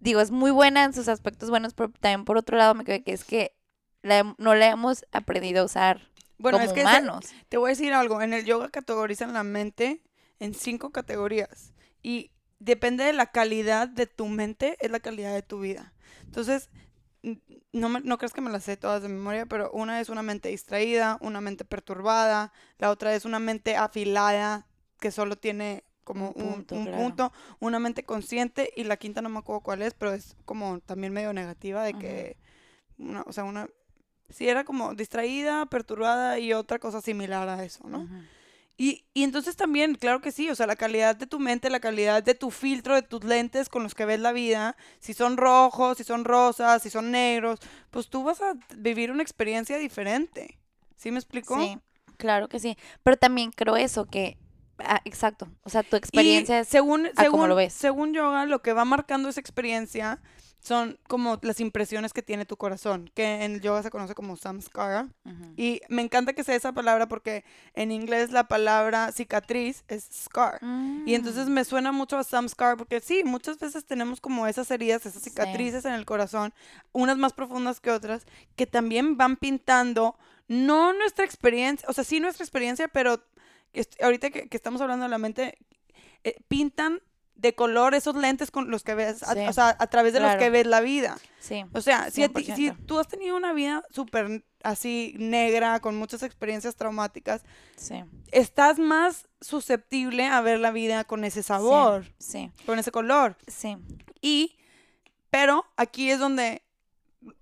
digo, 0.00 0.20
es 0.20 0.30
muy 0.30 0.50
buena 0.50 0.84
en 0.84 0.92
sus 0.92 1.08
aspectos 1.08 1.50
buenos, 1.50 1.74
pero 1.74 1.90
también 2.00 2.24
por 2.24 2.36
otro 2.36 2.56
lado 2.56 2.74
me 2.74 2.84
quedé 2.84 3.02
que 3.02 3.12
es 3.12 3.24
que 3.24 3.54
la 4.02 4.34
no 4.38 4.54
la 4.54 4.68
hemos 4.68 5.04
aprendido 5.12 5.62
a 5.62 5.64
usar 5.64 6.00
Bueno, 6.38 6.58
como 6.58 6.68
es 6.68 6.74
que 6.74 6.82
humanos. 6.82 7.26
te 7.48 7.56
voy 7.56 7.68
a 7.68 7.70
decir 7.70 7.92
algo. 7.94 8.20
En 8.22 8.34
el 8.34 8.44
yoga 8.44 8.68
categorizan 8.68 9.32
la 9.32 9.44
mente 9.44 10.02
en 10.40 10.52
cinco 10.54 10.90
categorías. 10.90 11.72
Y 12.02 12.30
depende 12.58 13.04
de 13.04 13.12
la 13.12 13.26
calidad 13.30 13.88
de 13.88 14.06
tu 14.06 14.26
mente, 14.26 14.76
es 14.80 14.90
la 14.90 15.00
calidad 15.00 15.32
de 15.34 15.42
tu 15.42 15.60
vida. 15.60 15.92
Entonces, 16.24 16.70
no, 17.72 17.88
me- 17.88 18.00
no 18.00 18.18
crees 18.18 18.32
que 18.32 18.40
me 18.40 18.50
las 18.50 18.64
sé 18.64 18.76
todas 18.76 19.02
de 19.02 19.08
memoria, 19.08 19.46
pero 19.46 19.70
una 19.72 20.00
es 20.00 20.08
una 20.08 20.22
mente 20.22 20.50
distraída, 20.50 21.18
una 21.20 21.40
mente 21.40 21.64
perturbada, 21.64 22.52
la 22.78 22.90
otra 22.90 23.14
es 23.14 23.24
una 23.24 23.38
mente 23.38 23.76
afilada, 23.76 24.66
que 25.00 25.10
solo 25.10 25.36
tiene 25.36 25.84
como 26.04 26.28
Un 26.30 26.34
un, 26.34 26.54
punto, 26.64 26.74
un 26.74 26.84
claro. 26.84 27.02
punto, 27.02 27.32
una 27.60 27.78
mente 27.78 28.04
consciente, 28.04 28.70
y 28.76 28.84
la 28.84 28.98
quinta 28.98 29.22
no 29.22 29.30
me 29.30 29.38
acuerdo 29.38 29.60
cuál 29.62 29.82
es, 29.82 29.94
pero 29.94 30.12
es 30.12 30.36
como 30.44 30.80
también 30.80 31.12
medio 31.14 31.32
negativa, 31.32 31.82
de 31.82 31.94
que, 31.94 32.36
una, 32.98 33.22
o 33.22 33.32
sea, 33.32 33.44
una... 33.44 33.68
Sí, 34.30 34.48
era 34.48 34.64
como 34.64 34.94
distraída, 34.94 35.66
perturbada 35.66 36.38
y 36.38 36.52
otra 36.52 36.78
cosa 36.78 37.00
similar 37.00 37.48
a 37.48 37.62
eso, 37.64 37.86
¿no? 37.88 38.08
Y, 38.76 39.04
y 39.14 39.22
entonces 39.22 39.54
también, 39.54 39.94
claro 39.94 40.20
que 40.20 40.32
sí, 40.32 40.50
o 40.50 40.54
sea, 40.56 40.66
la 40.66 40.74
calidad 40.74 41.14
de 41.14 41.26
tu 41.26 41.38
mente, 41.38 41.70
la 41.70 41.78
calidad 41.78 42.22
de 42.24 42.34
tu 42.34 42.50
filtro, 42.50 42.96
de 42.96 43.02
tus 43.02 43.22
lentes 43.22 43.68
con 43.68 43.84
los 43.84 43.94
que 43.94 44.04
ves 44.04 44.18
la 44.18 44.32
vida, 44.32 44.76
si 44.98 45.14
son 45.14 45.36
rojos, 45.36 45.98
si 45.98 46.04
son 46.04 46.24
rosas, 46.24 46.82
si 46.82 46.90
son 46.90 47.12
negros, 47.12 47.60
pues 47.90 48.08
tú 48.08 48.24
vas 48.24 48.40
a 48.40 48.54
vivir 48.76 49.12
una 49.12 49.22
experiencia 49.22 49.78
diferente. 49.78 50.58
¿Sí 50.96 51.12
me 51.12 51.18
explico? 51.18 51.56
Sí, 51.60 51.78
claro 52.16 52.48
que 52.48 52.58
sí. 52.58 52.76
Pero 53.04 53.16
también 53.16 53.52
creo 53.52 53.76
eso, 53.76 54.06
que, 54.06 54.38
ah, 54.80 55.00
exacto, 55.04 55.46
o 55.62 55.70
sea, 55.70 55.84
tu 55.84 55.94
experiencia 55.94 56.58
Y 56.58 56.60
es 56.62 56.68
según, 56.68 57.06
a 57.06 57.10
cómo 57.10 57.22
según, 57.22 57.48
lo 57.50 57.54
ves. 57.54 57.72
según 57.74 58.12
yoga, 58.12 58.44
lo 58.44 58.60
que 58.60 58.72
va 58.72 58.84
marcando 58.84 59.28
esa 59.28 59.40
experiencia 59.40 60.20
son 60.64 60.98
como 61.08 61.38
las 61.42 61.60
impresiones 61.60 62.14
que 62.14 62.22
tiene 62.22 62.46
tu 62.46 62.56
corazón, 62.56 63.10
que 63.12 63.44
en 63.44 63.52
el 63.52 63.60
yoga 63.60 63.82
se 63.82 63.90
conoce 63.90 64.14
como 64.14 64.34
samskara. 64.34 65.08
Y 65.58 65.82
me 65.90 66.00
encanta 66.00 66.32
que 66.32 66.42
sea 66.42 66.54
esa 66.54 66.72
palabra 66.72 67.06
porque 67.06 67.44
en 67.74 67.92
inglés 67.92 68.30
la 68.32 68.48
palabra 68.48 69.12
cicatriz 69.12 69.84
es 69.88 70.08
scar. 70.10 70.58
Y 71.04 71.14
entonces 71.14 71.48
Mm, 71.50 71.52
me 71.52 71.64
suena 71.66 71.92
mucho 71.92 72.16
a 72.16 72.24
samskar 72.24 72.78
porque 72.78 73.00
sí, 73.02 73.24
muchas 73.24 73.58
veces 73.58 73.84
tenemos 73.84 74.22
como 74.22 74.46
esas 74.46 74.70
heridas, 74.70 75.04
esas 75.04 75.22
Sí. 75.22 75.28
cicatrices 75.30 75.84
en 75.84 75.92
el 75.92 76.06
corazón, 76.06 76.54
unas 76.92 77.18
más 77.18 77.34
profundas 77.34 77.80
que 77.80 77.90
otras, 77.90 78.24
que 78.56 78.66
también 78.66 79.18
van 79.18 79.36
pintando, 79.36 80.16
no 80.48 80.94
nuestra 80.94 81.26
experiencia, 81.26 81.86
o 81.90 81.92
sea, 81.92 82.04
sí 82.04 82.20
nuestra 82.20 82.42
experiencia, 82.42 82.88
pero 82.88 83.22
ahorita 84.02 84.30
que, 84.30 84.48
que 84.48 84.56
estamos 84.56 84.80
hablando 84.80 85.02
de 85.04 85.10
la 85.10 85.18
mente, 85.18 85.58
eh, 86.22 86.36
pintan 86.48 87.02
de 87.36 87.54
color 87.54 87.94
esos 87.94 88.14
lentes 88.16 88.50
con 88.50 88.70
los 88.70 88.82
que 88.84 88.94
ves, 88.94 89.22
a- 89.22 89.32
o 89.48 89.52
sea, 89.52 89.76
a 89.78 89.86
través 89.88 90.12
de 90.12 90.20
los 90.20 90.36
que 90.36 90.50
ves 90.50 90.66
la 90.66 90.80
vida. 90.80 91.16
Sí, 91.40 91.64
O 91.72 91.80
sea, 91.80 92.10
si, 92.10 92.22
a 92.22 92.28
ti- 92.28 92.44
si 92.44 92.52
100%. 92.70 92.86
tú 92.86 92.98
has 92.98 93.08
tenido 93.08 93.36
una 93.36 93.52
vida 93.52 93.82
súper 93.90 94.44
así 94.62 95.14
negra, 95.18 95.80
con 95.80 95.94
muchas 95.96 96.22
experiencias 96.22 96.74
traumáticas, 96.76 97.42
sí, 97.76 98.02
estás 98.32 98.78
más 98.78 99.28
susceptible 99.42 100.26
a 100.26 100.40
ver 100.40 100.58
la 100.58 100.70
vida 100.70 101.04
con 101.04 101.22
ese 101.24 101.42
sabor, 101.42 102.06
sí, 102.18 102.50
con 102.64 102.78
ese 102.78 102.90
color. 102.90 103.36
sí, 103.46 103.76
Y, 104.22 104.56
pero 105.28 105.66
aquí 105.76 106.10
es 106.10 106.18
donde 106.18 106.62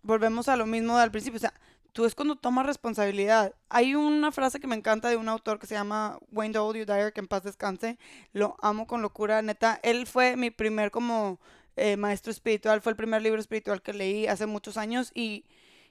volvemos 0.03 0.49
a 0.49 0.57
lo 0.57 0.67
mismo 0.67 0.99
del 0.99 1.11
principio. 1.11 1.37
O 1.37 1.41
sea, 1.41 1.55
tú 1.93 2.05
es 2.07 2.15
cuando 2.15 2.37
tomas 2.37 2.67
responsabilidad. 2.67 3.55
Hay 3.69 3.95
una 3.95 4.33
frase 4.33 4.61
que 4.61 4.67
me 4.67 4.77
encanta 4.77 5.09
de 5.09 5.17
un 5.17 5.29
autor 5.29 5.59
que 5.59 5.67
se 5.67 5.75
llama 5.75 6.19
Wayne 6.33 6.53
W. 6.55 6.85
Dyer, 6.87 7.13
que 7.13 7.21
en 7.21 7.29
paz 7.29 7.43
descanse. 7.45 7.99
Lo 8.33 8.57
amo 8.63 8.87
con 8.87 9.03
locura, 9.03 9.43
neta. 9.43 9.79
Él 9.83 10.07
fue 10.07 10.37
mi 10.37 10.51
primer 10.51 10.91
como 10.91 11.41
eh, 11.77 11.97
maestro 11.97 12.31
espiritual, 12.33 12.81
fue 12.83 12.91
el 12.93 12.97
primer 12.97 13.23
libro 13.23 13.41
espiritual 13.41 13.83
que 13.83 13.93
leí 13.93 14.27
hace 14.27 14.47
muchos 14.47 14.77
años 14.77 15.11
y, 15.15 15.45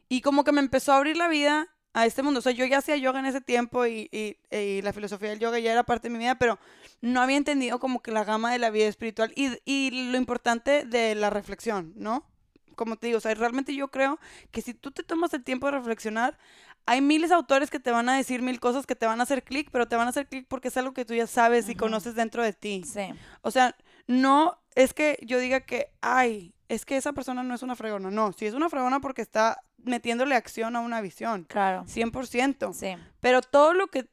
y 0.10 0.22
como 0.22 0.44
que 0.44 0.52
me 0.52 0.60
empezó 0.62 0.94
a 0.94 0.98
abrir 0.98 1.18
la 1.18 1.28
vida 1.28 1.68
a 1.94 2.06
este 2.06 2.24
mundo. 2.24 2.40
O 2.40 2.42
sea, 2.42 2.52
yo 2.54 2.66
ya 2.66 2.78
hacía 2.80 2.96
yoga 2.98 3.20
en 3.20 3.26
ese 3.26 3.42
tiempo 3.42 3.86
y, 3.86 4.10
y- 4.12 4.38
y 4.56 4.82
la 4.82 4.94
filosofía 4.94 5.30
del 5.30 5.40
yoga 5.40 5.60
ya 5.60 5.72
era 5.72 5.84
parte 5.84 6.08
de 6.10 6.14
mi 6.14 6.20
vida, 6.20 6.36
pero 6.36 6.58
no 7.02 7.22
había 7.22 7.38
entendido 7.38 7.80
como 7.80 8.02
que 8.02 8.12
la 8.12 8.24
gama 8.24 8.52
de 8.52 8.60
la 8.60 8.70
vida 8.70 8.88
espiritual 8.88 9.34
y, 9.36 9.50
y 9.66 10.12
lo 10.12 10.18
importante 10.18 10.86
de 10.86 11.16
la 11.16 11.30
reflexión, 11.30 11.94
¿no? 11.96 12.31
Como 12.76 12.96
te 12.98 13.08
digo, 13.08 13.18
o 13.18 13.22
sea, 13.22 13.34
realmente 13.36 13.74
yo 13.76 13.90
creo 13.90 14.20
que 14.52 14.62
si 14.62 14.74
tú 14.74 14.92
te 14.92 15.04
tomas 15.04 15.34
el 15.34 15.44
tiempo 15.44 15.68
de 15.68 15.74
reflexionar, 15.74 16.38
hay 16.86 17.02
miles 17.02 17.30
de 17.30 17.36
autores 17.36 17.70
que 17.70 17.80
te 17.80 17.92
van 17.92 18.10
a 18.10 18.18
decir 18.18 18.42
mil 18.42 18.60
cosas 18.60 18.86
que 18.86 18.96
te 18.96 19.06
van 19.06 19.20
a 19.20 19.24
hacer 19.24 19.44
clic, 19.44 19.70
pero 19.72 19.88
te 19.88 19.96
van 19.96 20.08
a 20.08 20.10
hacer 20.10 20.28
clic 20.28 20.48
porque 20.48 20.70
es 20.70 20.78
algo 20.78 20.94
que 20.94 21.06
tú 21.06 21.14
ya 21.14 21.28
sabes 21.28 21.70
y 21.70 21.76
conoces 21.76 22.16
dentro 22.16 22.44
de 22.44 22.54
ti. 22.54 22.84
sí, 22.86 23.14
O 23.42 23.52
sea, 23.52 23.76
no 24.08 24.60
es 24.76 24.94
que 24.94 25.20
yo 25.22 25.38
diga 25.40 25.62
que, 25.62 25.92
ay, 26.02 26.54
es 26.70 26.86
que 26.86 26.98
esa 26.98 27.14
persona 27.14 27.44
no 27.44 27.54
es 27.54 27.62
una 27.62 27.76
fregona. 27.76 28.10
No, 28.10 28.32
sí 28.32 28.46
es 28.46 28.54
una 28.54 28.70
fregona 28.70 29.00
porque 29.00 29.22
está 29.22 29.62
metiéndole 29.78 30.36
acción 30.36 30.76
a 30.76 30.80
una 30.80 31.02
visión. 31.02 31.46
claro, 31.50 31.84
100%. 31.86 32.74
sí, 32.74 32.96
Pero 33.20 33.42
todo 33.42 33.74
lo 33.74 33.88
que 33.88 34.10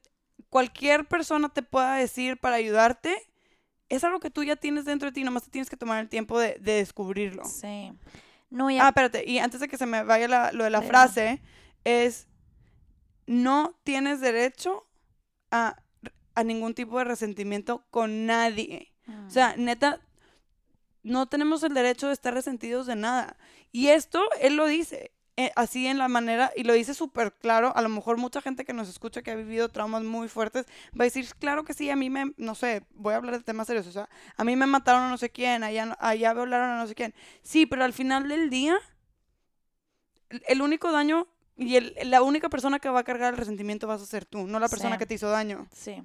cualquier 0.49 1.05
persona 1.05 1.49
te 1.49 1.63
pueda 1.63 1.95
decir 1.95 2.37
para 2.37 2.55
ayudarte 2.57 3.15
es 3.87 4.03
algo 4.03 4.19
que 4.19 4.29
tú 4.29 4.43
ya 4.43 4.55
tienes 4.55 4.85
dentro 4.85 5.07
de 5.07 5.13
ti, 5.13 5.23
nomás 5.23 5.43
te 5.43 5.51
tienes 5.51 5.69
que 5.69 5.77
tomar 5.77 5.99
el 5.99 6.09
tiempo 6.09 6.37
de, 6.39 6.57
de 6.59 6.73
descubrirlo. 6.73 7.45
sí. 7.45 7.91
No, 8.49 8.69
y 8.71 8.79
Ah, 8.79 8.87
espérate, 8.89 9.23
y 9.29 9.39
antes 9.39 9.59
de 9.59 9.67
que 9.67 9.77
se 9.77 9.85
me 9.85 10.03
vaya 10.03 10.27
la- 10.27 10.51
lo 10.51 10.63
de 10.63 10.69
la 10.69 10.79
Pero- 10.79 10.89
frase, 10.89 11.41
es, 11.83 12.27
no 13.27 13.79
tienes 13.83 14.21
derecho 14.21 14.87
a, 15.51 15.81
a 16.35 16.43
ningún 16.43 16.73
tipo 16.73 16.97
de 16.97 17.03
resentimiento 17.05 17.85
con 17.91 18.25
nadie. 18.25 18.93
O 19.27 19.29
sea, 19.29 19.55
neta, 19.57 20.01
no 21.03 21.27
tenemos 21.27 21.63
el 21.63 21.73
derecho 21.73 22.07
de 22.07 22.13
estar 22.13 22.33
resentidos 22.33 22.85
de 22.87 22.95
nada. 22.95 23.37
Y 23.71 23.87
esto, 23.87 24.21
él 24.41 24.55
lo 24.55 24.65
dice, 24.67 25.11
eh, 25.41 25.51
así 25.55 25.87
en 25.87 25.97
la 25.97 26.07
manera, 26.09 26.51
y 26.55 26.63
lo 26.63 26.73
dice 26.73 26.93
súper 26.93 27.31
claro. 27.33 27.71
A 27.75 27.81
lo 27.81 27.89
mejor 27.89 28.17
mucha 28.17 28.41
gente 28.41 28.65
que 28.65 28.73
nos 28.73 28.89
escucha 28.89 29.21
que 29.21 29.31
ha 29.31 29.35
vivido 29.35 29.69
traumas 29.69 30.03
muy 30.03 30.27
fuertes 30.27 30.65
va 30.99 31.03
a 31.03 31.09
decir, 31.09 31.25
claro 31.39 31.63
que 31.63 31.73
sí, 31.73 31.89
a 31.89 31.95
mí 31.95 32.09
me, 32.09 32.33
no 32.37 32.55
sé, 32.55 32.83
voy 32.95 33.13
a 33.13 33.17
hablar 33.17 33.37
de 33.37 33.43
temas 33.43 33.67
serios. 33.67 33.87
O 33.87 33.91
sea, 33.91 34.09
a 34.35 34.43
mí 34.43 34.55
me 34.55 34.65
mataron 34.65 35.03
a 35.03 35.09
no 35.09 35.17
sé 35.17 35.29
quién, 35.29 35.63
allá, 35.63 35.95
allá 35.99 36.33
violaron 36.33 36.69
a 36.71 36.77
no 36.77 36.87
sé 36.87 36.93
quién. 36.95 37.13
Sí, 37.41 37.65
pero 37.65 37.83
al 37.85 37.93
final 37.93 38.27
del 38.27 38.49
día, 38.49 38.77
el, 40.29 40.43
el 40.47 40.61
único 40.61 40.91
daño 40.91 41.27
y 41.55 41.75
el- 41.75 41.95
la 42.05 42.21
única 42.21 42.49
persona 42.49 42.79
que 42.79 42.89
va 42.89 42.99
a 42.99 43.03
cargar 43.03 43.33
el 43.33 43.37
resentimiento 43.37 43.87
vas 43.87 44.01
a 44.01 44.05
ser 44.05 44.25
tú, 44.25 44.45
no 44.47 44.59
la 44.59 44.69
persona 44.69 44.95
Sí. 44.95 44.99
que 44.99 45.05
te 45.05 45.13
hizo 45.15 45.29
daño. 45.29 45.67
sí, 45.73 46.01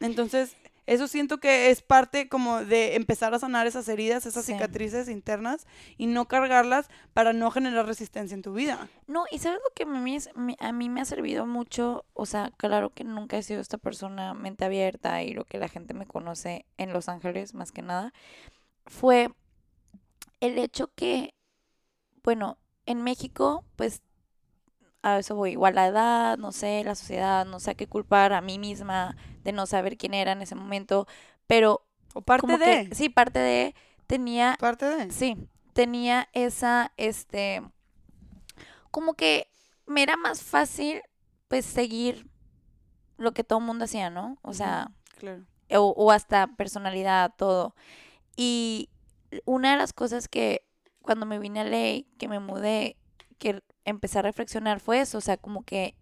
Entonces, 0.00 0.56
eso 0.86 1.08
siento 1.08 1.38
que 1.38 1.70
es 1.70 1.82
parte 1.82 2.28
como 2.28 2.64
de 2.64 2.94
empezar 2.96 3.32
a 3.34 3.38
sanar 3.38 3.66
esas 3.66 3.88
heridas, 3.88 4.26
esas 4.26 4.44
Sí. 4.44 4.52
cicatrices 4.52 5.08
internas 5.08 5.66
y 5.96 6.06
no 6.06 6.26
cargarlas 6.28 6.88
para 7.12 7.32
no 7.32 7.50
generar 7.50 7.86
resistencia 7.86 8.34
en 8.34 8.42
tu 8.42 8.52
vida. 8.54 8.88
No, 9.06 9.24
y 9.30 9.38
sabes 9.38 9.60
lo 9.64 9.74
que 9.74 9.84
a 9.84 9.86
mí, 9.86 10.16
es- 10.16 10.30
a 10.60 10.72
mí 10.72 10.88
me 10.88 11.00
ha 11.00 11.04
servido 11.04 11.46
mucho, 11.46 12.04
o 12.12 12.26
sea, 12.26 12.50
claro 12.56 12.90
que 12.90 13.04
nunca 13.04 13.36
he 13.38 13.42
sido 13.42 13.60
esta 13.60 13.78
persona 13.78 14.34
mente 14.34 14.64
abierta 14.64 15.22
y 15.22 15.32
lo 15.32 15.44
que 15.44 15.58
la 15.58 15.68
gente 15.68 15.94
me 15.94 16.06
conoce 16.06 16.66
en 16.76 16.92
Los 16.92 17.08
Ángeles, 17.08 17.54
más 17.54 17.72
que 17.72 17.82
nada, 17.82 18.12
fue 18.86 19.30
el 20.40 20.58
hecho 20.58 20.90
que, 20.94 21.34
bueno, 22.22 22.58
en 22.86 23.02
México, 23.02 23.64
pues 23.76 24.02
a 25.04 25.18
eso 25.18 25.34
voy, 25.36 25.52
igual 25.52 25.74
la 25.74 25.86
edad, 25.86 26.38
no 26.38 26.52
sé, 26.52 26.82
la 26.84 26.94
sociedad, 26.94 27.44
no 27.46 27.60
sé 27.60 27.72
a 27.72 27.74
qué 27.74 27.86
culpar 27.86 28.32
a 28.32 28.40
mí 28.40 28.58
misma 28.58 29.16
de 29.44 29.52
no 29.52 29.66
saber 29.66 29.96
quién 29.98 30.14
era 30.14 30.32
en 30.32 30.42
ese 30.42 30.54
momento, 30.54 31.06
pero 31.46 31.86
O 32.14 32.22
parte 32.22 32.40
como 32.40 32.58
de. 32.58 32.86
que, 32.88 32.94
sí, 32.94 33.08
parte 33.08 33.38
de, 33.38 33.74
tenía 34.06 34.56
Parte 34.60 34.86
de. 34.86 35.10
Sí, 35.12 35.36
tenía 35.74 36.28
esa, 36.32 36.92
este, 36.96 37.62
como 38.90 39.14
que 39.14 39.48
me 39.86 40.02
era 40.02 40.16
más 40.16 40.42
fácil, 40.42 41.02
pues, 41.48 41.64
seguir 41.66 42.26
lo 43.18 43.32
que 43.32 43.44
todo 43.44 43.58
el 43.58 43.64
mundo 43.66 43.84
hacía, 43.84 44.10
¿no? 44.10 44.38
O 44.42 44.52
sea, 44.54 44.90
Claro. 45.18 45.44
o, 45.70 45.94
o 45.96 46.10
hasta 46.10 46.48
personalidad, 46.56 47.32
todo. 47.36 47.74
Y 48.36 48.90
una 49.44 49.72
de 49.72 49.78
las 49.78 49.92
cosas 49.92 50.28
que 50.28 50.66
cuando 51.02 51.26
me 51.26 51.38
vine 51.38 51.60
a 51.60 51.64
ley, 51.64 52.08
que 52.18 52.28
me 52.28 52.40
mudé, 52.40 52.96
que 53.38 53.62
empecé 53.84 54.18
a 54.18 54.22
reflexionar 54.22 54.80
fue 54.80 55.00
eso, 55.00 55.18
o 55.18 55.20
sea, 55.20 55.36
como 55.36 55.62
que 55.62 55.94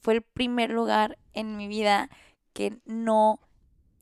fue 0.00 0.14
el 0.14 0.22
primer 0.22 0.70
lugar 0.70 1.18
en 1.32 1.56
mi 1.56 1.68
vida 1.68 2.10
que 2.52 2.78
no 2.84 3.40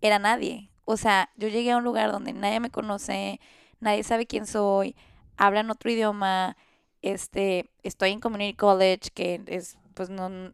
era 0.00 0.18
nadie. 0.18 0.70
O 0.84 0.96
sea, 0.96 1.30
yo 1.36 1.48
llegué 1.48 1.70
a 1.70 1.76
un 1.76 1.84
lugar 1.84 2.10
donde 2.10 2.32
nadie 2.32 2.60
me 2.60 2.70
conoce, 2.70 3.40
nadie 3.80 4.02
sabe 4.02 4.26
quién 4.26 4.46
soy, 4.46 4.96
hablan 5.36 5.70
otro 5.70 5.90
idioma, 5.90 6.56
este, 7.02 7.70
estoy 7.82 8.10
en 8.10 8.20
Community 8.20 8.54
College, 8.54 9.10
que 9.14 9.42
es, 9.46 9.78
pues 9.94 10.10
no, 10.10 10.52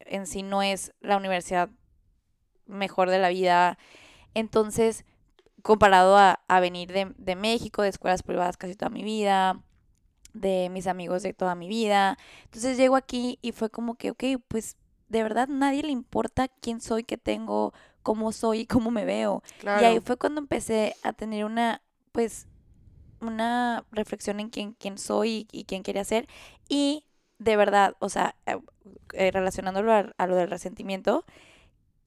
en 0.00 0.26
sí 0.26 0.42
no 0.42 0.62
es 0.62 0.92
la 1.00 1.16
universidad 1.16 1.70
mejor 2.66 3.10
de 3.10 3.18
la 3.18 3.30
vida. 3.30 3.78
Entonces, 4.34 5.04
comparado 5.62 6.16
a, 6.16 6.40
a 6.48 6.60
venir 6.60 6.92
de, 6.92 7.12
de 7.16 7.36
México, 7.36 7.82
de 7.82 7.88
escuelas 7.88 8.22
privadas 8.22 8.56
casi 8.56 8.74
toda 8.74 8.90
mi 8.90 9.02
vida, 9.02 9.62
de 10.32 10.68
mis 10.70 10.86
amigos 10.86 11.22
de 11.22 11.32
toda 11.32 11.54
mi 11.54 11.68
vida. 11.68 12.18
Entonces 12.44 12.76
llego 12.76 12.96
aquí 12.96 13.38
y 13.42 13.52
fue 13.52 13.70
como 13.70 13.94
que, 13.94 14.10
ok, 14.10 14.24
pues 14.48 14.76
de 15.08 15.22
verdad 15.22 15.48
nadie 15.48 15.82
le 15.82 15.90
importa 15.90 16.48
quién 16.48 16.80
soy, 16.80 17.04
qué 17.04 17.18
tengo, 17.18 17.72
cómo 18.02 18.32
soy 18.32 18.60
y 18.60 18.66
cómo 18.66 18.90
me 18.90 19.04
veo. 19.04 19.42
Claro. 19.58 19.82
Y 19.82 19.84
ahí 19.84 20.00
fue 20.00 20.16
cuando 20.16 20.40
empecé 20.40 20.94
a 21.02 21.12
tener 21.12 21.44
una, 21.44 21.82
pues, 22.12 22.46
una 23.20 23.84
reflexión 23.92 24.40
en 24.40 24.48
quién, 24.48 24.72
quién 24.72 24.98
soy 24.98 25.48
y, 25.52 25.60
y 25.60 25.64
quién 25.64 25.82
quería 25.82 26.04
ser. 26.04 26.26
Y 26.68 27.04
de 27.38 27.56
verdad, 27.56 27.96
o 27.98 28.08
sea, 28.08 28.36
eh, 28.46 28.58
eh, 29.14 29.30
relacionándolo 29.30 29.92
a, 29.92 30.12
a 30.16 30.26
lo 30.26 30.36
del 30.36 30.50
resentimiento, 30.50 31.24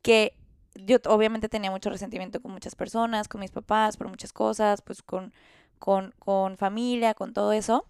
que 0.01 0.35
yo 0.75 0.97
obviamente 1.05 1.49
tenía 1.49 1.71
mucho 1.71 1.89
resentimiento 1.89 2.41
con 2.41 2.51
muchas 2.51 2.75
personas, 2.75 3.27
con 3.27 3.41
mis 3.41 3.51
papás, 3.51 3.97
por 3.97 4.07
muchas 4.09 4.33
cosas, 4.33 4.81
pues 4.81 5.03
con, 5.03 5.33
con, 5.79 6.13
con 6.19 6.57
familia, 6.57 7.13
con 7.13 7.33
todo 7.33 7.51
eso. 7.51 7.87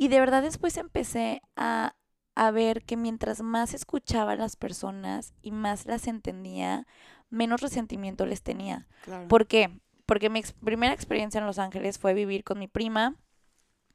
Y 0.00 0.08
de 0.08 0.18
verdad 0.18 0.42
después 0.42 0.78
empecé 0.78 1.42
a, 1.56 1.94
a 2.34 2.50
ver 2.50 2.84
que 2.84 2.96
mientras 2.96 3.42
más 3.42 3.74
escuchaba 3.74 4.32
a 4.32 4.36
las 4.36 4.56
personas 4.56 5.34
y 5.42 5.50
más 5.52 5.84
las 5.84 6.06
entendía, 6.06 6.86
menos 7.28 7.60
resentimiento 7.60 8.24
les 8.24 8.42
tenía. 8.42 8.88
claro. 9.02 9.28
¿Por 9.28 9.46
qué? 9.46 9.78
Porque 10.06 10.30
mi 10.30 10.38
ex- 10.38 10.54
primera 10.54 10.94
experiencia 10.94 11.38
en 11.38 11.46
Los 11.46 11.58
Ángeles 11.58 11.98
fue 11.98 12.14
vivir 12.14 12.44
con 12.44 12.58
mi 12.58 12.66
prima, 12.66 13.16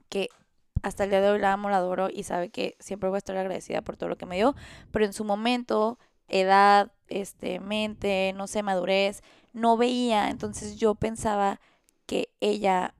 que 0.09 0.29
hasta 0.83 1.03
el 1.05 1.09
día 1.09 1.21
de 1.21 1.29
hoy 1.29 1.39
la 1.39 1.53
amo, 1.53 1.69
la 1.69 1.77
adoro 1.77 2.09
y 2.11 2.23
sabe 2.23 2.49
que 2.49 2.75
siempre 2.79 3.09
voy 3.09 3.17
a 3.17 3.19
estar 3.19 3.35
agradecida 3.37 3.81
por 3.81 3.97
todo 3.97 4.09
lo 4.09 4.17
que 4.17 4.27
me 4.27 4.35
dio, 4.35 4.55
pero 4.91 5.05
en 5.05 5.13
su 5.13 5.25
momento 5.25 5.97
edad, 6.27 6.91
este, 7.07 7.59
mente, 7.59 8.33
no 8.35 8.47
sé, 8.47 8.61
madurez, 8.63 9.23
no 9.53 9.77
veía, 9.77 10.29
entonces 10.29 10.77
yo 10.77 10.95
pensaba 10.95 11.59
que 12.05 12.29
ella, 12.39 12.93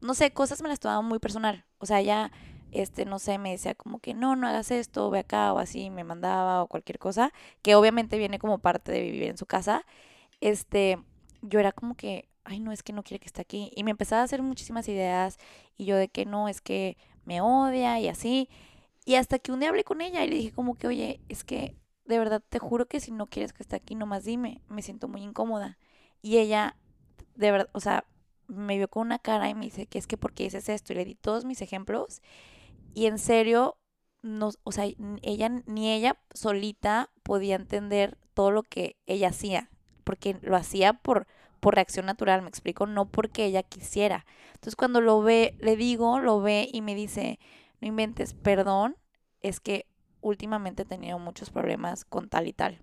no 0.00 0.14
sé, 0.14 0.32
cosas 0.32 0.62
me 0.62 0.68
las 0.68 0.80
tomaba 0.80 1.02
muy 1.02 1.18
personal, 1.18 1.64
o 1.78 1.86
sea, 1.86 2.00
ella, 2.00 2.30
este, 2.72 3.04
no 3.04 3.18
sé, 3.18 3.38
me 3.38 3.50
decía 3.52 3.74
como 3.74 3.98
que 4.00 4.14
no, 4.14 4.36
no 4.36 4.48
hagas 4.48 4.70
esto, 4.70 5.10
ve 5.10 5.20
acá 5.20 5.52
o 5.52 5.58
así, 5.58 5.90
me 5.90 6.04
mandaba 6.04 6.62
o 6.62 6.66
cualquier 6.66 6.98
cosa, 6.98 7.32
que 7.62 7.74
obviamente 7.74 8.18
viene 8.18 8.38
como 8.38 8.58
parte 8.58 8.92
de 8.92 9.02
vivir 9.02 9.24
en 9.24 9.38
su 9.38 9.46
casa, 9.46 9.84
este, 10.40 10.98
yo 11.42 11.60
era 11.60 11.72
como 11.72 11.96
que, 11.96 12.28
ay, 12.44 12.60
no, 12.60 12.72
es 12.72 12.82
que 12.82 12.92
no 12.92 13.02
quiere 13.02 13.20
que 13.20 13.26
esté 13.26 13.42
aquí, 13.42 13.70
y 13.76 13.84
me 13.84 13.92
empezaba 13.92 14.22
a 14.22 14.24
hacer 14.24 14.42
muchísimas 14.42 14.88
ideas, 14.88 15.38
y 15.76 15.84
yo 15.84 15.96
de 15.96 16.08
que 16.08 16.26
no, 16.26 16.48
es 16.48 16.60
que 16.60 16.96
me 17.24 17.40
odia 17.40 18.00
y 18.00 18.08
así, 18.08 18.48
y 19.04 19.16
hasta 19.16 19.38
que 19.38 19.52
un 19.52 19.60
día 19.60 19.68
hablé 19.68 19.84
con 19.84 20.00
ella 20.00 20.24
y 20.24 20.28
le 20.28 20.36
dije 20.36 20.52
como 20.52 20.76
que, 20.76 20.86
oye, 20.86 21.20
es 21.28 21.44
que 21.44 21.76
de 22.04 22.18
verdad 22.18 22.42
te 22.48 22.58
juro 22.58 22.86
que 22.86 23.00
si 23.00 23.10
no 23.10 23.26
quieres 23.26 23.52
que 23.52 23.62
esté 23.62 23.76
aquí, 23.76 23.94
nomás 23.94 24.24
dime, 24.24 24.60
me 24.68 24.82
siento 24.82 25.08
muy 25.08 25.22
incómoda. 25.22 25.78
Y 26.20 26.38
ella, 26.38 26.76
de 27.34 27.50
verdad, 27.50 27.70
o 27.72 27.80
sea, 27.80 28.04
me 28.46 28.76
vio 28.76 28.88
con 28.88 29.06
una 29.06 29.18
cara 29.18 29.48
y 29.48 29.54
me 29.54 29.64
dice 29.64 29.86
que 29.86 29.98
es 29.98 30.06
que 30.06 30.16
porque 30.16 30.44
dices 30.44 30.68
esto 30.68 30.92
y 30.92 30.96
le 30.96 31.04
di 31.04 31.14
todos 31.14 31.44
mis 31.44 31.62
ejemplos 31.62 32.22
y 32.94 33.06
en 33.06 33.18
serio, 33.18 33.76
no, 34.22 34.50
o 34.64 34.72
sea, 34.72 34.86
ella 35.22 35.48
ni 35.66 35.92
ella 35.92 36.18
solita 36.32 37.10
podía 37.22 37.56
entender 37.56 38.18
todo 38.34 38.50
lo 38.50 38.62
que 38.62 38.96
ella 39.06 39.28
hacía, 39.28 39.70
porque 40.04 40.36
lo 40.42 40.56
hacía 40.56 40.94
por 40.94 41.26
por 41.62 41.76
reacción 41.76 42.06
natural, 42.06 42.42
me 42.42 42.48
explico, 42.48 42.86
no 42.86 43.06
porque 43.06 43.44
ella 43.44 43.62
quisiera. 43.62 44.26
Entonces 44.48 44.74
cuando 44.74 45.00
lo 45.00 45.22
ve, 45.22 45.56
le 45.60 45.76
digo, 45.76 46.18
lo 46.18 46.40
ve 46.40 46.68
y 46.72 46.80
me 46.80 46.96
dice, 46.96 47.38
no 47.80 47.86
inventes, 47.86 48.34
perdón, 48.34 48.96
es 49.42 49.60
que 49.60 49.86
últimamente 50.22 50.82
he 50.82 50.86
tenido 50.86 51.20
muchos 51.20 51.50
problemas 51.50 52.04
con 52.04 52.28
tal 52.28 52.48
y 52.48 52.52
tal. 52.52 52.80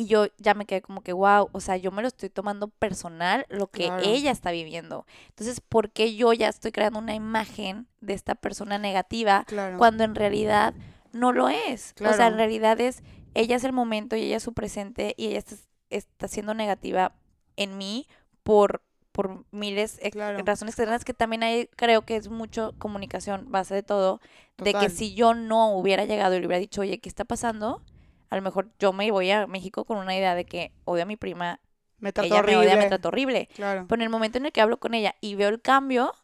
Y 0.00 0.06
yo 0.06 0.28
ya 0.38 0.54
me 0.54 0.64
quedé 0.64 0.80
como 0.80 1.02
que, 1.02 1.12
wow, 1.12 1.50
o 1.52 1.60
sea, 1.60 1.76
yo 1.76 1.90
me 1.90 2.00
lo 2.00 2.08
estoy 2.08 2.30
tomando 2.30 2.68
personal 2.68 3.44
lo 3.50 3.66
que 3.66 3.92
ella 4.02 4.30
está 4.30 4.50
viviendo. 4.50 5.04
Entonces, 5.28 5.60
¿por 5.60 5.90
qué 5.90 6.14
yo 6.16 6.32
ya 6.32 6.48
estoy 6.48 6.72
creando 6.72 6.98
una 6.98 7.14
imagen 7.14 7.86
de 8.00 8.14
esta 8.14 8.34
persona 8.34 8.78
negativa 8.78 9.44
cuando 9.76 10.04
en 10.04 10.14
realidad 10.14 10.72
no 11.12 11.32
lo 11.32 11.50
es? 11.50 11.92
O 11.98 12.14
sea, 12.14 12.28
en 12.28 12.36
realidad 12.36 12.80
es, 12.80 13.02
ella 13.34 13.56
es 13.56 13.64
el 13.64 13.72
momento 13.74 14.16
y 14.16 14.22
ella 14.22 14.38
es 14.38 14.42
su 14.42 14.54
presente 14.54 15.12
y 15.18 15.26
ella 15.26 15.38
está, 15.40 15.56
está 15.90 16.28
siendo 16.28 16.54
negativa 16.54 17.12
en 17.56 17.76
mí 17.76 18.06
por 18.42 18.82
por 19.12 19.44
miles 19.50 19.98
de 20.36 20.42
razones 20.46 20.72
externas 20.72 21.04
que 21.04 21.12
también 21.12 21.42
hay, 21.42 21.66
creo 21.76 22.02
que 22.06 22.14
es 22.16 22.28
mucho 22.30 22.74
comunicación 22.78 23.50
base 23.50 23.74
de 23.74 23.82
todo, 23.82 24.20
de 24.56 24.72
que 24.72 24.88
si 24.88 25.14
yo 25.14 25.34
no 25.34 25.74
hubiera 25.76 26.04
llegado 26.04 26.36
y 26.36 26.40
le 26.40 26.46
hubiera 26.46 26.60
dicho, 26.60 26.80
oye, 26.82 27.00
¿qué 27.00 27.08
está 27.08 27.24
pasando? 27.24 27.82
A 28.30 28.36
lo 28.36 28.42
mejor 28.42 28.70
yo 28.78 28.92
me 28.92 29.10
voy 29.10 29.30
a 29.30 29.46
México 29.46 29.84
con 29.84 29.98
una 29.98 30.16
idea 30.16 30.34
de 30.34 30.46
que 30.46 30.72
odio 30.84 31.02
a 31.02 31.06
mi 31.06 31.16
prima, 31.16 31.60
me 31.98 32.12
trató 32.12 32.26
ella 32.26 32.38
horrible. 32.38 32.56
me 32.56 32.66
odia, 32.66 32.76
me 32.76 32.88
trató 32.88 33.08
horrible. 33.08 33.48
Claro. 33.54 33.86
Pero 33.86 34.00
en 34.00 34.04
el 34.04 34.10
momento 34.10 34.38
en 34.38 34.46
el 34.46 34.52
que 34.52 34.60
hablo 34.60 34.78
con 34.78 34.94
ella 34.94 35.14
y 35.20 35.34
veo 35.34 35.48
el 35.48 35.60
cambio, 35.60 36.14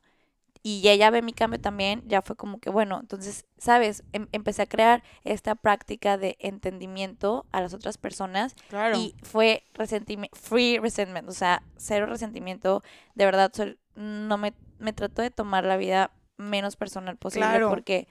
y 0.62 0.88
ella 0.88 1.11
ve 1.11 1.22
mi 1.22 1.32
cambio 1.32 1.61
también, 1.61 2.02
ya 2.09 2.22
fue 2.22 2.34
como 2.34 2.59
que, 2.59 2.70
bueno, 2.70 2.98
entonces, 3.00 3.44
¿sabes? 3.57 4.02
Em, 4.12 4.26
empecé 4.32 4.62
a 4.62 4.66
crear 4.66 5.04
esta 5.22 5.54
práctica 5.54 6.18
de 6.18 6.36
entendimiento 6.40 7.46
a 7.52 7.61
las 7.61 7.72
otras 7.72 7.98
personas. 7.98 8.57
Claro. 8.68 8.98
Y 8.98 9.14
fue 9.22 9.62
resentimiento, 9.74 10.36
free 10.36 10.80
resentment, 10.80 11.28
o 11.28 11.32
sea, 11.32 11.62
cero 11.76 12.07
resentimiento. 12.07 12.82
De 13.14 13.24
verdad, 13.24 13.52
no 13.94 14.38
me, 14.38 14.54
me 14.80 14.92
trato 14.92 15.22
de 15.22 15.30
tomar 15.30 15.64
la 15.64 15.76
vida 15.76 16.11
menos 16.36 16.74
personal 16.74 17.16
posible 17.16 17.46
claro. 17.46 17.68
porque 17.68 18.09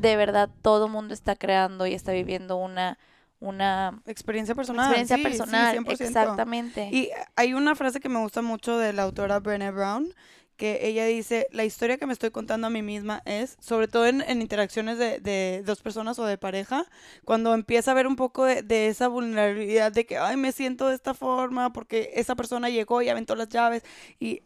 de 0.00 0.16
verdad 0.16 0.48
todo 0.62 0.88
mundo 0.88 1.12
está 1.12 1.36
creando 1.36 1.86
y 1.86 1.92
está 1.92 2.12
viviendo 2.12 2.56
una 2.56 2.98
una 3.44 4.02
experiencia 4.06 4.54
personal. 4.54 4.86
Experiencia 4.94 5.18
personal, 5.18 5.84
exactamente. 5.88 6.88
Y 6.90 7.10
hay 7.36 7.54
una 7.54 7.74
frase 7.74 8.00
que 8.00 8.08
me 8.08 8.18
gusta 8.18 8.42
mucho 8.42 8.78
de 8.78 8.92
la 8.92 9.02
autora 9.02 9.38
Brené 9.40 9.70
Brown 9.70 10.12
que 10.56 10.86
ella 10.86 11.04
dice, 11.06 11.48
la 11.50 11.64
historia 11.64 11.98
que 11.98 12.06
me 12.06 12.12
estoy 12.12 12.30
contando 12.30 12.68
a 12.68 12.70
mí 12.70 12.82
misma 12.82 13.22
es, 13.24 13.56
sobre 13.60 13.88
todo 13.88 14.06
en, 14.06 14.22
interacciones 14.40 14.98
de, 14.98 15.62
dos 15.64 15.80
personas 15.80 16.18
o 16.18 16.24
de 16.24 16.38
pareja, 16.38 16.86
cuando 17.24 17.54
empieza 17.54 17.90
a 17.90 17.94
ver 17.94 18.06
un 18.06 18.16
poco 18.16 18.44
de, 18.44 18.86
esa 18.86 19.08
vulnerabilidad 19.08 19.92
de 19.92 20.06
que, 20.06 20.16
ay, 20.16 20.36
me 20.36 20.52
siento 20.52 20.88
de 20.88 20.94
esta 20.94 21.14
forma 21.14 21.72
porque 21.72 22.12
esa 22.14 22.36
persona 22.36 22.70
llegó 22.70 23.02
y 23.02 23.08
aventó 23.08 23.34
las 23.34 23.48
llaves 23.48 23.82
y 24.20 24.42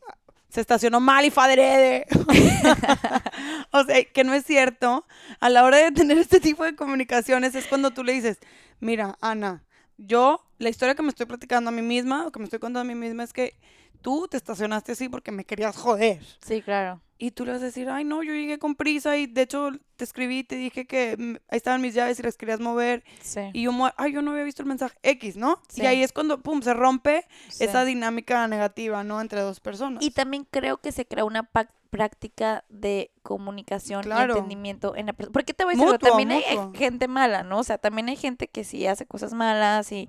se 0.48 0.60
estacionó 0.60 1.00
mal 1.00 1.24
y 1.24 1.30
fadrede. 1.30 2.06
o 3.70 3.84
sea, 3.84 4.04
que 4.04 4.24
no 4.24 4.34
es 4.34 4.44
cierto. 4.44 5.06
A 5.40 5.48
la 5.48 5.64
hora 5.64 5.78
de 5.78 5.92
tener 5.92 6.18
este 6.18 6.40
tipo 6.40 6.64
de 6.64 6.74
comunicaciones 6.74 7.54
es 7.54 7.66
cuando 7.66 7.90
tú 7.90 8.02
le 8.02 8.12
dices, 8.12 8.38
mira, 8.80 9.16
Ana, 9.20 9.64
yo, 9.96 10.44
la 10.58 10.68
historia 10.68 10.94
que 10.94 11.02
me 11.02 11.08
estoy 11.08 11.26
platicando 11.26 11.68
a 11.68 11.72
mí 11.72 11.82
misma, 11.82 12.26
o 12.26 12.32
que 12.32 12.38
me 12.38 12.44
estoy 12.44 12.58
contando 12.58 12.80
a 12.80 12.84
mí 12.84 12.94
misma 12.94 13.24
es 13.24 13.32
que 13.32 13.58
tú 14.00 14.28
te 14.28 14.36
estacionaste 14.36 14.92
así 14.92 15.08
porque 15.08 15.32
me 15.32 15.44
querías 15.44 15.76
joder. 15.76 16.20
Sí, 16.44 16.62
claro. 16.62 17.00
Y 17.18 17.32
tú 17.32 17.44
le 17.44 17.52
vas 17.52 17.62
a 17.62 17.66
decir, 17.66 17.88
ay, 17.88 18.04
no, 18.04 18.22
yo 18.22 18.32
llegué 18.32 18.58
con 18.58 18.76
prisa 18.76 19.16
y 19.16 19.26
de 19.26 19.42
hecho 19.42 19.72
te 19.96 20.04
escribí, 20.04 20.44
te 20.44 20.54
dije 20.54 20.86
que 20.86 21.16
mm, 21.18 21.36
ahí 21.48 21.56
estaban 21.56 21.80
mis 21.80 21.92
llaves 21.92 22.20
y 22.20 22.22
las 22.22 22.36
querías 22.36 22.60
mover. 22.60 23.04
Sí. 23.20 23.40
Y 23.52 23.62
yo, 23.62 23.72
ay, 23.96 24.12
yo 24.12 24.22
no 24.22 24.30
había 24.30 24.44
visto 24.44 24.62
el 24.62 24.68
mensaje 24.68 24.96
X, 25.02 25.36
¿no? 25.36 25.60
Sí. 25.68 25.82
Y 25.82 25.86
ahí 25.86 26.02
es 26.02 26.12
cuando, 26.12 26.40
pum, 26.40 26.62
se 26.62 26.74
rompe 26.74 27.26
esa 27.58 27.84
dinámica 27.84 28.46
negativa, 28.46 29.02
¿no? 29.02 29.20
Entre 29.20 29.40
dos 29.40 29.58
personas. 29.58 30.02
Y 30.02 30.12
también 30.12 30.46
creo 30.48 30.76
que 30.78 30.92
se 30.92 31.06
crea 31.06 31.24
una 31.24 31.50
práctica 31.90 32.64
de 32.68 33.10
comunicación 33.22 34.04
y 34.06 34.12
entendimiento 34.12 34.94
en 34.94 35.06
la 35.06 35.12
persona. 35.12 35.32
Porque 35.32 35.54
te 35.54 35.64
voy 35.64 35.74
a 35.74 35.76
decir, 35.76 35.98
también 35.98 36.30
hay 36.30 36.44
gente 36.74 37.08
mala, 37.08 37.42
¿no? 37.42 37.58
O 37.58 37.64
sea, 37.64 37.78
también 37.78 38.08
hay 38.08 38.16
gente 38.16 38.48
que 38.48 38.62
sí 38.62 38.86
hace 38.86 39.06
cosas 39.06 39.32
malas 39.34 39.90
y, 39.90 40.08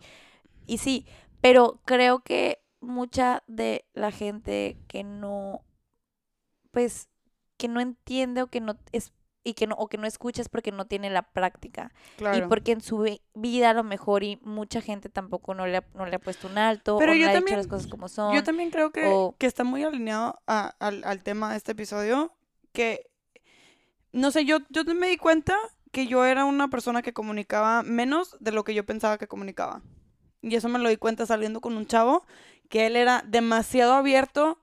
y 0.67 0.77
sí, 0.77 1.05
pero 1.41 1.79
creo 1.85 2.19
que 2.19 2.61
mucha 2.81 3.43
de 3.47 3.85
la 3.93 4.11
gente 4.11 4.77
que 4.87 5.03
no, 5.03 5.63
pues, 6.71 7.09
que 7.57 7.67
no 7.67 7.79
entiende 7.79 8.41
o 8.41 8.47
que 8.47 8.61
no 8.61 8.77
es 8.91 9.11
y 9.43 9.53
que 9.53 9.67
no 9.67 9.75
o 9.75 9.87
que 9.87 9.97
no 9.97 10.05
escucha 10.05 10.43
porque 10.51 10.71
no 10.71 10.85
tiene 10.85 11.09
la 11.09 11.23
práctica. 11.23 11.91
Y 12.35 12.41
porque 12.43 12.73
en 12.73 12.81
su 12.81 13.05
vida 13.33 13.69
a 13.69 13.73
lo 13.73 13.83
mejor 13.83 14.23
y 14.23 14.37
mucha 14.41 14.81
gente 14.81 15.09
tampoco 15.09 15.53
no 15.53 15.65
le 15.65 15.77
ha, 15.77 15.83
no 15.93 16.05
le 16.05 16.15
ha 16.15 16.19
puesto 16.19 16.47
un 16.47 16.57
alto 16.57 16.97
pero 16.99 17.13
o 17.13 17.15
yo 17.15 17.27
no 17.27 17.33
también, 17.33 17.55
ha 17.55 17.61
dicho 17.61 17.69
las 17.69 17.79
cosas 17.79 17.87
como 17.89 18.09
son 18.09 18.35
yo 18.35 18.43
también 18.43 18.69
creo 18.69 18.91
que, 18.91 19.31
que 19.37 19.47
está 19.47 19.63
muy 19.63 19.83
alineado 19.83 20.41
al, 20.45 21.03
al, 21.03 21.23
tema 21.23 21.51
de 21.51 21.57
este 21.57 21.71
episodio 21.71 22.33
que 22.73 23.09
no 24.11 24.31
sé 24.31 24.45
yo 24.45 24.59
yo 24.69 24.83
me 24.83 25.07
di 25.07 25.17
cuenta 25.17 25.55
que 25.91 26.07
yo 26.07 26.25
era 26.25 26.45
una 26.45 26.69
persona 26.69 27.01
que 27.01 27.13
comunicaba 27.13 27.83
menos 27.83 28.37
de 28.39 28.51
lo 28.51 28.63
que 28.63 28.73
yo 28.73 28.85
pensaba 28.85 29.17
que 29.17 29.27
comunicaba. 29.27 29.81
Y 30.41 30.55
eso 30.55 30.69
me 30.69 30.79
lo 30.79 30.89
di 30.89 30.97
cuenta 30.97 31.25
saliendo 31.25 31.61
con 31.61 31.75
un 31.75 31.85
chavo 31.85 32.25
que 32.69 32.85
él 32.85 32.95
era 32.95 33.23
demasiado 33.27 33.93
abierto 33.93 34.59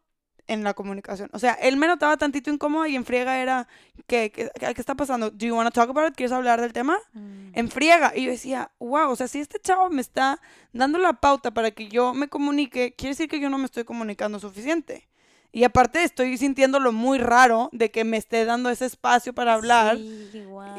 en 0.49 0.65
la 0.65 0.75
comunicación. 0.75 1.29
O 1.33 1.39
sea, 1.39 1.55
él 1.55 1.77
me 1.77 1.87
notaba 1.87 2.17
tantito 2.17 2.51
incómodo 2.51 2.87
y 2.87 2.97
en 2.97 3.05
friega 3.05 3.39
era, 3.41 3.69
¿qué, 4.07 4.31
qué, 4.31 4.51
qué 4.59 4.81
está 4.81 4.95
pasando? 4.95 5.31
¿Do 5.31 5.47
you 5.47 5.55
want 5.55 5.73
to 5.73 5.81
talk 5.81 5.91
about 5.91 6.11
it? 6.11 6.17
¿Quieres 6.17 6.33
hablar 6.33 6.61
del 6.61 6.73
tema? 6.73 6.99
Mm. 7.13 7.51
En 7.53 7.71
friega. 7.71 8.13
Y 8.15 8.25
yo 8.25 8.31
decía, 8.31 8.71
wow, 8.79 9.11
o 9.11 9.17
sea, 9.17 9.29
si 9.29 9.41
este 9.41 9.59
chavo 9.61 9.91
me 9.91 10.01
está 10.01 10.41
dando 10.73 10.99
la 10.99 11.15
pauta 11.15 11.51
para 11.51 11.71
que 11.71 11.89
yo 11.89 12.15
me 12.15 12.29
comunique, 12.29 12.95
quiere 12.95 13.11
decir 13.11 13.29
que 13.29 13.41
yo 13.41 13.51
no 13.51 13.59
me 13.59 13.65
estoy 13.65 13.85
comunicando 13.85 14.39
suficiente. 14.39 15.09
Y 15.53 15.65
aparte 15.65 16.05
estoy 16.05 16.37
sintiéndolo 16.37 16.93
muy 16.93 17.19
raro 17.19 17.71
de 17.73 17.91
que 17.91 18.05
me 18.05 18.19
esté 18.19 18.45
dando 18.45 18.69
ese 18.69 18.85
espacio 18.85 19.33
para 19.33 19.55
hablar. 19.55 19.97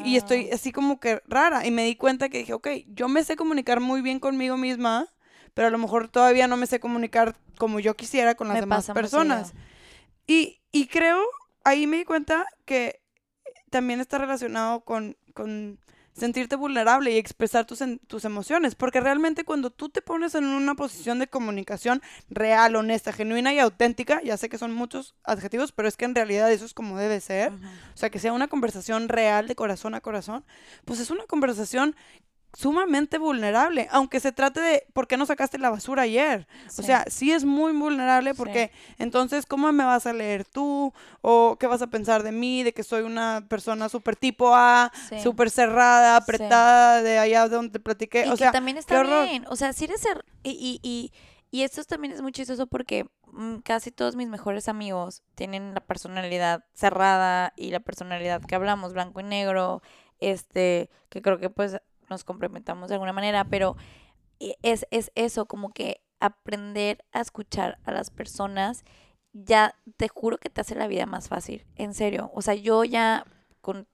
Y 0.04 0.16
estoy 0.16 0.50
así 0.50 0.70
como 0.70 1.00
que 1.00 1.20
rara. 1.26 1.66
Y 1.66 1.72
me 1.72 1.84
di 1.84 1.96
cuenta 1.96 2.28
que 2.28 2.38
dije, 2.38 2.52
ok, 2.52 2.68
yo 2.86 3.08
me 3.08 3.24
sé 3.24 3.34
comunicar 3.34 3.80
muy 3.80 4.02
bien 4.02 4.20
conmigo 4.20 4.56
misma 4.56 5.08
pero 5.54 5.68
a 5.68 5.70
lo 5.70 5.78
mejor 5.78 6.08
todavía 6.08 6.46
no 6.46 6.56
me 6.56 6.66
sé 6.66 6.80
comunicar 6.80 7.36
como 7.58 7.80
yo 7.80 7.96
quisiera 7.96 8.34
con 8.34 8.48
las 8.48 8.60
demás 8.60 8.86
personas. 8.92 9.52
Y, 10.26 10.60
y, 10.72 10.86
creo, 10.86 11.20
ahí 11.64 11.86
me 11.86 11.98
di 11.98 12.04
cuenta 12.04 12.46
que 12.64 13.00
también 13.70 14.00
está 14.00 14.18
relacionado 14.18 14.80
con, 14.80 15.16
con 15.34 15.78
sentirte 16.18 16.56
vulnerable 16.56 17.12
y 17.12 17.16
expresar 17.16 17.64
tus, 17.64 17.82
tus 18.06 18.24
emociones, 18.24 18.74
porque 18.74 19.00
realmente 19.00 19.44
cuando 19.44 19.70
tú 19.70 19.88
te 19.88 20.02
pones 20.02 20.34
en 20.34 20.44
una 20.44 20.74
posición 20.74 21.18
de 21.18 21.28
comunicación 21.28 22.02
real, 22.28 22.76
honesta, 22.76 23.12
genuina 23.12 23.54
y 23.54 23.58
auténtica, 23.58 24.20
ya 24.22 24.36
sé 24.36 24.48
que 24.48 24.58
son 24.58 24.74
muchos 24.74 25.14
adjetivos, 25.24 25.72
pero 25.72 25.88
es 25.88 25.96
que 25.96 26.04
en 26.04 26.14
realidad 26.14 26.50
eso 26.52 26.64
es 26.64 26.74
como 26.74 26.98
debe 26.98 27.20
ser, 27.20 27.52
o 27.52 27.96
sea, 27.96 28.10
que 28.10 28.18
sea 28.18 28.32
una 28.32 28.48
conversación 28.48 29.08
real 29.08 29.48
de 29.48 29.54
corazón 29.54 29.94
a 29.94 30.00
corazón, 30.00 30.44
pues 30.84 31.00
es 31.00 31.10
una 31.10 31.24
conversación 31.24 31.94
sumamente 32.58 33.18
vulnerable, 33.18 33.86
aunque 33.92 34.18
se 34.18 34.32
trate 34.32 34.60
de 34.60 34.84
¿por 34.92 35.06
qué 35.06 35.16
no 35.16 35.26
sacaste 35.26 35.58
la 35.58 35.70
basura 35.70 36.02
ayer? 36.02 36.48
O 36.76 36.82
sea, 36.82 37.04
sí 37.08 37.30
es 37.30 37.44
muy 37.44 37.72
vulnerable 37.72 38.34
porque 38.34 38.72
entonces 38.98 39.46
¿cómo 39.46 39.70
me 39.70 39.84
vas 39.84 40.06
a 40.06 40.12
leer 40.12 40.44
tú? 40.44 40.92
¿O 41.20 41.56
qué 41.60 41.68
vas 41.68 41.82
a 41.82 41.86
pensar 41.86 42.24
de 42.24 42.32
mí? 42.32 42.64
De 42.64 42.74
que 42.74 42.82
soy 42.82 43.02
una 43.02 43.46
persona 43.48 43.88
súper 43.88 44.16
tipo 44.16 44.56
A, 44.56 44.90
súper 45.22 45.50
cerrada, 45.50 46.16
apretada 46.16 47.00
de 47.00 47.18
allá 47.18 47.48
donde 47.48 47.70
te 47.70 47.78
platiqué. 47.78 48.28
o 48.28 48.36
sea, 48.36 48.50
también 48.50 48.76
está 48.76 49.04
bien. 49.04 49.46
O 49.48 49.54
sea, 49.54 49.72
si 49.72 49.84
eres... 49.84 50.00
Ser... 50.00 50.24
Y, 50.42 50.80
y, 50.82 51.12
y, 51.52 51.62
esto 51.62 51.84
también 51.84 52.12
es 52.12 52.22
muy 52.22 52.32
chistoso 52.32 52.66
porque 52.66 53.06
mm, 53.30 53.58
casi 53.58 53.92
todos 53.92 54.16
mis 54.16 54.26
mejores 54.26 54.68
amigos 54.68 55.22
tienen 55.36 55.74
la 55.74 55.80
personalidad 55.80 56.64
cerrada 56.74 57.52
y 57.56 57.70
la 57.70 57.78
personalidad 57.78 58.42
que 58.42 58.56
hablamos, 58.56 58.94
blanco 58.94 59.20
y 59.20 59.24
negro, 59.24 59.80
este, 60.18 60.90
que 61.08 61.22
creo 61.22 61.38
que 61.38 61.50
pues 61.50 61.78
nos 62.08 62.24
complementamos 62.24 62.88
de 62.88 62.94
alguna 62.94 63.12
manera, 63.12 63.44
pero 63.44 63.76
e, 64.40 64.56
es, 64.62 64.86
es 64.90 65.12
eso, 65.14 65.46
como 65.46 65.70
que 65.70 66.02
aprender 66.20 67.04
a 67.12 67.20
escuchar 67.20 67.78
a 67.84 67.92
las 67.92 68.10
personas, 68.10 68.84
ya 69.32 69.74
te 69.96 70.08
juro 70.08 70.38
que 70.38 70.50
te 70.50 70.60
hace 70.60 70.74
la 70.74 70.88
vida 70.88 71.06
más 71.06 71.28
fácil, 71.28 71.64
en 71.76 71.94
serio. 71.94 72.30
O 72.34 72.42
sea, 72.42 72.54
yo 72.54 72.84
ya 72.84 73.24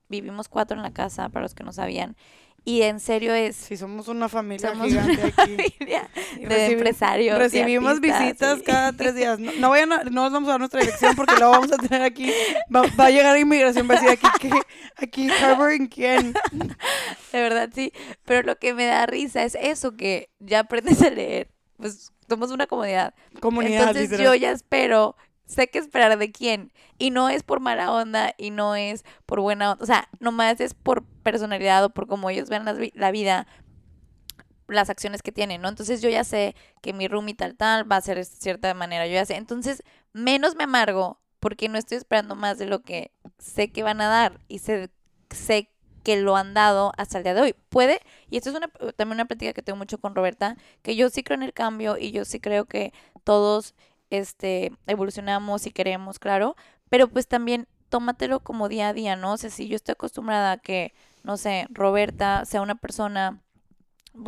vivimos 0.09 0.49
cuatro 0.49 0.77
en 0.77 0.83
la 0.83 0.93
casa, 0.93 1.29
para 1.29 1.43
los 1.43 1.55
que 1.55 1.65
no 1.65 1.73
sabían, 1.73 2.17
y 2.65 2.83
en 2.83 2.99
serio 3.01 3.35
es... 3.35 3.57
Sí, 3.57 3.77
somos 3.77 4.09
una 4.09 4.29
familia 4.29 4.71
Somos 4.71 4.89
gigante 4.89 5.13
una 5.13 5.27
aquí. 5.27 5.35
familia 5.79 6.09
de 6.41 6.67
empresarios. 6.67 7.39
Recibimos 7.39 7.93
artistas, 7.97 8.21
visitas 8.21 8.63
cada 8.65 8.93
tres 8.93 9.15
días. 9.15 9.39
No, 9.39 9.53
no 9.59 9.71
vayan 9.71 9.93
a- 9.93 10.05
no 10.05 10.25
os 10.27 10.33
vamos 10.33 10.49
a 10.49 10.53
dar 10.53 10.61
nuestra 10.61 10.81
dirección 10.81 11.15
porque 11.15 11.35
luego 11.37 11.51
vamos 11.53 11.73
a 11.73 11.77
tener 11.77 12.03
aquí. 12.03 12.33
Va, 12.75 12.83
va 12.99 13.07
a 13.07 13.11
llegar 13.11 13.39
inmigración, 13.39 13.89
va 13.89 13.95
a 13.95 14.01
decir 14.01 14.19
aquí 14.19 14.49
que 14.49 14.51
aquí 14.97 15.29
harboring 15.31 15.87
quién. 15.89 16.33
De 17.33 17.41
verdad, 17.41 17.69
sí. 17.75 17.93
Pero 18.25 18.43
lo 18.43 18.57
que 18.59 18.73
me 18.75 18.87
da 18.87 19.07
risa 19.07 19.43
es 19.45 19.57
eso, 19.61 19.97
que 19.97 20.31
ya 20.39 20.61
aprendes 20.61 21.03
a 21.03 21.11
leer. 21.11 21.51
Pues 21.77 22.13
somos 22.29 22.51
una 22.51 22.67
comunidad. 22.67 23.13
Comunidad, 23.41 23.81
Entonces 23.89 24.11
literal. 24.11 24.27
yo 24.27 24.35
ya 24.41 24.51
espero, 24.53 25.17
sé 25.47 25.69
qué 25.69 25.79
esperar 25.79 26.19
de 26.19 26.33
quién. 26.33 26.73
Y 26.99 27.11
no 27.11 27.29
es 27.29 27.43
por 27.43 27.61
mala 27.61 27.93
onda 27.93 28.35
y 28.39 28.51
no 28.51 28.77
es 28.77 29.05
por 29.27 29.41
buena 29.41 29.73
onda. 29.73 29.83
O 29.83 29.87
sea, 29.87 30.09
nomás 30.21 30.61
es 30.61 30.75
por 30.75 31.05
personalidad 31.23 31.85
o 31.85 31.91
por 31.91 32.07
cómo 32.07 32.31
ellos 32.31 32.49
ven 32.49 32.65
vi- 32.79 32.93
la 32.95 33.11
vida, 33.11 33.47
las 34.69 34.89
acciones 34.91 35.23
que 35.23 35.33
tienen, 35.33 35.61
¿no? 35.61 35.69
Entonces 35.69 36.01
yo 36.01 36.09
ya 36.09 36.25
sé 36.25 36.55
que 36.81 36.93
mi 36.93 37.07
roomie 37.09 37.35
tal 37.35 37.55
tal 37.57 37.91
va 37.91 37.97
a 37.97 38.01
ser 38.01 38.17
de 38.17 38.25
cierta 38.25 38.73
manera, 38.75 39.07
yo 39.07 39.15
ya 39.15 39.27
sé. 39.27 39.37
Entonces, 39.37 39.83
menos 40.13 40.55
me 40.57 40.65
amargo 40.65 41.21
porque 41.41 41.69
no 41.69 41.77
estoy 41.79 41.99
esperando 41.99 42.35
más 42.35 42.59
de 42.59 42.67
lo 42.67 42.83
que 42.83 43.13
sé 43.39 43.71
que 43.71 43.83
van 43.83 44.01
a 44.01 44.09
dar 44.09 44.41
y 44.49 44.61
sé, 44.61 44.91
sé 45.31 45.71
que 46.03 46.17
lo 46.17 46.37
han 46.37 46.55
dado 46.55 46.93
hasta 46.97 47.19
el 47.19 47.25
día 47.25 47.35
de 47.35 47.41
hoy. 47.43 47.55
Puede, 47.69 48.01
y 48.31 48.39
esto 48.39 48.51
es 48.51 48.57
una, 48.57 48.69
también 48.97 49.17
una 49.17 49.27
plática 49.27 49.53
que 49.53 49.63
tengo 49.63 49.77
mucho 49.77 49.99
con 49.99 50.15
Roberta, 50.15 50.57
que 50.83 50.97
yo 50.97 51.11
sí 51.11 51.23
creo 51.23 51.37
en 51.37 51.43
el 51.43 51.53
cambio 51.53 51.99
y 51.99 52.11
yo 52.13 52.25
sí 52.25 52.41
creo 52.41 52.65
que 52.67 52.93
todos 53.25 53.75
este, 54.11 54.73
evolucionamos 54.87 55.67
y 55.67 55.71
queremos, 55.71 56.19
claro, 56.19 56.57
pero 56.89 57.09
pues 57.09 57.27
también 57.27 57.67
tómatelo 57.89 58.41
como 58.41 58.69
día 58.69 58.89
a 58.89 58.93
día, 58.93 59.17
¿no? 59.17 59.33
O 59.33 59.37
sea, 59.37 59.51
si 59.51 59.69
yo 59.69 59.77
estoy 59.77 59.93
acostumbrada 59.93 60.53
a 60.53 60.59
que, 60.59 60.95
no 61.23 61.37
sé, 61.37 61.67
Roberta 61.71 62.45
sea 62.45 62.61
una 62.61 62.75
persona, 62.75 63.41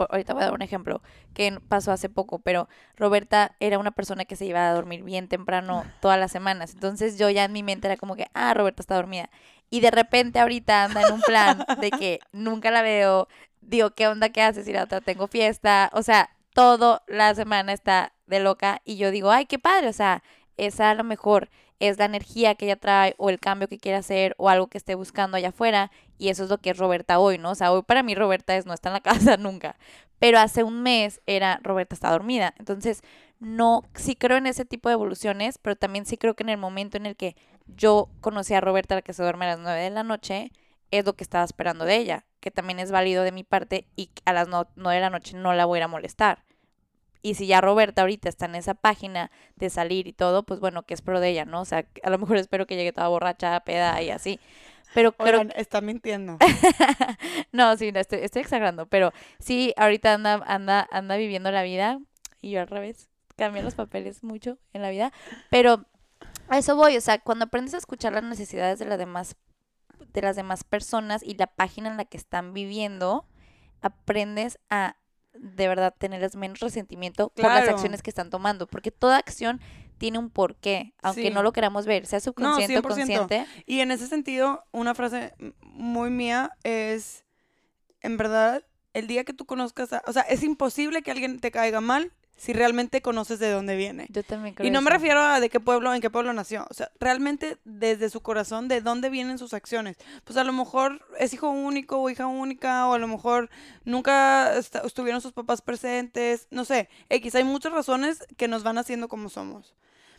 ahorita 0.08 0.34
voy 0.34 0.42
a 0.42 0.46
dar 0.46 0.54
un 0.54 0.62
ejemplo 0.62 1.02
que 1.34 1.58
pasó 1.68 1.92
hace 1.92 2.08
poco, 2.08 2.38
pero 2.38 2.68
Roberta 2.96 3.56
era 3.60 3.78
una 3.78 3.90
persona 3.90 4.24
que 4.24 4.36
se 4.36 4.46
iba 4.46 4.68
a 4.68 4.72
dormir 4.72 5.02
bien 5.02 5.28
temprano 5.28 5.84
todas 6.00 6.18
las 6.18 6.32
semanas, 6.32 6.74
entonces 6.74 7.18
yo 7.18 7.28
ya 7.30 7.44
en 7.44 7.52
mi 7.52 7.62
mente 7.62 7.88
era 7.88 7.96
como 7.96 8.14
que, 8.16 8.28
ah, 8.34 8.54
Roberta 8.54 8.82
está 8.82 8.94
dormida, 8.94 9.30
y 9.68 9.80
de 9.80 9.90
repente 9.90 10.38
ahorita 10.38 10.84
anda 10.84 11.02
en 11.02 11.14
un 11.14 11.20
plan 11.22 11.64
de 11.80 11.90
que 11.90 12.20
nunca 12.32 12.70
la 12.70 12.82
veo, 12.82 13.26
digo, 13.60 13.90
¿qué 13.90 14.06
onda? 14.06 14.28
¿Qué 14.28 14.42
haces? 14.42 14.68
Y 14.68 14.72
la 14.72 14.84
otra, 14.84 15.00
tengo 15.00 15.26
fiesta, 15.26 15.90
o 15.92 16.02
sea, 16.02 16.30
toda 16.54 17.02
la 17.08 17.34
semana 17.34 17.72
está 17.72 18.12
de 18.26 18.40
loca 18.40 18.82
y 18.84 18.96
yo 18.96 19.10
digo, 19.10 19.30
ay, 19.30 19.46
qué 19.46 19.58
padre, 19.58 19.88
o 19.88 19.92
sea, 19.92 20.22
esa 20.56 20.90
a 20.90 20.94
lo 20.94 21.04
mejor 21.04 21.50
es 21.78 21.98
la 21.98 22.06
energía 22.06 22.54
que 22.54 22.64
ella 22.66 22.76
trae 22.76 23.14
o 23.18 23.28
el 23.30 23.38
cambio 23.38 23.68
que 23.68 23.78
quiere 23.78 23.98
hacer 23.98 24.34
o 24.38 24.48
algo 24.48 24.68
que 24.68 24.78
esté 24.78 24.94
buscando 24.94 25.36
allá 25.36 25.48
afuera 25.48 25.90
y 26.18 26.30
eso 26.30 26.44
es 26.44 26.50
lo 26.50 26.58
que 26.58 26.70
es 26.70 26.78
Roberta 26.78 27.18
hoy, 27.18 27.38
¿no? 27.38 27.50
O 27.50 27.54
sea, 27.54 27.72
hoy 27.72 27.82
para 27.82 28.02
mí 28.02 28.14
Roberta 28.14 28.56
es 28.56 28.64
no 28.66 28.72
está 28.72 28.88
en 28.88 28.94
la 28.94 29.00
casa 29.02 29.36
nunca, 29.36 29.76
pero 30.18 30.38
hace 30.38 30.62
un 30.62 30.82
mes 30.82 31.20
era 31.26 31.60
Roberta 31.62 31.94
está 31.94 32.10
dormida, 32.10 32.54
entonces 32.58 33.02
no, 33.38 33.82
sí 33.94 34.16
creo 34.16 34.38
en 34.38 34.46
ese 34.46 34.64
tipo 34.64 34.88
de 34.88 34.94
evoluciones, 34.94 35.58
pero 35.58 35.76
también 35.76 36.06
sí 36.06 36.16
creo 36.16 36.34
que 36.34 36.42
en 36.42 36.48
el 36.48 36.58
momento 36.58 36.96
en 36.96 37.06
el 37.06 37.16
que 37.16 37.36
yo 37.66 38.08
conocí 38.20 38.54
a 38.54 38.60
Roberta, 38.60 38.94
la 38.94 39.02
que 39.02 39.12
se 39.12 39.22
duerme 39.22 39.44
a 39.44 39.48
las 39.48 39.58
9 39.58 39.80
de 39.80 39.90
la 39.90 40.04
noche, 40.04 40.52
es 40.90 41.04
lo 41.04 41.14
que 41.14 41.24
estaba 41.24 41.44
esperando 41.44 41.84
de 41.84 41.96
ella, 41.96 42.24
que 42.40 42.50
también 42.50 42.78
es 42.78 42.90
válido 42.90 43.24
de 43.24 43.32
mi 43.32 43.44
parte 43.44 43.86
y 43.96 44.10
a 44.24 44.32
las 44.32 44.48
9 44.48 44.94
de 44.94 45.00
la 45.00 45.10
noche 45.10 45.36
no 45.36 45.52
la 45.52 45.66
voy 45.66 45.80
a 45.80 45.88
molestar. 45.88 46.44
Y 47.26 47.34
si 47.34 47.48
ya 47.48 47.60
Roberta 47.60 48.02
ahorita 48.02 48.28
está 48.28 48.46
en 48.46 48.54
esa 48.54 48.74
página 48.74 49.32
de 49.56 49.68
salir 49.68 50.06
y 50.06 50.12
todo, 50.12 50.44
pues 50.44 50.60
bueno, 50.60 50.84
que 50.84 50.94
es 50.94 51.02
pro 51.02 51.18
de 51.18 51.30
ella, 51.30 51.44
¿no? 51.44 51.62
O 51.62 51.64
sea, 51.64 51.84
a 52.04 52.10
lo 52.10 52.18
mejor 52.18 52.36
espero 52.36 52.68
que 52.68 52.76
llegue 52.76 52.92
toda 52.92 53.08
borracha, 53.08 53.58
peda 53.64 54.00
y 54.00 54.10
así. 54.10 54.38
Pero 54.94 55.10
creo 55.10 55.40
Oigan, 55.40 55.52
está 55.56 55.80
mintiendo. 55.80 56.38
no, 57.50 57.76
sí, 57.76 57.90
no, 57.90 57.98
estoy, 57.98 58.20
estoy 58.20 58.42
exagerando, 58.42 58.86
pero 58.86 59.12
sí, 59.40 59.74
ahorita 59.76 60.14
anda, 60.14 60.34
anda, 60.46 60.86
anda 60.92 61.16
viviendo 61.16 61.50
la 61.50 61.64
vida 61.64 61.98
y 62.42 62.52
yo 62.52 62.60
al 62.60 62.68
revés, 62.68 63.08
cambié 63.34 63.64
los 63.64 63.74
papeles 63.74 64.22
mucho 64.22 64.58
en 64.72 64.82
la 64.82 64.90
vida, 64.90 65.12
pero 65.50 65.84
a 66.48 66.58
eso 66.58 66.76
voy, 66.76 66.96
o 66.96 67.00
sea, 67.00 67.18
cuando 67.18 67.46
aprendes 67.46 67.74
a 67.74 67.78
escuchar 67.78 68.12
las 68.12 68.22
necesidades 68.22 68.78
de 68.78 68.84
las 68.84 68.98
demás, 68.98 69.34
de 70.12 70.22
las 70.22 70.36
demás 70.36 70.62
personas 70.62 71.24
y 71.24 71.34
la 71.34 71.48
página 71.48 71.88
en 71.88 71.96
la 71.96 72.04
que 72.04 72.18
están 72.18 72.54
viviendo, 72.54 73.26
aprendes 73.82 74.60
a 74.70 74.94
de 75.40 75.68
verdad 75.68 75.94
tenerles 75.98 76.36
menos 76.36 76.60
resentimiento 76.60 77.30
por 77.30 77.44
las 77.46 77.68
acciones 77.68 78.02
que 78.02 78.10
están 78.10 78.30
tomando, 78.30 78.66
porque 78.66 78.90
toda 78.90 79.16
acción 79.18 79.60
tiene 79.98 80.18
un 80.18 80.28
porqué, 80.30 80.92
aunque 81.02 81.22
Sí. 81.28 81.30
no 81.30 81.42
lo 81.42 81.52
queramos 81.52 81.86
ver, 81.86 82.06
sea 82.06 82.20
subconsciente 82.20 82.78
o 82.78 82.82
100%. 82.82 83.18
consciente. 83.18 83.46
Y 83.64 83.80
en 83.80 83.90
ese 83.90 84.06
sentido, 84.06 84.64
una 84.72 84.94
frase 84.94 85.34
muy 85.62 86.10
mía 86.10 86.50
es, 86.64 87.24
en 88.02 88.16
verdad, 88.18 88.62
el 88.92 89.06
día 89.06 89.24
que 89.24 89.32
tú 89.32 89.46
conozcas, 89.46 89.92
a- 89.94 90.02
o 90.06 90.12
sea, 90.12 90.22
es 90.22 90.42
imposible 90.42 91.02
que 91.02 91.10
alguien 91.10 91.38
te 91.40 91.50
caiga 91.50 91.80
mal 91.80 92.12
si 92.36 92.52
realmente 92.52 93.00
conoces 93.00 93.38
de 93.38 93.50
dónde 93.50 93.76
viene. 93.76 94.06
Yo 94.10 94.22
también 94.22 94.54
creo 94.54 94.66
Y 94.68 94.70
no 94.70 94.80
me 94.82 94.90
eso. 94.90 94.98
refiero 94.98 95.20
a 95.22 95.40
de 95.40 95.48
qué 95.48 95.58
pueblo, 95.58 95.94
en 95.94 96.00
qué 96.02 96.10
pueblo 96.10 96.32
nació. 96.32 96.66
O 96.70 96.74
sea, 96.74 96.90
realmente 97.00 97.56
desde 97.64 98.10
su 98.10 98.20
corazón, 98.20 98.68
de 98.68 98.80
dónde 98.82 99.08
vienen 99.08 99.38
sus 99.38 99.54
acciones. 99.54 99.96
Pues 100.24 100.36
a 100.36 100.44
lo 100.44 100.52
mejor 100.52 101.00
es 101.18 101.32
hijo 101.32 101.48
único 101.48 101.98
o 102.00 102.10
hija 102.10 102.26
única, 102.26 102.86
o 102.88 102.92
a 102.94 102.98
lo 102.98 103.08
mejor 103.08 103.48
nunca 103.84 104.56
esta- 104.58 104.80
estuvieron 104.80 105.20
sus 105.20 105.32
papás 105.32 105.62
presentes. 105.62 106.46
No 106.50 106.64
sé, 106.64 106.88
X, 107.08 107.34
hay 107.34 107.44
muchas 107.44 107.72
razones 107.72 108.18
que 108.36 108.48
nos 108.48 108.62
van 108.62 108.78
haciendo 108.78 109.08
como 109.08 109.28
somos. 109.28 109.74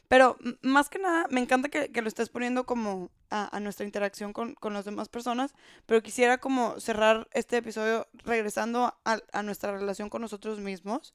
Pero 0.07 0.37
más 0.61 0.87
que 0.87 0.99
nada, 0.99 1.25
me 1.29 1.41
encanta 1.41 1.67
que, 1.67 1.89
que 1.91 2.01
lo 2.01 2.07
estés 2.07 2.29
poniendo 2.29 2.65
como 2.65 3.09
a, 3.29 3.53
a 3.55 3.59
nuestra 3.59 3.85
interacción 3.85 4.31
con, 4.31 4.55
con 4.55 4.73
las 4.73 4.85
demás 4.85 5.09
personas, 5.09 5.53
pero 5.85 6.01
quisiera 6.01 6.37
como 6.37 6.79
cerrar 6.79 7.27
este 7.33 7.57
episodio 7.57 8.07
regresando 8.23 8.95
a, 9.03 9.19
a 9.33 9.43
nuestra 9.43 9.73
relación 9.77 10.09
con 10.09 10.21
nosotros 10.21 10.59
mismos. 10.59 11.13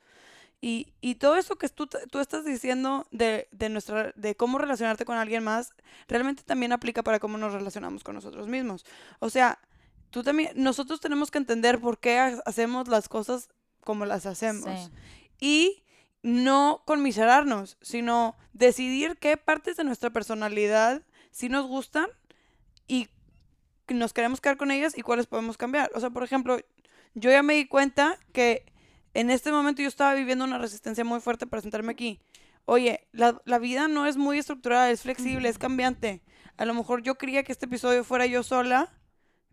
Y, 0.65 0.95
y 1.01 1.17
todo 1.17 1.37
eso 1.37 1.57
que 1.57 1.69
tú, 1.69 1.89
tú 1.89 2.21
estás 2.21 2.45
diciendo 2.45 3.07
de, 3.11 3.49
de, 3.51 3.69
nuestra, 3.69 4.13
de 4.15 4.37
cómo 4.37 4.59
relacionarte 4.59 5.05
con 5.05 5.19
alguien 5.19 5.43
más, 5.43 5.75
realmente 6.07 6.45
también 6.45 6.73
aplica 6.73 7.03
para 7.03 7.19
cómo 7.19 7.37
nos 7.37 7.53
relacionamos 7.53 8.05
con 8.05 8.15
nosotros 8.15 8.47
mismos. 8.47 8.87
O 9.19 9.29
sea, 9.29 9.59
tú 10.11 10.23
también, 10.23 10.53
nosotros 10.55 11.01
tenemos 11.01 11.33
que 11.33 11.39
entender 11.39 11.81
por 11.81 11.99
qué 11.99 12.19
ha- 12.21 12.41
hacemos 12.47 12.87
las 12.87 13.09
cosas 13.09 13.49
como 13.81 14.07
las 14.07 14.25
hacemos. 14.25 14.65
Sí. 14.65 14.91
Y 15.41 15.83
no 16.23 16.85
conmiserarnos, 16.87 17.77
sino 17.83 18.37
decidir 18.53 19.17
qué 19.19 19.37
partes 19.37 19.77
de 19.77 19.83
nuestra 19.83 20.11
personalidad 20.11 21.03
sí 21.33 21.49
nos 21.49 21.67
gustan 21.67 22.07
y 22.87 23.09
nos 23.89 24.13
queremos 24.13 24.41
quedar 24.41 24.57
con 24.57 24.71
ellas 24.71 24.97
y 24.97 25.03
cuáles 25.03 25.27
podemos 25.27 25.57
cambiar. 25.57 25.91
O 25.97 25.99
sea, 25.99 26.11
por 26.11 26.23
ejemplo, 26.23 26.59
yo 27.15 27.33
ya 27.33 27.43
me 27.43 27.55
di 27.55 27.67
cuenta 27.67 28.17
que 28.33 28.65
en 29.15 29.31
este 29.31 29.53
momento 29.53 29.83
yo 29.83 29.89
estaba 29.89 30.15
viviendo 30.15 30.45
una 30.45 30.59
resistencia 30.59 31.05
muy 31.05 31.21
fuerte 31.21 31.47
para 31.47 31.61
sentarme 31.63 31.93
aquí. 31.93 32.21
Oye, 32.65 33.09
la, 33.13 33.41
la 33.45 33.59
vida 33.59 33.89
no 33.89 34.07
es 34.07 34.17
muy 34.17 34.39
estructurada, 34.39 34.91
es 34.91 35.03
flexible, 35.03 35.49
es 35.49 35.59
cambiante. 35.59 36.23
A 36.57 36.65
lo 36.65 36.75
mejor 36.75 37.03
yo 37.03 37.17
quería 37.17 37.43
que 37.43 37.53
este 37.53 37.67
episodio 37.67 38.05
fuera 38.05 38.27
yo 38.27 38.43
sola, 38.43 38.89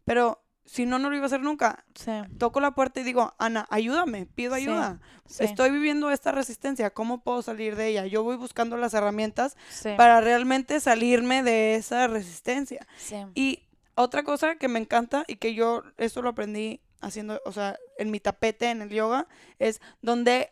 pero 0.05 0.43
si 0.66 0.86
no, 0.86 0.99
no 0.99 1.10
lo 1.10 1.16
iba 1.16 1.24
a 1.24 1.28
hacer 1.28 1.41
nunca. 1.41 1.84
Sí, 1.95 2.12
Toco 2.38 2.60
la 2.60 2.76
puerta 2.76 2.99
y 2.99 3.03
digo, 3.03 3.34
Ana, 3.39 3.66
ayúdame, 3.72 4.28
pido 4.28 4.53
ayuda. 4.53 4.99
sí, 5.26 5.43
Estoy 5.43 5.72
viviendo 5.72 6.12
esta 6.12 6.32
resistencia, 6.32 6.91
¿cómo 6.91 7.24
puedo 7.24 7.41
salir 7.41 7.76
de 7.76 7.88
ella? 7.88 8.05
Yo 8.05 8.22
voy 8.22 8.36
buscando 8.36 8.78
las 8.78 8.93
herramientas 8.93 9.57
para 9.97 10.22
realmente 10.22 10.80
salirme 10.80 11.41
de 11.41 11.74
esa 11.76 12.07
resistencia. 12.07 12.86
sí. 12.97 13.16
Y 13.34 13.64
otra 13.95 14.24
cosa 14.24 14.55
que 14.55 14.70
me 14.70 14.80
encanta 14.80 15.26
y 15.28 15.36
que 15.38 15.53
yo 15.55 15.84
esto 15.97 16.22
lo 16.22 16.30
aprendí 16.30 16.80
haciendo, 17.02 17.41
o 17.45 17.52
sea, 17.52 17.78
en 17.97 18.12
mi 18.12 18.20
tapete 18.20 18.70
en 18.70 18.82
el 18.82 18.89
yoga, 18.89 19.28
es 19.58 19.82
donde 20.02 20.52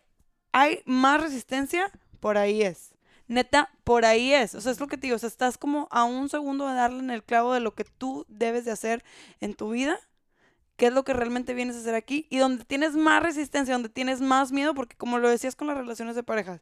hay 0.51 0.81
más 0.85 1.21
resistencia, 1.21 1.91
por 2.19 2.37
ahí 2.37 2.61
es. 2.61 2.93
Neta, 3.27 3.69
por 3.83 4.05
ahí 4.05 4.33
es. 4.33 4.55
O 4.55 4.61
sea, 4.61 4.71
es 4.71 4.79
lo 4.79 4.87
que 4.87 4.97
te 4.97 5.07
digo, 5.07 5.17
o 5.17 5.19
sea, 5.19 5.27
estás 5.27 5.57
como 5.57 5.87
a 5.91 6.03
un 6.05 6.29
segundo 6.29 6.67
de 6.67 6.75
darle 6.75 6.99
en 6.99 7.11
el 7.11 7.23
clavo 7.23 7.53
de 7.53 7.59
lo 7.59 7.75
que 7.75 7.83
tú 7.83 8.25
debes 8.29 8.65
de 8.65 8.71
hacer 8.71 9.03
en 9.41 9.53
tu 9.53 9.71
vida, 9.71 9.99
qué 10.77 10.87
es 10.87 10.93
lo 10.93 11.03
que 11.03 11.11
realmente 11.11 11.53
vienes 11.53 11.75
a 11.75 11.79
hacer 11.79 11.95
aquí 11.95 12.27
y 12.29 12.37
donde 12.37 12.63
tienes 12.63 12.93
más 12.93 13.21
resistencia, 13.21 13.73
donde 13.73 13.89
tienes 13.89 14.21
más 14.21 14.51
miedo, 14.51 14.73
porque 14.73 14.95
como 14.95 15.17
lo 15.17 15.27
decías 15.27 15.55
con 15.55 15.67
las 15.67 15.75
relaciones 15.75 16.15
de 16.15 16.23
parejas, 16.23 16.61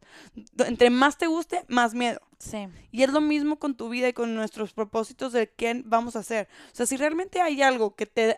entre 0.57 0.89
más 0.89 1.17
te 1.17 1.27
guste, 1.27 1.63
más 1.67 1.93
miedo. 1.93 2.21
Sí, 2.39 2.67
Y 2.91 3.03
es 3.03 3.11
lo 3.11 3.21
mismo 3.21 3.59
con 3.59 3.75
tu 3.75 3.89
vida 3.89 4.07
y 4.07 4.13
con 4.13 4.33
nuestros 4.33 4.73
propósitos 4.73 5.33
de 5.33 5.51
qué 5.51 5.81
vamos 5.85 6.15
a 6.15 6.19
hacer. 6.19 6.47
O 6.71 6.75
sea, 6.75 6.85
si 6.85 6.97
realmente 6.97 7.41
hay 7.41 7.61
algo 7.61 7.95
que 7.95 8.05
te 8.05 8.35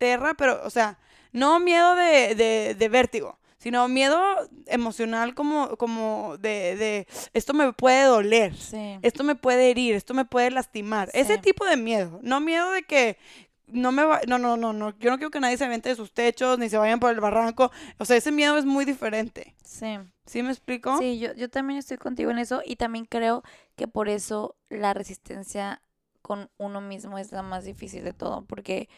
aterra, 0.00 0.34
pero, 0.34 0.60
o 0.64 0.70
sea, 0.70 0.98
no 1.32 1.60
miedo 1.60 1.94
de, 1.94 2.34
de, 2.34 2.74
de 2.78 2.88
vértigo, 2.88 3.38
sino 3.58 3.86
miedo 3.88 4.18
emocional 4.66 5.34
como, 5.34 5.76
como 5.76 6.36
de, 6.38 6.76
de 6.76 7.06
esto 7.34 7.52
me 7.52 7.72
puede 7.74 8.04
doler, 8.04 8.56
sí. 8.56 8.98
esto 9.02 9.22
me 9.24 9.34
puede 9.34 9.70
herir, 9.70 9.94
esto 9.94 10.14
me 10.14 10.24
puede 10.24 10.50
lastimar. 10.50 11.10
Ese 11.12 11.34
Sí. 11.34 11.40
tipo 11.42 11.66
de 11.66 11.76
miedo, 11.76 12.18
no 12.22 12.40
miedo 12.40 12.70
de 12.72 12.82
que 12.82 13.18
no 13.66 13.92
me 13.92 14.02
va, 14.04 14.20
no, 14.26 14.38
no, 14.38 14.56
no, 14.56 14.72
no, 14.72 14.98
yo 14.98 15.10
no 15.10 15.18
quiero 15.18 15.30
que 15.30 15.38
nadie 15.40 15.56
se 15.58 15.64
aviente 15.66 15.90
de 15.90 15.94
sus 15.94 16.12
techos, 16.12 16.58
ni 16.58 16.68
se 16.70 16.78
vayan 16.78 16.98
por 16.98 17.12
el 17.12 17.20
barranco, 17.20 17.70
o 17.98 18.04
sea, 18.06 18.16
ese 18.16 18.32
miedo 18.32 18.56
es 18.56 18.64
muy 18.64 18.84
diferente. 18.86 19.54
Sí. 19.62 19.98
¿Sí 20.26 20.42
me 20.42 20.50
explico? 20.50 20.96
Sí, 20.98 21.18
yo, 21.18 21.34
yo 21.34 21.50
también 21.50 21.78
estoy 21.78 21.98
contigo 21.98 22.30
en 22.30 22.38
eso 22.38 22.62
y 22.64 22.76
también 22.76 23.04
creo 23.04 23.42
que 23.76 23.86
por 23.88 24.08
eso 24.08 24.56
la 24.70 24.94
resistencia 24.94 25.82
con 26.22 26.48
uno 26.56 26.80
mismo 26.80 27.18
es 27.18 27.30
la 27.32 27.42
más 27.42 27.64
difícil 27.64 28.02
de 28.04 28.14
todo, 28.14 28.44
porque... 28.46 28.88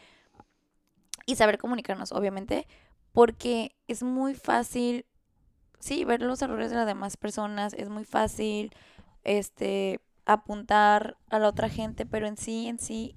Y 1.27 1.37
saber 1.37 1.59
comunicarnos, 1.59 2.13
obviamente, 2.13 2.67
porque 3.13 3.77
es 3.89 4.03
muy 4.03 4.35
fácil, 4.35 5.07
sí, 5.79 6.05
ver 6.05 6.23
los 6.23 6.43
errores 6.43 6.71
de 6.71 6.77
las 6.77 6.87
demás 6.87 7.17
personas, 7.17 7.75
es 7.75 7.89
muy 7.89 8.05
fácil, 8.05 8.73
este, 9.25 10.01
apuntar 10.25 11.17
a 11.31 11.39
la 11.39 11.49
otra 11.49 11.69
gente, 11.69 12.07
pero 12.07 12.27
en 12.27 12.37
sí, 12.37 12.69
en 12.69 12.79
sí, 12.79 13.15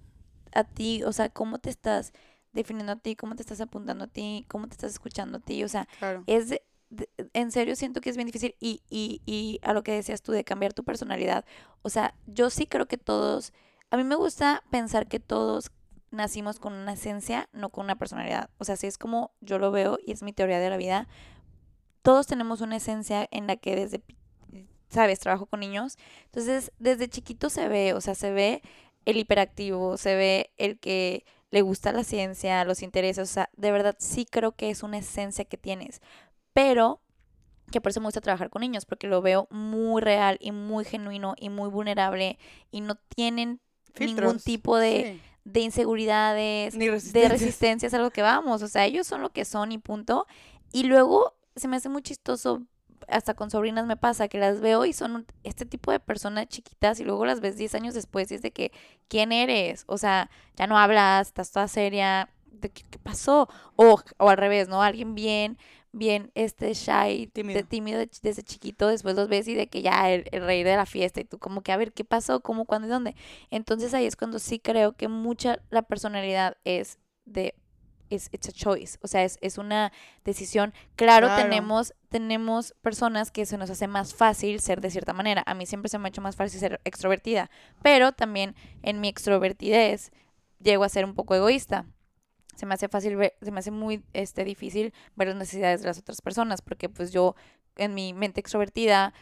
a 0.53 0.63
ti, 0.63 1.03
o 1.03 1.11
sea, 1.13 1.29
cómo 1.29 1.59
te 1.59 1.69
estás 1.69 2.13
definiendo 2.53 2.93
a 2.93 2.95
ti, 2.97 3.15
cómo 3.15 3.35
te 3.35 3.41
estás 3.41 3.59
apuntando 3.61 4.05
a 4.05 4.07
ti, 4.07 4.45
cómo 4.47 4.67
te 4.67 4.73
estás 4.73 4.91
escuchando 4.91 5.37
a 5.39 5.41
ti, 5.41 5.63
o 5.63 5.67
sea, 5.67 5.87
Claro. 5.99 6.23
es 6.27 6.49
de- 6.49 6.63
de- 6.89 7.09
en 7.33 7.51
serio 7.51 7.75
siento 7.75 7.99
que 7.99 8.09
es 8.09 8.15
bien 8.15 8.27
difícil 8.27 8.55
y, 8.59 8.81
y, 8.89 9.21
y 9.25 9.59
a 9.63 9.73
lo 9.73 9.83
que 9.83 9.91
decías 9.91 10.21
tú 10.21 10.31
de 10.31 10.43
cambiar 10.45 10.73
tu 10.73 10.83
personalidad, 10.83 11.45
o 11.81 11.89
sea, 11.89 12.15
yo 12.27 12.49
sí 12.49 12.65
creo 12.67 12.87
que 12.87 12.97
todos, 12.97 13.51
a 13.91 13.97
mí 13.97 14.03
me 14.03 14.15
gusta 14.15 14.63
pensar 14.71 15.07
que 15.07 15.19
todos 15.19 15.71
nacimos 16.15 16.59
con 16.59 16.73
una 16.73 16.93
esencia, 16.93 17.49
no 17.53 17.69
con 17.69 17.85
una 17.85 17.97
personalidad, 17.97 18.49
o 18.57 18.65
sea, 18.65 18.73
así 18.73 18.87
es 18.87 18.97
como 18.97 19.31
yo 19.41 19.59
lo 19.59 19.71
veo 19.71 19.99
y 20.05 20.11
es 20.11 20.23
mi 20.23 20.33
teoría 20.33 20.59
de 20.59 20.69
la 20.69 20.77
vida, 20.77 21.07
todos 22.01 22.27
tenemos 22.27 22.61
una 22.61 22.77
esencia 22.77 23.27
en 23.31 23.47
la 23.47 23.55
que 23.55 23.75
desde, 23.75 24.03
sabes, 24.89 25.19
trabajo 25.19 25.45
con 25.45 25.59
niños, 25.59 25.97
entonces 26.25 26.71
desde 26.79 27.09
chiquito 27.09 27.49
se 27.49 27.67
ve, 27.67 27.93
o 27.93 28.01
sea, 28.01 28.15
se 28.15 28.31
ve 28.31 28.61
el 29.05 29.17
hiperactivo, 29.17 29.97
se 29.97 30.15
ve 30.15 30.51
el 30.57 30.79
que 30.79 31.25
le 31.51 31.61
gusta 31.61 31.91
la 31.91 32.03
ciencia, 32.03 32.65
los 32.65 32.81
intereses, 32.81 33.29
o 33.29 33.33
sea, 33.33 33.49
de 33.55 33.71
verdad 33.71 33.95
sí 33.99 34.25
creo 34.25 34.53
que 34.53 34.69
es 34.69 34.83
una 34.83 34.97
esencia 34.97 35.45
que 35.45 35.57
tienes, 35.57 36.01
pero 36.53 37.01
que 37.71 37.81
por 37.81 37.89
eso 37.89 37.99
me 37.99 38.07
gusta 38.07 38.21
trabajar 38.21 38.49
con 38.49 38.61
niños, 38.61 38.85
porque 38.85 39.07
lo 39.07 39.21
veo 39.21 39.47
muy 39.49 40.01
real 40.01 40.37
y 40.39 40.51
muy 40.51 40.85
genuino 40.85 41.33
y 41.37 41.49
muy 41.49 41.69
vulnerable 41.69 42.37
y 42.71 42.81
no 42.81 42.95
tienen 43.15 43.59
ningún 43.99 44.39
tipo 44.39 44.77
de, 44.77 45.13
Sí. 45.15 45.21
De 45.45 45.61
inseguridades, 45.61 46.75
Ni 46.75 46.87
de 47.01 47.29
resistencias. 47.29 47.29
resistencia 47.29 47.87
es 47.87 47.93
algo 47.93 48.11
que 48.11 48.23
vamos, 48.23 48.61
o 48.63 48.67
sea, 48.67 48.85
ellos 48.85 49.07
son 49.07 49.21
lo 49.21 49.31
que 49.31 49.45
son 49.45 49.71
y 49.71 49.77
punto. 49.77 50.27
Y 50.73 50.83
luego 50.83 51.35
se 51.55 51.67
me 51.69 51.77
hace 51.77 51.89
muy 51.89 52.01
chistoso, 52.01 52.63
hasta 53.07 53.35
con 53.35 53.51
sobrinas 53.51 53.85
me 53.85 53.97
pasa, 53.97 54.27
que 54.27 54.39
las 54.39 54.59
veo 54.61 54.85
y 54.85 54.93
son 54.93 55.25
este 55.43 55.65
tipo 55.65 55.91
de 55.91 55.99
personas 55.99 56.47
chiquitas 56.47 56.99
y 56.99 57.05
luego 57.05 57.25
las 57.25 57.39
ves 57.41 57.57
10 57.57 57.75
años 57.75 57.93
después 57.93 58.31
y 58.31 58.35
es 58.35 58.41
de 58.41 58.51
que, 58.51 58.71
¿quién 59.07 59.31
eres? 59.31 59.85
O 59.87 59.97
sea, 59.97 60.29
ya 60.55 60.67
no 60.67 60.77
hablas, 60.77 61.27
estás 61.27 61.51
toda 61.51 61.67
seria, 61.67 62.29
¿de 62.47 62.71
qué, 62.71 62.83
qué 62.89 62.99
pasó? 62.99 63.47
O, 63.75 64.01
o 64.17 64.29
al 64.29 64.37
revés, 64.37 64.67
¿no? 64.67 64.81
Alguien 64.81 65.15
bien, 65.15 65.57
bien, 65.97 66.31
este, 66.35 66.73
shy, 66.73 67.27
Tímido. 67.33 67.57
de- 67.59 67.63
tímido 67.65 67.99
de- 67.99 68.09
desde 68.21 68.43
chiquito, 68.43 68.87
después 68.87 69.15
los 69.15 69.27
ves 69.29 69.47
y 69.47 69.55
de 69.55 69.67
que 69.67 69.81
ya 69.81 70.11
el, 70.11 70.25
el 70.31 70.45
rey 70.45 70.63
de 70.63 70.75
la 70.75 70.85
fiesta 70.85 71.21
y 71.21 71.23
tú 71.23 71.39
como 71.39 71.61
que, 71.61 71.71
a 71.71 71.77
ver, 71.77 71.93
¿qué 71.93 72.03
pasó? 72.03 72.41
¿Cómo, 72.41 72.65
cuándo 72.65 72.87
y 72.87 72.91
dónde? 72.91 73.15
Entonces 73.49 73.93
ahí 73.93 74.05
es 74.05 74.15
cuando 74.15 74.39
sí 74.39 74.59
creo 74.59 74.93
que 74.93 75.07
mucha 75.07 75.59
la 75.69 75.81
personalidad 75.83 76.57
es 76.65 76.99
de 77.25 77.55
es 78.11 78.29
it's 78.31 78.47
a 78.49 78.51
choice, 78.51 78.99
o 79.01 79.07
sea, 79.07 79.23
es, 79.23 79.39
es 79.41 79.57
una 79.57 79.91
decisión. 80.23 80.73
Claro, 80.95 81.25
Claro. 81.27 81.41
tenemos 81.43 81.93
tenemos 82.09 82.75
personas 82.81 83.31
que 83.31 83.47
se 83.47 83.57
nos 83.57 83.69
hace 83.71 83.87
más 83.87 84.13
fácil 84.13 84.59
ser 84.59 84.79
de 84.79 84.91
cierta 84.91 85.11
manera. 85.11 85.41
A 85.47 85.55
mí 85.55 85.65
siempre 85.65 85.89
se 85.89 85.97
me 85.97 86.07
ha 86.07 86.09
hecho 86.09 86.21
más 86.21 86.35
fácil 86.35 86.59
ser 86.59 86.79
extrovertida, 86.83 87.49
pero 87.81 88.11
también 88.11 88.53
en 88.83 89.01
mi 89.01 89.07
extrovertidez 89.07 90.11
llego 90.59 90.83
a 90.83 90.89
ser 90.89 91.03
un 91.03 91.15
poco 91.15 91.33
egoísta. 91.35 91.85
Se 92.55 92.65
me 92.65 92.73
hace 92.73 92.87
fácil 92.87 93.15
ver, 93.17 93.33
se 93.41 93.51
me 93.51 93.59
hace 93.59 93.71
muy 93.71 94.03
este 94.13 94.43
difícil 94.43 94.93
ver 95.15 95.27
las 95.29 95.37
necesidades 95.37 95.81
de 95.81 95.87
las 95.87 95.97
otras 95.99 96.21
personas, 96.21 96.61
porque 96.61 96.89
pues 96.89 97.11
yo 97.11 97.35
en 97.77 97.93
mi 97.93 98.13
mente 98.13 98.39
extrovertida 98.39 99.13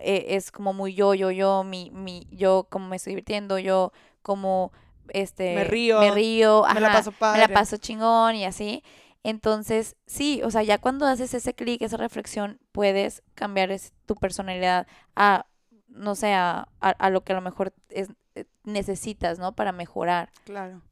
eh, 0.00 0.24
es 0.30 0.50
como 0.50 0.72
muy 0.72 0.94
yo, 0.94 1.14
yo, 1.14 1.30
yo, 1.30 1.64
mi, 1.64 1.90
mi, 1.90 2.26
yo 2.30 2.66
como 2.70 2.88
me 2.88 2.96
estoy 2.96 3.10
divirtiendo, 3.12 3.58
yo 3.58 3.92
como 4.22 4.72
este 5.08 5.54
Me 5.54 5.64
río, 5.64 6.00
me 6.00 6.10
río, 6.12 6.64
me 6.72 6.80
la 6.80 6.92
paso 6.92 7.10
me 7.12 7.16
padre. 7.18 7.40
la 7.40 7.48
paso 7.48 7.76
chingón 7.76 8.34
y 8.36 8.44
así. 8.44 8.82
Entonces, 9.24 9.96
sí, 10.06 10.40
o 10.42 10.50
sea, 10.50 10.62
ya 10.62 10.78
cuando 10.78 11.06
haces 11.06 11.32
ese 11.34 11.54
clic, 11.54 11.82
esa 11.82 11.96
reflexión, 11.96 12.58
puedes 12.72 13.22
cambiar 13.34 13.70
es- 13.70 13.92
tu 14.06 14.16
personalidad 14.16 14.86
a, 15.14 15.46
no 15.88 16.14
sé, 16.14 16.32
a, 16.32 16.68
a- 16.80 16.90
a 16.90 17.10
lo 17.10 17.22
que 17.22 17.32
a 17.32 17.36
lo 17.36 17.42
mejor 17.42 17.72
es, 17.90 18.08
eh, 18.34 18.46
necesitas, 18.64 19.38
¿no? 19.38 19.54
Para 19.54 19.70
mejorar. 19.72 20.30
Claro. 20.44 20.82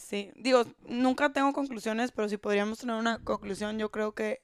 Sí, 0.00 0.32
digo, 0.34 0.64
nunca 0.88 1.32
tengo 1.32 1.52
conclusiones, 1.52 2.10
pero 2.10 2.28
si 2.28 2.38
podríamos 2.38 2.78
tener 2.78 2.96
una 2.96 3.18
conclusión, 3.18 3.78
yo 3.78 3.90
creo 3.90 4.12
que 4.12 4.42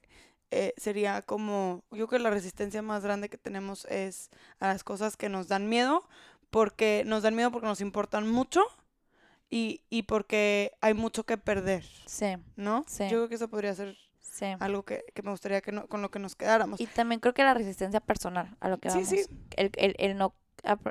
eh, 0.51 0.73
sería 0.77 1.23
como, 1.23 1.83
yo 1.91 2.07
creo 2.07 2.19
que 2.19 2.23
la 2.23 2.29
resistencia 2.29 2.81
más 2.81 3.03
grande 3.03 3.27
que 3.27 3.37
tenemos 3.39 3.85
es 3.85 4.29
a 4.59 4.67
las 4.67 4.83
cosas 4.83 5.17
que 5.17 5.29
nos 5.29 5.47
dan 5.47 5.67
miedo, 5.67 6.07
porque 6.51 7.03
nos 7.05 7.23
dan 7.23 7.35
miedo 7.35 7.51
porque 7.51 7.67
nos 7.67 7.81
importan 7.81 8.29
mucho 8.29 8.61
y, 9.49 9.81
y 9.89 10.03
porque 10.03 10.73
hay 10.79 10.93
mucho 10.93 11.25
que 11.25 11.37
perder, 11.37 11.83
Sí, 12.05 12.37
¿no? 12.55 12.85
Sí. 12.87 13.03
Yo 13.05 13.17
creo 13.17 13.29
que 13.29 13.35
eso 13.35 13.49
podría 13.49 13.73
ser 13.73 13.97
sí. 14.21 14.45
algo 14.59 14.83
que, 14.83 15.03
que 15.13 15.23
me 15.23 15.31
gustaría 15.31 15.61
que 15.61 15.71
no- 15.71 15.87
con 15.87 16.01
lo 16.01 16.11
que 16.11 16.19
nos 16.19 16.35
quedáramos. 16.35 16.79
Y 16.79 16.85
también 16.85 17.19
creo 17.19 17.33
que 17.33 17.43
la 17.43 17.55
resistencia 17.55 17.99
personal 17.99 18.55
a 18.59 18.69
lo 18.69 18.77
que 18.77 18.89
Sí, 18.89 18.99
vamos. 18.99 19.09
sí. 19.09 19.25
El, 19.57 19.71
el, 19.75 19.95
el 19.97 20.17
no, 20.17 20.33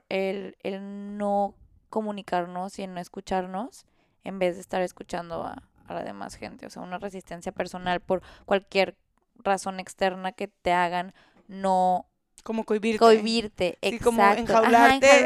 el, 0.09 0.57
el 0.65 1.17
no 1.17 1.55
comunicarnos 1.89 2.79
y 2.79 2.83
el 2.83 2.93
no 2.93 3.01
escucharnos 3.01 3.87
en 4.27 4.39
vez 4.39 4.55
de 4.57 4.61
estar 4.61 4.83
escuchando 4.83 5.43
a, 5.45 5.63
a 5.87 5.95
la 5.95 6.03
demás 6.05 6.35
gente. 6.35 6.67
O 6.67 6.71
sea, 6.71 6.83
una 6.83 6.99
resistencia 6.99 7.53
personal 7.53 8.01
por 8.01 8.23
cualquier 8.45 8.97
razón 9.37 9.79
externa 9.81 10.33
que 10.33 10.49
te 10.49 10.73
hagan 10.73 11.15
no 11.49 12.07
Como 12.43 12.65
cohibirte. 12.65 12.99
cohibirte. 12.99 13.79
Sí, 13.83 13.89
Exacto. 13.89 14.05
como 14.05 14.23
Ajá, 14.23 14.35
enjaularte 14.39 15.19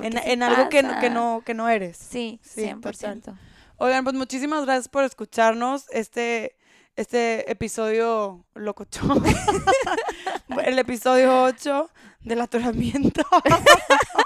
En, 0.00 0.42
algo 0.42 0.68
que, 0.68 0.82
no- 0.82 1.00
que, 1.00 1.10
no, 1.10 1.42
que 1.44 1.54
no 1.54 1.68
eres. 1.68 1.96
Sí, 1.96 2.40
Sí, 2.42 2.62
100%. 2.62 3.36
Oigan, 3.78 4.04
pues 4.04 4.16
muchísimas 4.16 4.64
gracias 4.64 4.88
por 4.88 5.04
escucharnos. 5.04 5.86
Este, 5.90 6.56
este 6.96 7.50
episodio 7.50 8.44
locochón. 8.54 9.22
El 10.64 10.78
episodio 10.78 11.42
8 11.44 11.90
del 12.20 12.40
atoramiento. 12.40 13.22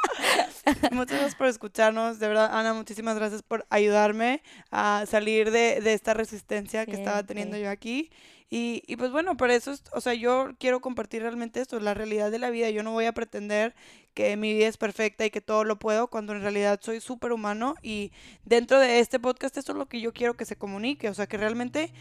Muchas 0.92 1.16
gracias 1.18 1.34
por 1.34 1.46
escucharnos. 1.46 2.18
De 2.18 2.28
verdad, 2.28 2.50
Ana, 2.52 2.74
muchísimas 2.74 3.16
gracias 3.16 3.42
por 3.42 3.66
ayudarme 3.70 4.42
a 4.70 5.04
salir 5.08 5.50
de, 5.50 5.80
de 5.80 5.92
esta 5.94 6.14
resistencia 6.14 6.86
que 6.86 6.92
estaba 6.92 7.22
teniendo 7.22 7.54
Siempre. 7.56 7.64
yo 7.66 7.70
aquí. 7.70 8.10
Y, 8.52 8.82
y 8.88 8.96
pues 8.96 9.12
bueno, 9.12 9.36
por 9.36 9.50
eso, 9.52 9.70
es- 9.70 9.84
o 9.92 10.00
sea, 10.00 10.12
yo 10.14 10.50
quiero 10.58 10.80
compartir 10.80 11.22
realmente 11.22 11.60
esto, 11.60 11.78
la 11.78 11.94
realidad 11.94 12.30
de 12.32 12.38
la 12.40 12.50
vida. 12.50 12.68
Yo 12.70 12.82
no 12.82 12.90
voy 12.92 13.04
a 13.06 13.12
pretender 13.12 13.74
que 14.12 14.36
mi 14.36 14.52
vida 14.54 14.66
es 14.66 14.76
perfecta 14.76 15.24
y 15.24 15.30
que 15.30 15.40
todo 15.40 15.62
lo 15.64 15.78
puedo, 15.78 16.08
cuando 16.08 16.32
en 16.34 16.42
realidad 16.42 16.80
soy 16.82 17.00
súper 17.00 17.30
humano. 17.32 17.76
Y 17.80 18.10
dentro 18.44 18.80
de 18.80 18.98
este 18.98 19.20
podcast, 19.20 19.56
esto 19.56 19.72
es 19.72 19.78
lo 19.78 19.86
que 19.86 20.00
yo 20.00 20.12
quiero 20.12 20.34
que 20.36 20.44
se 20.44 20.56
comunique. 20.56 21.08
O 21.08 21.14
sea, 21.14 21.28
que 21.28 21.36
realmente, 21.36 21.92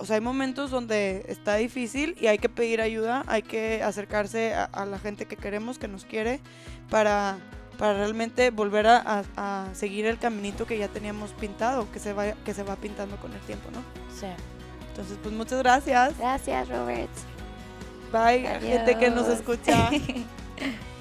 o 0.00 0.06
sea, 0.06 0.14
hay 0.16 0.22
momentos 0.22 0.70
donde 0.70 1.26
está 1.28 1.56
difícil 1.56 2.16
y 2.18 2.26
hay 2.28 2.38
que 2.38 2.48
pedir 2.48 2.80
ayuda, 2.80 3.22
hay 3.26 3.42
que 3.42 3.82
acercarse 3.82 4.54
a, 4.54 4.64
a 4.64 4.86
la 4.86 4.98
gente 4.98 5.26
que 5.26 5.36
queremos, 5.36 5.78
que 5.78 5.88
nos 5.88 6.06
quiere, 6.06 6.40
para, 6.88 7.36
para 7.78 7.94
realmente 7.94 8.50
volver 8.50 8.86
a, 8.86 8.96
a- 9.36 9.64
a 9.66 9.74
seguir 9.74 10.06
el 10.06 10.18
caminito 10.18 10.66
que 10.66 10.78
ya 10.78 10.88
teníamos 10.88 11.30
pintado, 11.32 11.90
que 11.92 11.98
se, 11.98 12.12
va, 12.12 12.32
que 12.32 12.54
se 12.54 12.62
va 12.62 12.76
pintando 12.76 13.16
con 13.16 13.32
el 13.32 13.40
tiempo, 13.40 13.70
¿no? 13.72 13.80
Sí. 14.18 14.26
Entonces, 14.90 15.18
pues 15.22 15.34
muchas 15.34 15.58
gracias. 15.60 16.18
Gracias, 16.18 16.68
Robert. 16.68 17.10
Bye, 18.12 18.46
gente 18.60 18.98
que 18.98 19.10
nos 19.10 19.26
escucha. 19.28 19.90